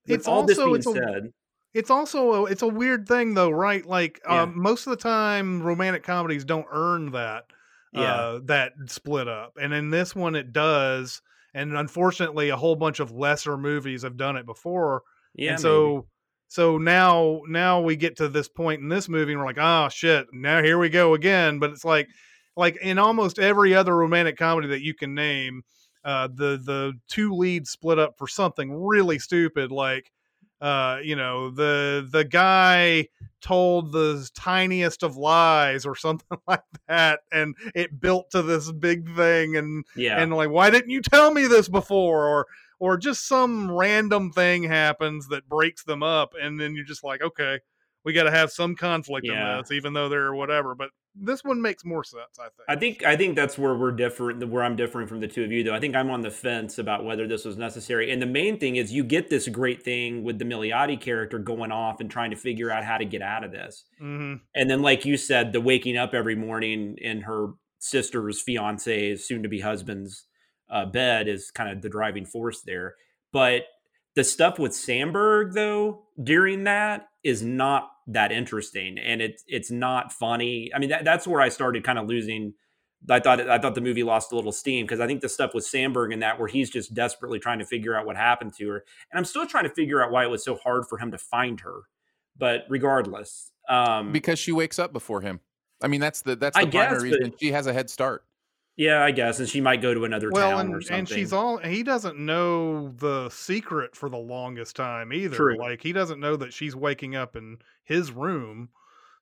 it's 0.07 0.29
all 0.29 0.44
this 0.44 0.59
also 0.59 0.66
being 0.66 0.77
it's 0.77 0.87
a, 0.87 0.92
said, 0.92 1.33
it's 1.75 1.90
also 1.90 2.33
a, 2.33 2.44
it's 2.47 2.62
a 2.62 2.68
weird 2.68 3.07
thing 3.09 3.35
though 3.35 3.51
right 3.51 3.85
like 3.85 4.20
Yeah. 4.29 4.42
um, 4.42 4.61
most 4.61 4.87
of 4.87 4.90
the 4.92 4.97
time 4.97 5.62
romantic 5.62 6.05
comedies 6.05 6.44
don't 6.44 6.66
earn 6.70 7.11
that 7.12 7.44
Yeah. 7.92 8.14
uh, 8.14 8.40
that 8.44 8.73
split 8.87 9.27
up 9.29 9.55
and 9.61 9.73
in 9.75 9.90
this 9.90 10.14
one 10.14 10.37
it 10.37 10.53
does 10.53 11.20
and 11.53 11.77
unfortunately 11.77 12.51
a 12.51 12.57
whole 12.57 12.77
bunch 12.77 13.01
of 13.01 13.11
lesser 13.11 13.57
movies 13.57 14.03
have 14.03 14.16
done 14.16 14.37
it 14.37 14.47
before 14.47 15.03
yeah, 15.35 15.55
and 15.55 15.62
maybe. 15.62 15.62
so 15.62 16.07
so 16.49 16.79
now 16.79 17.40
now 17.49 17.81
we 17.81 17.97
get 17.97 18.16
to 18.16 18.29
this 18.29 18.49
point 18.49 18.81
in 18.81 18.88
this 18.88 19.09
movie 19.09 19.33
and 19.33 19.40
we're 19.40 19.47
like 19.47 19.59
oh 19.59 19.88
shit 19.88 20.27
now 20.33 20.62
here 20.62 20.79
we 20.79 20.88
go 20.88 21.14
again. 21.14 21.59
But 21.59 21.70
it's 21.70 21.85
like 21.85 22.09
like 22.57 22.77
in 22.77 22.99
almost 22.99 23.38
every 23.38 23.75
other 23.75 23.97
romantic 23.97 24.37
comedy 24.37 24.68
that 24.68 24.83
you 24.83 24.94
can 24.94 25.14
name 25.14 25.62
uh 26.05 26.29
the 26.29 26.61
the 26.62 26.92
two 27.09 27.35
leads 27.35 27.70
split 27.70 27.99
up 27.99 28.16
for 28.18 28.29
something 28.29 28.73
really 28.73 29.18
stupid 29.18 29.73
like 29.73 30.12
uh 30.61 30.99
you 31.03 31.16
know 31.16 31.51
the 31.51 32.07
the 32.12 32.25
guy 32.25 33.09
told 33.40 33.92
the 33.92 34.29
tiniest 34.35 35.03
of 35.03 35.16
lies 35.16 35.85
or 35.85 35.94
something 35.97 36.38
like 36.47 36.62
that 36.88 37.20
and 37.33 37.55
it 37.75 38.01
built 38.01 38.31
to 38.31 38.42
this 38.42 38.70
big 38.73 39.14
thing 39.14 39.57
and 39.57 39.85
yeah, 39.97 40.20
and 40.20 40.33
like 40.33 40.51
why 40.51 40.70
didn't 40.70 40.90
you 40.90 41.03
tell 41.03 41.31
me 41.33 41.47
this 41.47 41.68
before? 41.68 42.27
Or 42.27 42.47
or 42.85 42.97
just 42.99 43.27
some 43.27 43.70
random 43.70 44.31
thing 44.31 44.62
happens 44.62 45.29
that 45.29 45.49
breaks 45.49 45.85
them 45.85 46.03
up 46.03 46.35
and 46.40 46.61
then 46.61 46.75
you're 46.75 46.85
just 46.85 47.03
like 47.05 47.23
okay 47.23 47.59
we 48.05 48.12
got 48.12 48.25
to 48.25 48.31
have 48.31 48.51
some 48.53 48.75
conflict 48.77 49.27
Yeah. 49.27 49.57
in 49.57 49.62
this 49.62 49.70
even 49.70 49.92
though 49.94 50.09
they're 50.11 50.35
whatever 50.35 50.75
but 50.75 50.90
this 51.16 51.42
one 51.44 51.62
makes 51.62 51.85
more 51.85 52.03
sense 52.05 52.38
i 52.38 52.42
think 52.44 52.53
I 52.68 52.77
think 52.77 53.05
I 53.05 53.16
think 53.16 53.37
that's 53.37 53.57
where 53.57 53.75
we're 53.75 53.92
different. 53.92 54.47
Where 54.49 54.64
I'm 54.64 54.75
differing 54.77 55.07
from 55.07 55.20
the 55.20 55.29
two 55.29 55.44
of 55.44 55.53
you, 55.53 55.62
though. 55.62 55.75
I 55.75 55.79
think 55.81 55.94
I'm 55.94 56.11
on 56.11 56.23
the 56.23 56.31
fence 56.31 56.79
about 56.79 57.05
whether 57.05 57.27
this 57.29 57.44
was 57.44 57.57
necessary. 57.57 58.11
And 58.11 58.20
the 58.20 58.27
main 58.27 58.59
thing 58.59 58.77
is, 58.77 58.90
you 58.92 59.05
get 59.05 59.29
this 59.31 59.47
great 59.49 59.83
thing 59.83 60.25
with 60.25 60.38
the 60.38 60.44
Milioti 60.44 60.99
character 61.01 61.38
going 61.38 61.70
off 61.70 62.01
and 62.01 62.11
trying 62.11 62.31
to 62.31 62.37
figure 62.37 62.70
out 62.70 62.83
how 62.85 62.97
to 62.99 63.05
get 63.05 63.23
out 63.23 63.44
of 63.44 63.53
this. 63.53 63.85
hmm 63.99 64.35
And 64.55 64.68
then, 64.70 64.81
like 64.83 65.05
you 65.05 65.16
said, 65.16 65.53
the 65.53 65.61
waking 65.61 65.97
up 65.97 66.14
every 66.14 66.35
morning 66.35 66.97
in 66.99 67.20
her 67.23 67.49
sister's 67.79 68.40
fiance's, 68.40 69.27
soon 69.29 69.42
to 69.42 69.49
be 69.49 69.61
husband's 69.61 70.27
uh, 70.70 70.87
bed 70.87 71.29
is 71.29 71.50
kind 71.50 71.70
of 71.70 71.83
the 71.83 71.88
driving 71.88 72.24
force 72.24 72.62
there. 72.62 72.94
But 73.33 73.64
the 74.14 74.24
stuff 74.24 74.59
with 74.59 74.72
Samberg, 74.72 75.55
though, 75.55 76.05
during 76.22 76.64
that 76.64 77.09
is 77.22 77.42
not 77.42 77.90
that 78.07 78.33
interesting, 78.33 78.98
and 78.98 79.20
it's 79.20 79.42
it's 79.48 79.70
not 79.70 80.12
funny. 80.12 80.70
I 80.74 80.79
mean, 80.79 80.90
that, 80.90 81.05
that's 81.05 81.27
where 81.27 81.40
I 81.40 81.48
started 81.48 81.85
kind 81.85 81.98
of 81.98 82.07
losing. 82.07 82.55
I 83.09 83.20
thought 83.20 83.40
I 83.40 83.59
thought 83.59 83.74
the 83.74 83.81
movie 83.81 84.03
lost 84.03 84.33
a 84.33 84.37
little 84.37 84.53
steam 84.53 84.87
because 84.87 85.00
I 85.00 85.07
think 85.07 85.20
the 85.20 85.29
stuff 85.29 85.53
with 85.53 85.64
Samberg 85.64 86.12
in 86.12 86.20
that 86.20 86.38
where 86.38 86.48
he's 86.48 86.70
just 86.70 86.94
desperately 86.94 87.38
trying 87.38 87.59
to 87.59 87.66
figure 87.66 87.96
out 87.96 88.07
what 88.07 88.16
happened 88.16 88.55
to 88.59 88.68
her, 88.68 88.85
and 89.11 89.18
I'm 89.18 89.24
still 89.24 89.46
trying 89.46 89.64
to 89.64 89.74
figure 89.74 90.03
out 90.03 90.11
why 90.11 90.24
it 90.24 90.31
was 90.31 90.44
so 90.44 90.57
hard 90.57 90.87
for 90.87 90.98
him 90.98 91.11
to 91.11 91.18
find 91.18 91.61
her. 91.61 91.83
But 92.37 92.64
regardless, 92.68 93.50
um, 93.68 94.12
because 94.12 94.38
she 94.38 94.53
wakes 94.53 94.79
up 94.79 94.92
before 94.92 95.20
him. 95.20 95.40
I 95.83 95.88
mean, 95.88 96.00
that's 96.00 96.22
the 96.22 96.37
that's 96.37 96.57
I 96.57 96.64
the 96.64 96.70
primary 96.70 97.11
guess, 97.11 97.18
reason 97.18 97.35
she 97.38 97.53
has 97.53 97.66
a 97.66 97.72
head 97.72 97.90
start. 97.90 98.24
Yeah, 98.77 99.05
I 99.05 99.13
guess, 99.13 99.39
and 99.39 99.49
she 99.49 99.61
might 99.61 99.81
go 99.81 99.95
to 99.95 100.05
another 100.05 100.31
well 100.33 100.51
town 100.57 100.73
or 100.73 100.77
and, 100.77 100.83
something. 100.85 100.99
and 100.99 101.09
she's 101.09 101.33
all 101.33 101.59
he 101.59 101.83
doesn't 101.85 102.19
know 102.19 102.89
the 102.97 103.29
secret 103.31 103.95
for 103.95 104.09
the 104.09 104.17
longest 104.19 104.75
time 104.75 105.13
either 105.13 105.37
True. 105.37 105.57
like 105.59 105.81
he 105.83 105.93
doesn't 105.93 106.19
know 106.19 106.35
that 106.37 106.53
she's 106.53 106.75
waking 106.75 107.15
up 107.15 107.37
in 107.37 107.59
his 107.85 108.11
room 108.11 108.71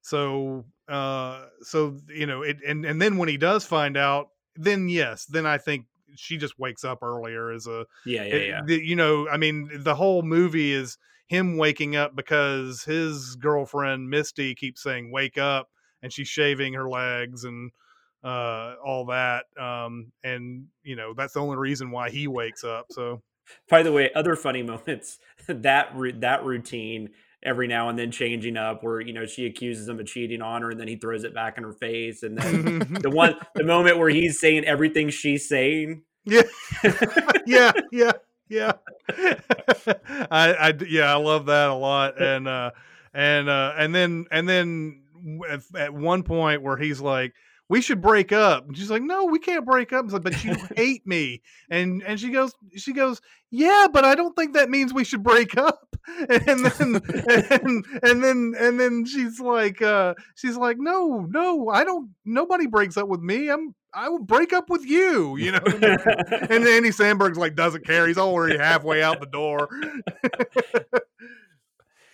so 0.00 0.64
uh 0.88 1.46
so 1.60 1.96
you 2.08 2.26
know 2.26 2.42
it 2.42 2.56
and 2.66 2.84
and 2.86 3.00
then 3.00 3.18
when 3.18 3.28
he 3.28 3.36
does 3.36 3.64
find 3.64 3.96
out 3.96 4.28
then 4.56 4.88
yes 4.88 5.26
then 5.26 5.46
i 5.46 5.56
think 5.58 5.86
she 6.16 6.36
just 6.36 6.58
wakes 6.58 6.82
up 6.84 7.02
earlier 7.02 7.50
as 7.52 7.66
a 7.66 7.84
yeah, 8.04 8.24
yeah, 8.24 8.34
it- 8.34 8.48
yeah. 8.48 8.60
the- 8.64 8.84
you 8.84 8.96
know 8.96 9.28
i 9.28 9.36
mean 9.36 9.68
the 9.82 9.94
whole 9.94 10.22
movie 10.22 10.72
is 10.72 10.96
him 11.28 11.56
waking 11.56 11.94
up 11.94 12.16
because 12.16 12.82
his 12.84 13.36
girlfriend 13.36 14.08
misty 14.10 14.54
keeps 14.54 14.82
saying 14.82 15.12
wake 15.12 15.38
up 15.38 15.68
and 16.02 16.12
she's 16.12 16.28
shaving 16.28 16.72
her 16.74 16.88
legs 16.88 17.44
and 17.44 17.70
uh 18.24 18.74
all 18.84 19.06
that 19.06 19.46
um 19.60 20.12
and 20.22 20.66
you 20.84 20.94
know 20.94 21.12
that's 21.14 21.34
the 21.34 21.40
only 21.40 21.56
reason 21.56 21.90
why 21.90 22.10
he 22.10 22.26
wakes 22.26 22.64
up 22.64 22.86
so. 22.90 23.22
By 23.68 23.82
the 23.82 23.92
way, 23.92 24.10
other 24.14 24.36
funny 24.36 24.62
moments 24.62 25.18
that 25.46 25.62
that 26.20 26.44
routine 26.44 27.10
every 27.44 27.66
now 27.66 27.88
and 27.88 27.98
then 27.98 28.10
changing 28.10 28.56
up 28.56 28.82
where 28.82 29.00
you 29.00 29.12
know 29.12 29.26
she 29.26 29.46
accuses 29.46 29.88
him 29.88 29.98
of 29.98 30.06
cheating 30.06 30.42
on 30.42 30.62
her 30.62 30.70
and 30.70 30.80
then 30.80 30.88
he 30.88 30.96
throws 30.96 31.24
it 31.24 31.34
back 31.34 31.58
in 31.58 31.64
her 31.64 31.72
face 31.72 32.22
and 32.22 32.38
then 32.38 32.78
the 33.00 33.10
one 33.12 33.34
the 33.54 33.64
moment 33.64 33.98
where 33.98 34.08
he's 34.08 34.38
saying 34.38 34.64
everything 34.64 35.10
she's 35.10 35.48
saying. 35.48 36.02
Yeah, 36.24 36.42
yeah, 37.46 37.72
yeah, 37.90 38.12
yeah. 38.48 38.72
I, 40.30 40.72
yeah, 40.88 41.12
I 41.12 41.16
love 41.16 41.46
that 41.46 41.68
a 41.68 41.74
lot, 41.74 42.22
and 42.22 42.46
uh, 42.46 42.70
and 43.12 43.48
uh, 43.48 43.74
and 43.76 43.92
then 43.92 44.26
and 44.30 44.48
then 44.48 45.02
at, 45.48 45.62
at 45.74 45.92
one 45.92 46.22
point 46.22 46.62
where 46.62 46.76
he's 46.76 47.00
like, 47.00 47.34
"We 47.72 47.80
should 47.80 48.02
break 48.02 48.32
up," 48.32 48.66
and 48.66 48.76
she's 48.76 48.90
like, 48.90 49.00
"No, 49.00 49.24
we 49.24 49.38
can't 49.38 49.64
break 49.64 49.94
up." 49.94 50.04
It's 50.04 50.12
like, 50.12 50.24
"But 50.24 50.44
you 50.44 50.54
hate 50.76 51.06
me," 51.06 51.40
and 51.70 52.02
and 52.02 52.20
she 52.20 52.28
goes, 52.28 52.52
she 52.76 52.92
goes, 52.92 53.22
"Yeah, 53.50 53.86
but 53.90 54.04
I 54.04 54.14
don't 54.14 54.36
think 54.36 54.52
that 54.52 54.68
means 54.68 54.92
we 54.92 55.04
should 55.04 55.22
break 55.22 55.56
up." 55.56 55.96
And 56.28 56.66
then 56.66 57.00
and 57.50 57.86
and 58.02 58.24
then 58.24 58.54
and 58.58 58.78
then 58.78 59.06
she's 59.06 59.40
like, 59.40 59.80
uh, 59.80 60.12
she's 60.34 60.56
like, 60.58 60.76
"No, 60.78 61.26
no, 61.30 61.70
I 61.70 61.84
don't. 61.84 62.10
Nobody 62.26 62.66
breaks 62.66 62.98
up 62.98 63.08
with 63.08 63.20
me. 63.20 63.48
I'm." 63.48 63.74
I 63.94 64.08
will 64.08 64.24
break 64.24 64.52
up 64.54 64.70
with 64.70 64.84
you, 64.86 65.36
you 65.36 65.52
know. 65.52 65.60
And 65.66 66.48
then 66.48 66.66
Andy 66.66 66.90
Samberg's 66.90 67.38
like 67.38 67.54
doesn't 67.54 67.86
care. 67.86 68.06
He's 68.06 68.18
already 68.18 68.58
halfway 68.58 69.02
out 69.02 69.20
the 69.20 69.26
door. 69.26 69.68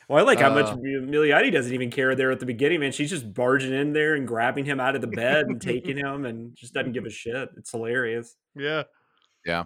well 0.08 0.18
i 0.18 0.26
like 0.26 0.40
how 0.40 0.52
much 0.52 0.66
Uh. 0.66 0.76
milioti 0.76 1.52
doesn't 1.52 1.72
even 1.74 1.90
care 1.90 2.14
there 2.14 2.30
at 2.30 2.40
the 2.40 2.46
beginning 2.46 2.80
man 2.80 2.92
she's 2.92 3.10
just 3.10 3.32
barging 3.32 3.72
in 3.72 3.92
there 3.92 4.14
and 4.14 4.26
grabbing 4.26 4.64
him 4.64 4.80
out 4.80 4.94
of 4.94 5.00
the 5.00 5.06
bed 5.06 5.46
and 5.46 5.60
taking 5.60 5.96
him 6.04 6.24
and 6.24 6.54
just 6.56 6.74
doesn't 6.74 6.92
give 6.92 7.04
a 7.06 7.10
shit 7.10 7.48
it's 7.56 7.70
hilarious 7.70 8.36
Yeah. 8.54 8.84
Yeah. 9.46 9.64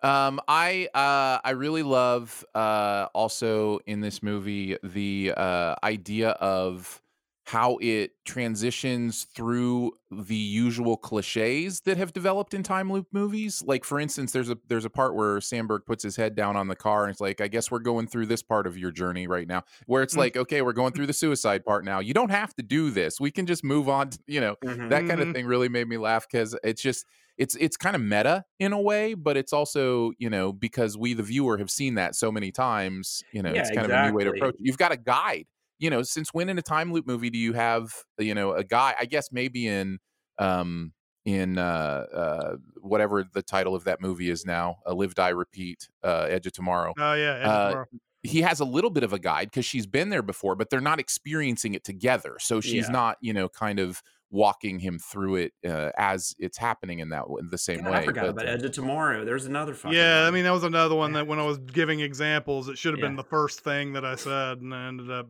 Um, 0.00 0.38
I 0.46 0.88
uh, 0.94 1.40
I 1.44 1.50
really 1.50 1.82
love 1.82 2.44
uh, 2.54 3.06
also 3.14 3.80
in 3.86 4.00
this 4.00 4.22
movie 4.22 4.76
the 4.84 5.32
uh, 5.36 5.74
idea 5.82 6.30
of 6.30 7.02
how 7.48 7.78
it 7.80 8.12
transitions 8.26 9.24
through 9.24 9.92
the 10.10 10.36
usual 10.36 10.96
cliches 10.98 11.80
that 11.80 11.96
have 11.96 12.12
developed 12.12 12.52
in 12.52 12.62
time 12.62 12.92
loop 12.92 13.06
movies. 13.12 13.62
Like 13.66 13.84
for 13.84 13.98
instance, 13.98 14.32
there's 14.32 14.50
a 14.50 14.58
there's 14.68 14.84
a 14.84 14.90
part 14.90 15.14
where 15.14 15.38
Samberg 15.38 15.86
puts 15.86 16.02
his 16.02 16.16
head 16.16 16.34
down 16.34 16.56
on 16.56 16.68
the 16.68 16.76
car 16.76 17.04
and 17.04 17.10
it's 17.10 17.20
like, 17.20 17.40
I 17.40 17.48
guess 17.48 17.70
we're 17.70 17.78
going 17.78 18.06
through 18.06 18.26
this 18.26 18.42
part 18.42 18.66
of 18.66 18.76
your 18.76 18.90
journey 18.90 19.26
right 19.26 19.48
now. 19.48 19.62
Where 19.86 20.02
it's 20.02 20.14
Mm. 20.14 20.18
like, 20.18 20.36
okay, 20.36 20.60
we're 20.62 20.72
going 20.74 20.92
through 20.92 21.06
the 21.06 21.12
suicide 21.14 21.64
part 21.64 21.84
now. 21.84 22.00
You 22.00 22.14
don't 22.14 22.30
have 22.30 22.54
to 22.56 22.62
do 22.62 22.90
this. 22.90 23.18
We 23.20 23.30
can 23.30 23.46
just 23.46 23.64
move 23.64 23.88
on. 23.88 24.10
To, 24.10 24.18
you 24.26 24.40
know, 24.40 24.56
Mhm. 24.64 24.88
that 24.88 25.06
kind 25.06 25.20
of 25.20 25.30
Mhm. 25.30 25.34
thing 25.34 25.46
really 25.46 25.68
made 25.68 25.88
me 25.88 25.96
laugh 25.96 26.26
because 26.30 26.56
it's 26.62 26.82
just 26.82 27.06
it's 27.38 27.56
it's 27.56 27.76
kind 27.76 27.94
of 27.96 28.02
meta 28.02 28.44
in 28.58 28.72
a 28.72 28.80
way 28.80 29.14
but 29.14 29.36
it's 29.36 29.52
also 29.52 30.10
you 30.18 30.28
know 30.28 30.52
because 30.52 30.98
we 30.98 31.14
the 31.14 31.22
viewer 31.22 31.56
have 31.56 31.70
seen 31.70 31.94
that 31.94 32.14
so 32.16 32.32
many 32.32 32.50
times 32.50 33.22
you 33.30 33.42
know 33.42 33.54
Yeah, 33.54 33.60
it's 33.60 33.70
kind 33.70 33.86
of 33.86 33.92
a 33.92 33.98
new 33.98 34.12
way 34.12 34.24
to 34.24 34.30
approach 34.30 34.54
it. 34.58 34.60
you've 34.60 34.78
got 34.78 34.90
a 34.92 34.96
guide 34.96 35.46
you 35.78 35.90
know 35.90 36.02
since 36.02 36.30
when 36.32 36.48
in 36.48 36.58
a 36.58 36.62
time 36.62 36.92
loop 36.92 37.06
movie 37.06 37.30
do 37.30 37.38
you 37.38 37.52
have 37.52 37.90
you 38.18 38.34
know 38.34 38.52
a 38.52 38.64
guy 38.64 38.94
i 38.98 39.04
guess 39.04 39.30
maybe 39.32 39.66
in 39.66 39.98
um 40.38 40.92
in 41.24 41.58
uh 41.58 42.04
uh 42.14 42.56
whatever 42.80 43.24
the 43.34 43.42
title 43.42 43.74
of 43.74 43.84
that 43.84 44.00
movie 44.00 44.30
is 44.30 44.44
now 44.46 44.76
a 44.86 44.94
live 44.94 45.14
die 45.14 45.28
repeat 45.28 45.88
uh 46.04 46.26
edge 46.30 46.46
of 46.46 46.52
tomorrow 46.52 46.92
Oh 46.98 47.14
yeah. 47.14 47.34
Edge 47.34 47.44
of 47.46 47.50
Uh, 47.50 47.68
Tomorrow. 47.70 47.86
he 48.22 48.42
has 48.42 48.60
a 48.60 48.64
little 48.64 48.90
bit 48.90 49.04
of 49.04 49.12
a 49.12 49.18
guide 49.18 49.48
because 49.48 49.64
she's 49.64 49.86
been 49.86 50.08
there 50.10 50.22
before, 50.22 50.56
but 50.56 50.70
they're 50.70 50.80
not 50.80 50.98
experiencing 50.98 51.74
it 51.74 51.84
together. 51.84 52.36
So 52.40 52.60
she's 52.60 52.88
Yeah. 52.88 52.92
not, 52.92 53.16
you 53.20 53.32
know, 53.32 53.48
kind 53.48 53.78
of 53.78 54.02
walking 54.30 54.80
him 54.80 54.98
through 54.98 55.36
it 55.36 55.52
uh, 55.64 55.90
as 55.96 56.34
it's 56.38 56.58
happening 56.58 56.98
in 56.98 57.10
that 57.10 57.22
w- 57.22 57.48
the 57.48 57.56
same 57.56 57.84
God, 57.84 57.92
way. 57.92 57.98
i 57.98 58.04
forgot 58.06 58.22
but, 58.22 58.30
about 58.30 58.46
uh, 58.46 58.50
edge 58.50 58.62
of 58.64 58.72
tomorrow 58.72 59.24
there's 59.24 59.46
another 59.46 59.72
fucking 59.72 59.96
Yeah, 59.96 60.26
I 60.26 60.30
mean 60.32 60.44
that 60.44 60.50
was 60.50 60.64
another 60.64 60.94
one 60.96 61.12
that 61.12 61.26
when 61.26 61.38
I 61.38 61.44
was 61.46 61.58
giving 61.58 62.00
examples, 62.00 62.68
it 62.68 62.76
should 62.76 62.92
have 62.92 63.00
been 63.00 63.16
the 63.16 63.24
first 63.24 63.60
thing 63.60 63.92
that 63.94 64.04
I 64.04 64.16
said, 64.16 64.60
and 64.60 64.74
I 64.74 64.88
ended 64.88 65.10
up. 65.10 65.28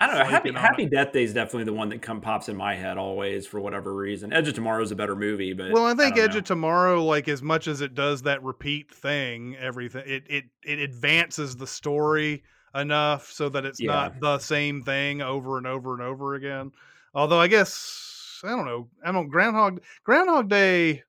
I 0.00 0.06
don't 0.06 0.18
know. 0.18 0.24
Happy 0.24 0.52
Happy. 0.52 0.86
Death 0.86 1.12
Day 1.12 1.24
is 1.24 1.32
definitely 1.34 1.64
the 1.64 1.72
one 1.72 1.88
that 1.90 2.02
come 2.02 2.20
pops 2.20 2.48
in 2.48 2.56
my 2.56 2.74
head 2.74 2.98
always 2.98 3.46
for 3.46 3.60
whatever 3.60 3.94
reason. 3.94 4.32
Edge 4.32 4.48
of 4.48 4.54
Tomorrow 4.54 4.82
is 4.82 4.90
a 4.92 4.96
better 4.96 5.16
movie, 5.16 5.52
but 5.52 5.70
Well, 5.72 5.84
I 5.84 5.94
think 5.94 6.14
don't 6.16 6.24
Edge 6.24 6.32
know. 6.32 6.38
of 6.38 6.44
Tomorrow, 6.44 7.04
like 7.04 7.28
as 7.28 7.42
much 7.42 7.66
as 7.68 7.80
it 7.80 7.94
does 7.94 8.22
that 8.22 8.42
repeat 8.42 8.92
thing, 8.92 9.56
everything 9.56 10.02
it 10.06 10.24
it 10.28 10.44
it 10.64 10.78
advances 10.78 11.56
the 11.56 11.66
story 11.66 12.42
enough 12.74 13.30
so 13.30 13.48
that 13.50 13.64
it's 13.64 13.80
Yeah. 13.80 13.92
not 13.92 14.20
the 14.20 14.38
same 14.38 14.82
thing 14.82 15.20
over 15.20 15.58
and 15.58 15.66
over 15.66 15.92
and 15.94 16.02
over 16.02 16.34
again. 16.34 16.72
Although 17.14 17.40
I 17.40 17.48
guess 17.48 18.40
I 18.44 18.48
don't 18.48 18.64
know. 18.66 18.88
I 19.04 19.12
don't 19.12 19.28
Groundhog 19.28 19.82
Groundhog 20.04 20.48
Day 20.48 21.02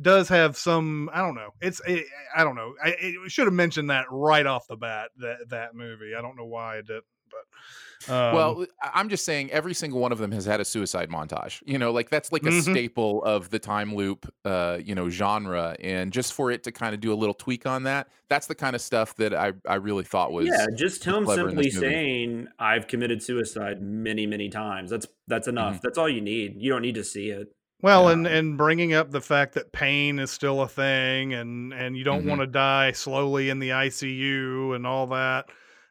does 0.00 0.28
have 0.28 0.56
some. 0.56 1.08
I 1.12 1.18
don't 1.22 1.34
know. 1.34 1.50
It's 1.60 1.80
it, 1.86 2.04
I 2.36 2.44
don't 2.44 2.54
know. 2.56 2.74
I 2.84 2.94
it 2.98 3.30
should 3.30 3.46
have 3.46 3.54
mentioned 3.54 3.90
that 3.90 4.06
right 4.10 4.46
off 4.46 4.66
the 4.68 4.76
bat. 4.76 5.10
That 5.18 5.48
that 5.50 5.74
movie. 5.74 6.14
I 6.16 6.22
don't 6.22 6.36
know 6.36 6.44
why 6.44 6.78
I 6.78 6.82
did, 6.82 7.02
but 7.30 8.12
um, 8.12 8.34
well, 8.34 8.66
I- 8.82 8.90
I'm 8.94 9.08
just 9.08 9.24
saying 9.24 9.50
every 9.50 9.72
single 9.72 9.98
one 10.00 10.12
of 10.12 10.18
them 10.18 10.30
has 10.32 10.44
had 10.44 10.60
a 10.60 10.64
suicide 10.66 11.08
montage. 11.08 11.62
You 11.64 11.78
know, 11.78 11.92
like 11.92 12.10
that's 12.10 12.30
like 12.30 12.42
a 12.44 12.50
Mhm. 12.50 12.62
staple 12.62 13.24
of 13.24 13.48
the 13.48 13.58
time 13.58 13.94
loop, 13.94 14.30
uh, 14.44 14.78
you 14.84 14.94
know, 14.94 15.08
genre. 15.08 15.74
And 15.80 16.12
just 16.12 16.34
for 16.34 16.50
it 16.50 16.62
to 16.64 16.72
kind 16.72 16.94
of 16.94 17.00
do 17.00 17.12
a 17.12 17.16
little 17.16 17.34
tweak 17.34 17.64
on 17.66 17.84
that, 17.84 18.08
that's 18.28 18.46
the 18.46 18.54
kind 18.54 18.76
of 18.76 18.82
stuff 18.82 19.14
that 19.16 19.34
I 19.34 19.54
I 19.66 19.76
really 19.76 20.04
thought 20.04 20.30
was 20.30 20.46
yeah, 20.46 20.66
just 20.76 21.04
him 21.04 21.24
clever 21.24 21.48
simply 21.48 21.70
saying 21.70 22.48
I've 22.58 22.86
committed 22.86 23.22
suicide 23.22 23.80
many, 23.80 24.26
many 24.26 24.50
times. 24.50 24.90
That's 24.90 25.06
that's 25.26 25.48
Mm-hmm. 25.48 25.56
enough. 25.56 25.80
That's 25.80 25.96
all 25.96 26.08
you 26.08 26.20
need. 26.20 26.56
You 26.58 26.70
don't 26.70 26.82
need 26.82 26.96
to 26.96 27.04
see 27.04 27.30
it. 27.30 27.48
Well, 27.82 28.04
Yeah. 28.06 28.12
and 28.12 28.26
and 28.26 28.56
bringing 28.58 28.94
up 28.94 29.10
the 29.10 29.20
fact 29.20 29.54
that 29.54 29.72
pain 29.72 30.18
is 30.18 30.30
still 30.30 30.62
a 30.62 30.68
thing, 30.68 31.34
and 31.34 31.72
and 31.74 31.96
you 31.96 32.04
don't 32.04 32.24
Mhm. 32.24 32.28
want 32.28 32.40
to 32.40 32.46
die 32.46 32.92
slowly 32.92 33.50
in 33.50 33.58
the 33.58 33.70
ICU 33.72 34.74
and 34.74 34.86
all 34.86 35.06
that. 35.08 35.46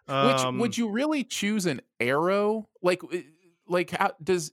Which 0.07 0.15
Um, 0.15 0.59
would 0.59 0.77
you 0.77 0.89
really 0.89 1.23
choose 1.23 1.65
an 1.65 1.81
arrow? 1.99 2.67
Like, 2.81 3.01
like 3.67 3.91
how 3.91 4.11
does 4.23 4.51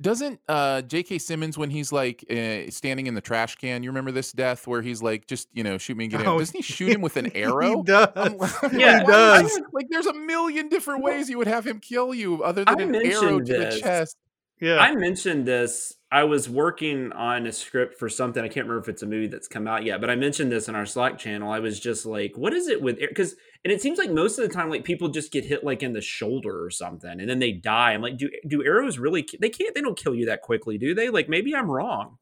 doesn't 0.00 0.40
uh 0.48 0.82
J.K. 0.82 1.18
Simmons 1.18 1.56
when 1.56 1.70
he's 1.70 1.92
like 1.92 2.24
uh, 2.30 2.68
standing 2.70 3.06
in 3.06 3.14
the 3.14 3.20
trash 3.20 3.54
can? 3.56 3.82
You 3.84 3.90
remember 3.90 4.10
this 4.10 4.32
death 4.32 4.66
where 4.66 4.82
he's 4.82 5.00
like, 5.00 5.26
just 5.28 5.48
you 5.52 5.62
know, 5.62 5.78
shoot 5.78 5.96
me 5.96 6.04
and 6.04 6.10
get 6.10 6.20
in. 6.22 6.26
Oh, 6.26 6.38
Doesn't 6.40 6.56
he 6.56 6.62
shoot 6.62 6.90
him 6.92 7.00
with 7.00 7.16
an 7.16 7.30
arrow? 7.36 7.76
He 7.78 7.82
does. 7.84 8.10
Like, 8.16 8.72
Yeah, 8.72 9.00
he 9.00 9.06
does. 9.06 9.60
Like, 9.72 9.86
there's 9.90 10.06
a 10.06 10.12
million 10.14 10.68
different 10.68 11.02
ways 11.04 11.30
you 11.30 11.38
would 11.38 11.46
have 11.46 11.64
him 11.66 11.78
kill 11.78 12.12
you 12.12 12.42
other 12.42 12.64
I 12.66 12.74
than 12.74 12.94
an 12.94 13.06
arrow 13.06 13.38
mentioned 13.38 13.46
to 13.46 13.58
the 13.58 13.80
chest. 13.80 14.16
Yeah. 14.64 14.78
I 14.78 14.94
mentioned 14.94 15.46
this. 15.46 15.92
I 16.10 16.24
was 16.24 16.48
working 16.48 17.12
on 17.12 17.46
a 17.46 17.52
script 17.52 17.98
for 17.98 18.08
something. 18.08 18.42
I 18.42 18.48
can't 18.48 18.66
remember 18.66 18.80
if 18.80 18.88
it's 18.88 19.02
a 19.02 19.06
movie 19.06 19.26
that's 19.26 19.46
come 19.46 19.66
out 19.66 19.84
yet, 19.84 20.00
but 20.00 20.08
I 20.08 20.16
mentioned 20.16 20.50
this 20.50 20.68
in 20.68 20.74
our 20.74 20.86
Slack 20.86 21.18
channel. 21.18 21.52
I 21.52 21.58
was 21.58 21.78
just 21.78 22.06
like, 22.06 22.32
what 22.36 22.54
is 22.54 22.68
it 22.68 22.80
with 22.80 22.98
because 22.98 23.34
and 23.62 23.70
it 23.70 23.82
seems 23.82 23.98
like 23.98 24.10
most 24.10 24.38
of 24.38 24.48
the 24.48 24.54
time 24.54 24.70
like 24.70 24.84
people 24.84 25.08
just 25.08 25.32
get 25.32 25.44
hit 25.44 25.64
like 25.64 25.82
in 25.82 25.92
the 25.92 26.00
shoulder 26.00 26.64
or 26.64 26.70
something 26.70 27.10
and 27.10 27.28
then 27.28 27.40
they 27.40 27.52
die. 27.52 27.92
I'm 27.92 28.00
like, 28.00 28.16
do 28.16 28.30
do 28.48 28.64
arrows 28.64 28.98
really 28.98 29.28
they 29.38 29.50
can't 29.50 29.74
they 29.74 29.82
don't 29.82 29.98
kill 29.98 30.14
you 30.14 30.26
that 30.26 30.40
quickly, 30.40 30.78
do 30.78 30.94
they? 30.94 31.10
Like 31.10 31.28
maybe 31.28 31.54
I'm 31.54 31.70
wrong. 31.70 32.16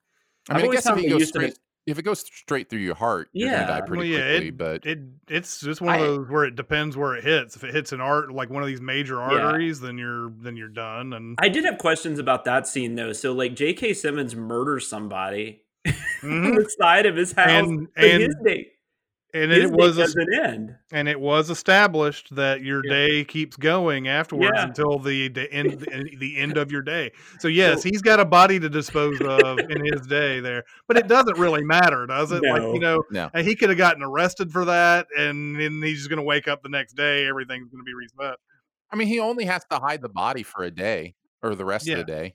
I 0.49 0.55
I've 0.55 0.57
mean, 0.57 0.63
I 0.63 0.65
always 0.65 0.77
guess 0.79 0.87
if 0.87 0.91
found 0.91 1.01
he 1.01 1.07
they 1.07 1.11
goes 1.13 1.21
used 1.21 1.35
to 1.35 1.39
straight, 1.39 1.59
if 1.87 1.99
it 1.99 2.03
goes 2.03 2.21
straight 2.21 2.71
through 2.71 2.79
your 2.81 2.95
heart, 2.95 3.29
yeah. 3.33 3.47
you're 3.47 3.55
gonna 3.67 3.81
die 3.81 3.87
pretty 3.87 4.11
well, 4.13 4.21
yeah, 4.21 4.31
quickly. 4.31 4.49
it, 4.49 4.57
but 4.57 4.87
it 4.87 4.99
it's 5.29 5.61
just 5.61 5.81
one 5.81 5.95
of 5.97 6.01
I- 6.01 6.05
those 6.05 6.29
where 6.31 6.45
it 6.45 6.55
depends 6.57 6.97
where 6.97 7.17
it 7.17 7.25
hits. 7.25 7.57
If 7.57 7.65
it 7.65 7.75
hits 7.75 7.93
an 7.93 8.01
art 8.01 8.33
like 8.33 8.51
one 8.51 8.63
of 8.63 8.69
these 8.69 8.81
major 8.81 9.15
Yeah. 9.17 9.39
arteries, 9.47 9.81
then 9.81 9.99
you're 9.99 10.33
then 10.41 10.57
you're 10.57 10.69
done. 10.69 11.13
And 11.13 11.37
I 11.41 11.49
did 11.49 11.65
have 11.65 11.79
questions 11.79 12.19
about 12.19 12.45
that 12.45 12.67
scene 12.67 12.95
though. 12.95 13.13
So 13.13 13.33
like 13.33 13.55
J.K. 13.57 13.95
Simmons 13.95 14.35
murders 14.37 14.87
somebody 14.87 15.63
on 15.87 15.93
Mhm. 16.23 16.55
the 16.65 16.71
side 16.81 17.07
of 17.07 17.17
his 17.17 17.33
house, 17.33 17.49
And- 17.69 17.89
and 17.97 18.23
his 18.23 18.37
day, 18.45 18.69
and 19.35 19.51
his 19.51 19.65
it 19.65 19.73
was 19.73 19.97
a, 19.99 20.03
doesn't 20.03 20.35
end. 20.35 20.77
and 20.93 21.09
it 21.09 21.19
was 21.19 21.49
established 21.51 22.35
that 22.37 22.61
your 22.63 22.83
Yeah. 22.85 22.93
day 22.93 23.25
keeps 23.25 23.57
going 23.57 24.09
afterwards 24.09 24.53
Yeah. 24.57 24.65
until 24.67 24.99
the, 24.99 25.29
the 25.29 25.51
end 25.53 25.81
the- 25.81 26.17
the 26.19 26.37
end 26.37 26.57
of 26.59 26.71
your 26.71 26.83
day. 26.83 27.13
So 27.39 27.49
yes, 27.49 27.83
he's 27.83 28.03
got 28.03 28.21
a 28.21 28.25
body 28.25 28.61
to 28.61 28.69
dispose 28.69 29.21
of 29.21 29.59
in 29.59 29.85
his 29.85 30.07
day 30.07 30.41
there, 30.41 30.65
but 30.89 30.97
it 30.99 31.09
doesn't 31.09 31.39
really 31.39 31.65
matter, 31.65 32.07
does 32.07 32.31
it? 32.33 32.43
Like 32.43 32.63
you 32.63 32.79
know, 32.81 33.03
No. 33.11 33.31
uh, 33.33 33.43
he 33.43 33.55
could 33.57 33.69
have 33.71 33.79
gotten 33.79 34.03
arrested 34.03 34.53
for 34.53 34.65
that, 34.67 35.07
and 35.17 35.59
then 35.59 35.81
he's 35.83 35.99
just 35.99 36.09
going 36.11 36.19
to 36.19 36.23
wake 36.25 36.49
up 36.49 36.63
the 36.63 36.69
next 36.69 36.93
day, 36.95 37.27
everything's 37.27 37.69
going 37.71 37.81
to 37.81 37.85
be 37.85 37.95
reset. 37.95 38.39
I 38.91 38.97
mean, 38.97 39.09
he 39.09 39.19
only 39.21 39.47
has 39.47 39.65
to 39.71 39.79
hide 39.79 40.03
the 40.03 40.09
body 40.11 40.43
for 40.43 40.65
a 40.65 40.71
day 40.71 41.15
or 41.43 41.55
the 41.55 41.65
rest 41.65 41.87
Yeah. 41.87 41.95
of 41.95 42.07
the 42.07 42.13
day. 42.13 42.35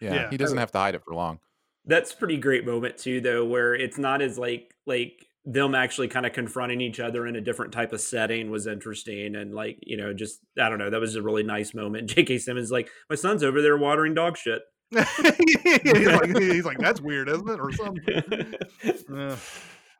Yeah, 0.00 0.14
Yeah. 0.14 0.30
he 0.30 0.36
doesn't 0.38 0.56
have 0.58 0.72
to 0.72 0.78
hide 0.78 0.94
it 0.94 1.02
for 1.04 1.14
long. 1.14 1.40
That's 1.84 2.12
pretty 2.14 2.38
great 2.38 2.64
moment 2.66 2.96
too, 2.98 3.20
though, 3.20 3.44
where 3.44 3.74
it's 3.74 3.98
not 3.98 4.22
as 4.22 4.38
like 4.38 4.74
like 4.86 5.26
them 5.50 5.74
actually 5.74 6.08
kind 6.08 6.26
of 6.26 6.32
confronting 6.34 6.80
each 6.80 7.00
other 7.00 7.26
in 7.26 7.34
a 7.34 7.40
different 7.40 7.72
type 7.72 7.92
of 7.94 8.00
setting 8.00 8.50
was 8.50 8.66
interesting 8.66 9.34
and 9.34 9.54
like 9.54 9.78
you 9.80 9.96
know 9.96 10.12
just 10.12 10.40
I 10.60 10.68
don't 10.68 10.78
know 10.78 10.90
that 10.90 11.00
was 11.00 11.16
a 11.16 11.22
really 11.22 11.42
nice 11.42 11.72
moment. 11.74 12.10
J.K. 12.14 12.38
Simmons 12.38 12.70
like 12.70 12.90
my 13.08 13.16
son's 13.16 13.42
over 13.42 13.62
there 13.62 13.76
watering 13.78 14.14
dog 14.14 14.36
shit. 14.36 14.60
he's, 14.90 16.06
like, 16.06 16.36
he's 16.38 16.64
like, 16.64 16.78
that's 16.78 17.00
weird, 17.00 17.28
isn't 17.28 17.48
it, 17.48 17.60
or 17.60 17.72
something? 17.72 18.54
Yeah. 19.10 19.36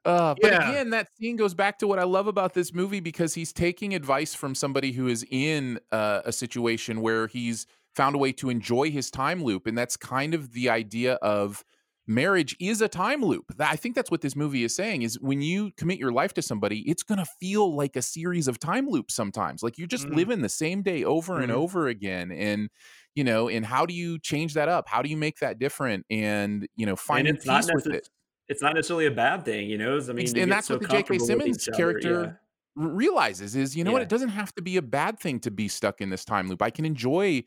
Uh, 0.04 0.34
but 0.40 0.52
Yeah. 0.52 0.70
again, 0.70 0.90
that 0.90 1.08
scene 1.16 1.36
goes 1.36 1.52
back 1.54 1.78
to 1.80 1.86
what 1.86 1.98
I 1.98 2.04
love 2.04 2.26
about 2.26 2.54
this 2.54 2.72
movie 2.72 3.00
because 3.00 3.34
he's 3.34 3.52
taking 3.52 3.94
advice 3.94 4.34
from 4.34 4.54
somebody 4.54 4.92
who 4.92 5.08
is 5.08 5.26
in 5.30 5.78
uh, 5.92 6.22
a 6.24 6.32
situation 6.32 7.02
where 7.02 7.26
he's 7.26 7.66
found 7.94 8.14
a 8.14 8.18
way 8.18 8.32
to 8.32 8.48
enjoy 8.48 8.90
his 8.90 9.10
time 9.10 9.42
loop, 9.42 9.66
and 9.66 9.76
that's 9.76 9.96
kind 9.96 10.32
of 10.32 10.52
the 10.52 10.70
idea 10.70 11.14
of 11.14 11.64
marriage 12.08 12.56
is 12.60 12.80
a 12.80 12.88
time 12.88 13.22
loop. 13.22 13.44
I 13.60 13.76
think 13.76 13.94
that's 13.94 14.10
what 14.10 14.22
this 14.22 14.34
movie 14.34 14.64
is 14.64 14.74
saying 14.74 15.02
is 15.02 15.20
when 15.20 15.42
you 15.42 15.70
commit 15.76 15.98
your 15.98 16.12
life 16.12 16.34
to 16.34 16.42
somebody, 16.42 16.80
it's 16.90 17.02
going 17.02 17.18
to 17.18 17.26
feel 17.40 17.76
like 17.76 17.96
a 17.96 18.02
series 18.02 18.48
of 18.48 18.58
time 18.58 18.88
loops 18.88 19.14
sometimes. 19.14 19.62
Like 19.62 19.78
you're 19.78 19.86
just 19.86 20.08
Mhm. 20.08 20.14
living 20.14 20.40
the 20.42 20.48
same 20.48 20.82
day 20.82 21.04
over 21.04 21.40
and 21.40 21.50
Mhm. 21.50 21.54
over 21.54 21.86
again 21.88 22.32
and 22.32 22.70
you 23.14 23.24
know, 23.24 23.48
and 23.48 23.66
how 23.66 23.84
do 23.86 23.94
you 23.94 24.18
change 24.18 24.54
that 24.54 24.68
up? 24.68 24.88
How 24.88 25.02
do 25.02 25.10
you 25.10 25.16
make 25.16 25.38
that 25.40 25.58
different 25.58 26.06
and, 26.08 26.68
you 26.76 26.86
know, 26.86 26.94
find 26.96 27.28
and 27.28 27.36
it's 27.36 27.44
not 27.46 27.64
peace 27.64 27.72
with 27.72 27.90
it? 27.90 28.08
it's 28.48 28.62
not 28.62 28.74
necessarily 28.74 29.06
a 29.06 29.10
bad 29.10 29.44
thing, 29.44 29.68
you 29.68 29.76
know. 29.78 29.98
I 30.08 30.12
mean, 30.12 30.38
and 30.38 30.50
that's 30.50 30.68
so 30.68 30.74
what 30.74 30.80
the 30.80 30.86
J.K. 30.88 31.18
Simmons 31.18 31.68
character 31.74 32.32
yeah. 32.76 32.86
realizes 32.86 33.56
is 33.56 33.76
you 33.76 33.82
know 33.84 33.92
what 33.92 34.02
it 34.02 34.08
doesn't 34.08 34.28
have 34.30 34.54
to 34.54 34.62
be 34.62 34.76
a 34.76 34.82
bad 34.82 35.18
thing 35.18 35.40
to 35.40 35.50
be 35.50 35.66
stuck 35.68 36.00
in 36.00 36.10
this 36.10 36.24
time 36.24 36.48
loop 36.48 36.62
i 36.62 36.70
can 36.70 36.84
enjoy 36.84 37.42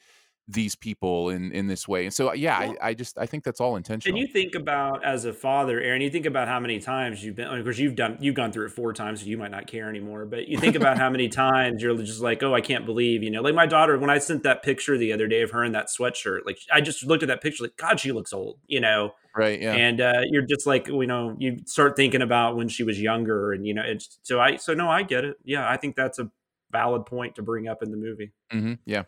these 0.53 0.75
people 0.75 1.29
in 1.29 1.51
in 1.51 1.67
this 1.67 1.87
way 1.87 2.05
and 2.05 2.13
so 2.13 2.33
yeah 2.33 2.59
Well- 2.59 2.75
I, 2.81 2.89
I 2.89 2.93
just 2.93 3.17
i 3.17 3.25
think 3.25 3.43
that's 3.43 3.61
all 3.61 3.75
intentional 3.75 4.17
And 4.17 4.27
you 4.27 4.31
think 4.31 4.55
about 4.55 5.03
as 5.03 5.25
a 5.25 5.33
father, 5.33 5.79
Aaron. 5.79 6.01
You 6.01 6.09
think 6.09 6.25
about 6.25 6.47
how 6.47 6.59
many 6.59 6.79
times 6.79 7.23
you've 7.23 7.35
been. 7.35 7.47
Of 7.47 7.63
course, 7.63 7.77
you've 7.77 7.95
done. 7.95 8.17
You've 8.19 8.35
gone 8.35 8.51
through 8.51 8.65
it 8.65 8.71
four 8.71 8.93
times, 8.93 9.21
so 9.21 9.27
you 9.27 9.37
might 9.37 9.51
not 9.51 9.67
care 9.67 9.87
anymore. 9.89 10.25
But 10.25 10.47
you 10.47 10.57
think 10.57 10.75
about 10.75 10.97
how 10.97 11.09
many 11.09 11.29
times 11.45 11.81
you're 11.81 11.95
just 11.97 12.21
like, 12.21 12.41
"Oh, 12.43 12.53
I 12.53 12.61
can't 12.61 12.85
believe," 12.85 13.23
you 13.23 13.29
know. 13.29 13.41
Like 13.41 13.55
my 13.55 13.65
daughter, 13.67 13.97
when 13.97 14.09
I 14.09 14.17
sent 14.17 14.43
that 14.43 14.63
picture 14.63 14.97
the 14.97 15.13
other 15.13 15.27
day 15.27 15.41
of 15.43 15.51
her 15.51 15.63
in 15.63 15.71
that 15.73 15.87
sweatshirt, 15.87 16.39
like 16.45 16.57
I 16.73 16.81
just 16.81 17.05
looked 17.05 17.23
at 17.23 17.27
that 17.27 17.41
picture, 17.41 17.63
like, 17.63 17.77
God, 17.77 17.99
she 17.99 18.11
looks 18.11 18.33
old, 18.33 18.57
you 18.67 18.79
know. 18.81 19.13
right 19.35 19.61
yeah 19.61 19.73
And 19.73 20.01
uh, 20.01 20.21
you're 20.31 20.45
just 20.45 20.65
like, 20.67 20.87
you 20.87 21.07
know, 21.07 21.35
you 21.39 21.59
start 21.65 21.95
thinking 21.95 22.21
about 22.21 22.55
when 22.57 22.67
she 22.69 22.83
was 22.83 22.99
younger, 22.99 23.53
and 23.53 23.65
you 23.67 23.73
know, 23.73 23.83
it's 23.85 24.19
so 24.23 24.39
I. 24.39 24.57
So 24.57 24.73
no, 24.73 24.89
I 24.89 25.03
get 25.03 25.23
it. 25.25 25.37
Yeah, 25.43 25.69
I 25.69 25.77
think 25.77 25.95
that's 25.95 26.19
a 26.19 26.29
valid 26.71 27.05
point 27.05 27.35
to 27.35 27.41
bring 27.41 27.67
up 27.67 27.83
in 27.83 27.91
the 27.91 27.97
movie. 27.97 28.31
hmm 28.51 28.73
yeah 28.85 29.03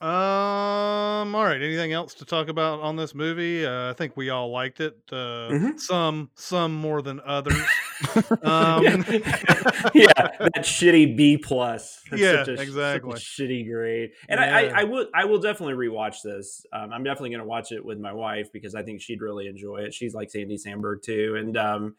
Um. 0.00 1.34
All 1.34 1.44
right. 1.44 1.60
Anything 1.60 1.92
else 1.92 2.14
to 2.14 2.24
talk 2.24 2.48
about 2.48 2.80
on 2.80 2.94
this 2.94 3.14
movie? 3.16 3.66
Uh, 3.66 3.90
I 3.90 3.92
think 3.94 4.16
we 4.16 4.30
all 4.30 4.50
liked 4.50 4.80
it. 4.80 4.96
Uh, 5.10 5.50
Mhm. 5.50 5.80
Some, 5.80 6.30
some 6.36 6.72
more 6.74 7.02
than 7.02 7.20
others. 7.24 7.56
um, 8.42 8.82
yeah, 8.84 9.02
that 10.14 10.60
shitty 10.62 11.16
B 11.16 11.36
plus. 11.36 12.00
That's 12.10 12.22
Yeah, 12.22 12.44
such 12.44 12.48
a, 12.48 12.62
exactly. 12.62 13.12
Such 13.16 13.38
a 13.38 13.42
shitty 13.42 13.68
grade. 13.68 14.10
And 14.28 14.38
I, 14.38 14.62
Yeah. 14.62 14.72
I, 14.76 14.80
I 14.80 14.84
will, 14.84 15.06
I 15.14 15.24
will 15.24 15.40
definitely 15.40 15.74
rewatch 15.74 16.22
this. 16.22 16.64
Um, 16.72 16.92
I'm 16.92 17.02
definitely 17.02 17.30
going 17.30 17.40
to 17.40 17.46
watch 17.46 17.72
it 17.72 17.84
with 17.84 17.98
my 17.98 18.12
wife 18.12 18.52
because 18.52 18.74
I 18.76 18.82
think 18.84 19.00
she'd 19.02 19.20
really 19.20 19.48
enjoy 19.48 19.78
it. 19.78 19.94
She's 19.94 20.14
like 20.14 20.30
Sandy 20.30 20.56
Samberg 20.58 21.02
too, 21.02 21.34
and 21.38 21.56
um, 21.56 21.96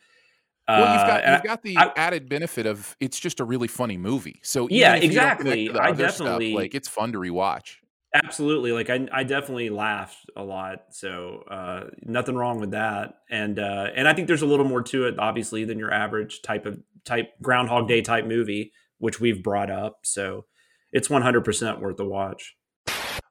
well 0.69 0.79
you've 0.79 1.01
uh, 1.01 1.07
got 1.07 1.23
and 1.23 1.33
you've 1.33 1.43
got 1.43 1.63
the 1.63 1.77
I- 1.77 1.91
added 1.97 2.29
benefit 2.29 2.65
of 2.65 2.95
it's 2.99 3.19
just 3.19 3.39
a 3.39 3.43
really 3.43 3.67
funny 3.67 3.97
movie 3.97 4.39
so 4.43 4.65
even 4.65 4.77
Yeah, 4.77 4.95
if 4.95 5.03
you 5.05 5.11
don't 5.19 5.37
connect 5.39 5.57
exactly. 5.57 5.79
I 5.79 5.89
other 5.89 6.09
stuff, 6.09 6.17
definitely- 6.27 6.53
like 6.53 6.75
it's 6.75 6.87
fun 6.87 7.11
to 7.13 7.17
rewatch 7.17 7.77
Absolutely. 8.14 8.72
Like 8.72 8.89
I, 8.89 9.07
I 9.12 9.24
definitely 9.24 9.70
laughed 9.70 10.30
a 10.36 10.43
lot. 10.43 10.86
So 10.91 11.43
uh, 11.49 11.89
nothing 12.01 12.36
wrong 12.36 12.60
with 12.60 12.72
that. 12.72 13.16
And 13.30 13.60
uh, 13.60 13.88
and 13.95 14.07
I 14.07 14.14
think 14.14 14.28
there's 14.28 14.41
a 14.41 14.47
little 14.47 14.66
more 14.66 14.82
to 14.84 15.05
it, 15.05 15.20
obviously, 15.20 15.64
than 15.64 15.78
your 15.78 15.93
average 15.93 16.41
type 16.41 16.66
of 16.66 16.80
type 17.05 17.34
Groundhog 17.41 17.88
Day 17.88 18.01
type 18.01 18.26
movie, 18.26 18.72
which 18.97 19.20
we've 19.20 19.43
brought 19.43 19.70
up. 19.70 19.99
So 20.03 20.45
it's 20.91 21.07
100% 21.07 21.80
worth 21.82 21.97
the 21.97 22.05
watch. 22.05 22.55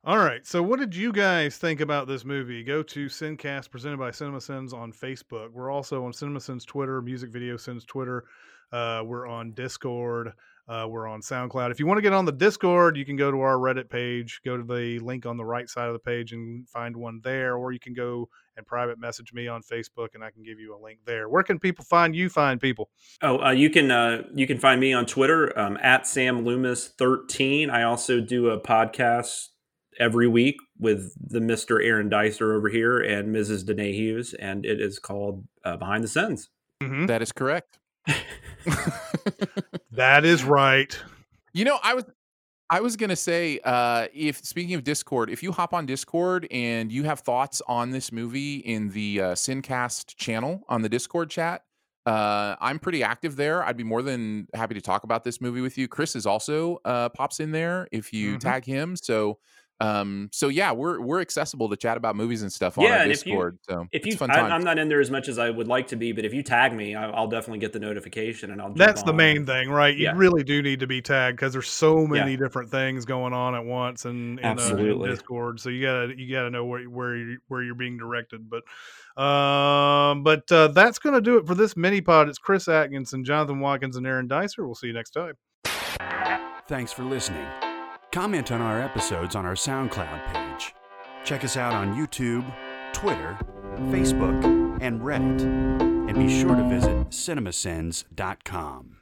All 0.05 0.19
right. 0.19 0.47
So, 0.47 0.63
what 0.63 0.79
did 0.79 0.95
you 0.95 1.13
guys 1.13 1.59
think 1.59 1.81
about 1.81 2.07
this 2.07 2.25
movie? 2.25 2.63
Go 2.63 2.83
to 2.85 3.07
Sincast 3.07 3.71
presented 3.71 3.99
by 3.99 4.11
CinemaSins 4.11 4.73
on 4.73 4.93
Facebook. 4.93 5.53
We're 5.53 5.71
also 5.71 6.05
on 6.05 6.13
CinemaSins 6.13 6.65
Twitter, 6.65 7.03
Music 7.03 7.31
Video 7.31 7.57
Sins 7.57 7.85
Twitter. 7.85 8.25
Uh, 8.73 9.03
we're 9.05 9.27
on 9.27 9.53
Discord. 9.53 10.33
Uh, 10.69 10.87
we're 10.87 11.07
on 11.09 11.23
SoundCloud. 11.23 11.71
If 11.71 11.81
you 11.81 11.87
want 11.87 11.97
to 11.97 12.03
get 12.03 12.13
on 12.13 12.27
the 12.27 12.33
Discord, 12.33 12.99
you 12.99 13.07
can 13.07 13.17
go 13.17 13.31
to 13.31 13.41
our 13.41 13.57
Reddit 13.57 13.89
page, 13.89 14.41
go 14.45 14.59
to 14.59 14.63
the 14.63 14.99
link 14.99 15.25
on 15.25 15.39
the 15.39 15.45
right 15.45 15.67
side 15.69 15.87
of 15.87 15.95
the 15.95 15.99
page 15.99 16.33
and 16.33 16.69
find 16.69 16.95
one 16.95 17.21
there, 17.25 17.57
or 17.57 17.73
you 17.73 17.81
can 17.81 17.95
go 17.95 18.29
and 18.57 18.67
private 18.67 18.99
message 18.99 19.33
me 19.33 19.49
on 19.49 19.63
Facebook 19.63 20.09
and 20.15 20.23
I 20.23 20.31
can 20.31 20.43
give 20.43 20.61
you 20.61 20.77
a 20.77 20.79
link 20.79 20.99
there. 21.07 21.29
Where 21.31 21.43
can 21.43 21.59
people 21.59 21.87
find 21.87 22.15
you? 22.15 22.29
Find 22.29 22.61
people. 22.61 22.91
Oh, 23.23 23.39
uh, 23.43 23.51
you 23.53 23.71
can 23.71 23.91
uh, 23.91 24.25
you 24.35 24.47
can 24.47 24.59
find 24.59 24.79
me 24.79 24.93
on 24.93 25.07
Twitter 25.07 25.59
um, 25.59 25.79
at 25.83 26.07
Sam 26.07 26.45
Loomis 26.45 26.89
13. 26.99 27.71
I 27.71 27.85
also 27.85 28.21
do 28.21 28.51
a 28.51 28.61
podcast 28.61 29.49
every 29.99 30.29
week 30.29 30.57
with 30.79 31.15
the 31.19 31.41
Mr. 31.41 31.83
Aaron 31.83 32.11
Dicer 32.11 32.53
over 32.55 32.69
here 32.69 32.99
and 32.99 33.35
Mrs. 33.35 33.65
Danae 33.65 33.93
Hughes, 33.93 34.35
and 34.35 34.67
it 34.67 34.81
is 34.81 34.99
called 34.99 35.45
uh, 35.65 35.77
Behind 35.79 36.05
the 36.05 36.09
Scenes. 36.09 36.51
Mhm. 36.83 37.09
that 37.09 37.23
is 37.23 37.33
correct 37.33 37.79
That 39.93 40.25
is 40.25 40.45
right. 40.45 40.97
You 41.53 41.65
know, 41.65 41.79
I 41.83 41.95
was 41.95 42.05
I 42.71 42.81
was 42.81 42.97
gonna 42.97 43.17
say, 43.17 43.59
uh, 43.65 44.07
if 44.15 44.45
speaking 44.45 44.75
of 44.75 44.85
Discord, 44.85 45.31
if 45.31 45.43
you 45.43 45.53
hop 45.53 45.73
on 45.73 45.87
Discord 45.87 46.47
and 46.51 46.93
you 46.93 47.05
have 47.05 47.21
thoughts 47.21 47.63
on 47.67 47.91
this 47.91 48.13
movie 48.13 48.57
in 48.57 48.91
the 48.91 49.21
uh, 49.21 49.25
Sincast 49.35 50.17
channel 50.17 50.63
on 50.69 50.83
the 50.83 50.89
Discord 50.89 51.31
chat, 51.31 51.63
uh, 52.07 52.57
I'm 52.61 52.79
pretty 52.79 53.03
active 53.03 53.37
there. 53.37 53.65
I'd 53.65 53.77
be 53.77 53.85
more 53.85 54.03
than 54.03 54.47
happy 54.55 54.75
to 54.75 54.81
talk 54.83 55.05
about 55.05 55.25
this 55.25 55.41
movie 55.41 55.63
with 55.63 55.79
you. 55.79 55.89
Chris 55.89 56.15
is 56.15 56.27
also 56.27 56.79
uh, 56.85 57.09
pops 57.09 57.41
in 57.41 57.51
there 57.53 57.89
if 57.91 58.13
you 58.13 58.37
Mhm. 58.37 58.41
tag 58.41 58.65
him. 58.67 58.95
So, 58.97 59.39
um, 59.81 60.29
so 60.33 60.49
yeah, 60.49 60.73
we're 60.73 61.01
we're 61.01 61.21
accessible 61.21 61.69
to 61.69 61.77
chat 61.77 61.97
about 61.97 62.17
movies 62.17 62.43
and 62.43 62.53
stuff 62.53 62.79
on 62.79 62.85
Yeah, 62.85 62.91
our 62.91 62.97
and 63.03 63.13
if 63.13 63.25
you- 63.25 63.33
Discord. 63.33 63.59
so 63.69 63.87
If 63.93 64.05
you, 64.07 64.13
it's 64.13 64.19
fun 64.19 64.31
I, 64.31 64.41
i'm 64.41 64.65
not 64.65 64.79
in 64.79 64.89
there 64.89 65.01
as 65.01 65.11
much 65.11 65.29
as 65.29 65.39
I 65.39 65.51
would 65.51 65.69
like 65.69 65.87
to 65.89 65.97
be, 65.97 66.11
but 66.13 66.25
if 66.25 66.35
you 66.35 66.43
tag 66.43 66.73
me, 66.73 66.95
I, 66.97 67.09
I'll 67.11 67.29
definitely 67.29 67.61
get 67.61 67.73
the 67.73 67.79
notification 67.79 68.51
and 68.51 68.61
I'll. 68.61 68.69
jump 68.69 68.79
That's 68.79 69.03
the 69.05 69.13
main 69.13 69.47
thing, 69.47 69.71
right? 69.71 69.97
You 69.97 70.05
Yeah. 70.05 70.13
really 70.17 70.43
do 70.43 70.63
need 70.63 70.81
to 70.81 70.87
be 70.89 71.01
tagged 71.01 71.37
because 71.37 71.53
there's 71.53 71.69
so 71.69 72.01
Yeah. 72.01 72.25
many 72.25 72.37
different 72.37 72.71
things 72.71 73.05
going 73.05 73.33
on 73.33 73.55
at 73.55 73.65
once 73.65 74.05
and 74.05 74.41
in, 74.41 74.59
uh, 74.59 74.77
in 74.77 75.03
Discord. 75.05 75.61
So 75.61 75.69
you 75.71 75.83
gotta 75.87 76.13
you 76.19 76.33
gotta 76.33 76.51
know 76.51 76.65
where 76.65 76.83
where 76.85 77.17
you, 77.17 77.39
where 77.47 77.63
you're 77.63 77.75
being 77.77 77.97
directed. 77.99 78.49
But 78.51 78.65
um, 79.23 80.23
but 80.23 80.51
uh, 80.51 80.69
that's 80.69 80.99
gonna 80.99 81.21
do 81.21 81.37
it 81.39 81.47
for 81.47 81.55
this 81.55 81.77
mini 81.77 82.01
pod. 82.01 82.29
It's 82.29 82.39
Chris 82.39 82.67
Atkinson, 82.69 83.25
Jonathan 83.25 83.61
Watkins, 83.61 83.97
and 83.97 84.07
Aaron 84.07 84.27
Dicer. 84.29 84.65
We'll 84.65 84.75
see 84.75 84.89
you 84.89 84.93
next 84.93 85.11
time. 85.11 85.35
Thanks 86.69 86.93
for 86.93 87.03
listening. 87.05 87.47
Comment 88.19 88.51
on 88.51 88.61
our 88.61 88.83
episodes 88.83 89.37
on 89.37 89.47
our 89.47 89.55
SoundCloud 89.55 90.35
page. 90.35 90.75
Check 91.23 91.45
us 91.45 91.57
out 91.57 91.73
on 91.73 91.95
YouTube, 91.95 92.45
Twitter, 92.93 93.39
Facebook, 93.93 94.45
and 94.81 95.01
Reddit. 95.01 95.41
And 95.41 96.15
be 96.19 96.29
sure 96.29 96.57
to 96.57 96.69
visit 96.69 97.11
cinemasins.com. 97.11 98.98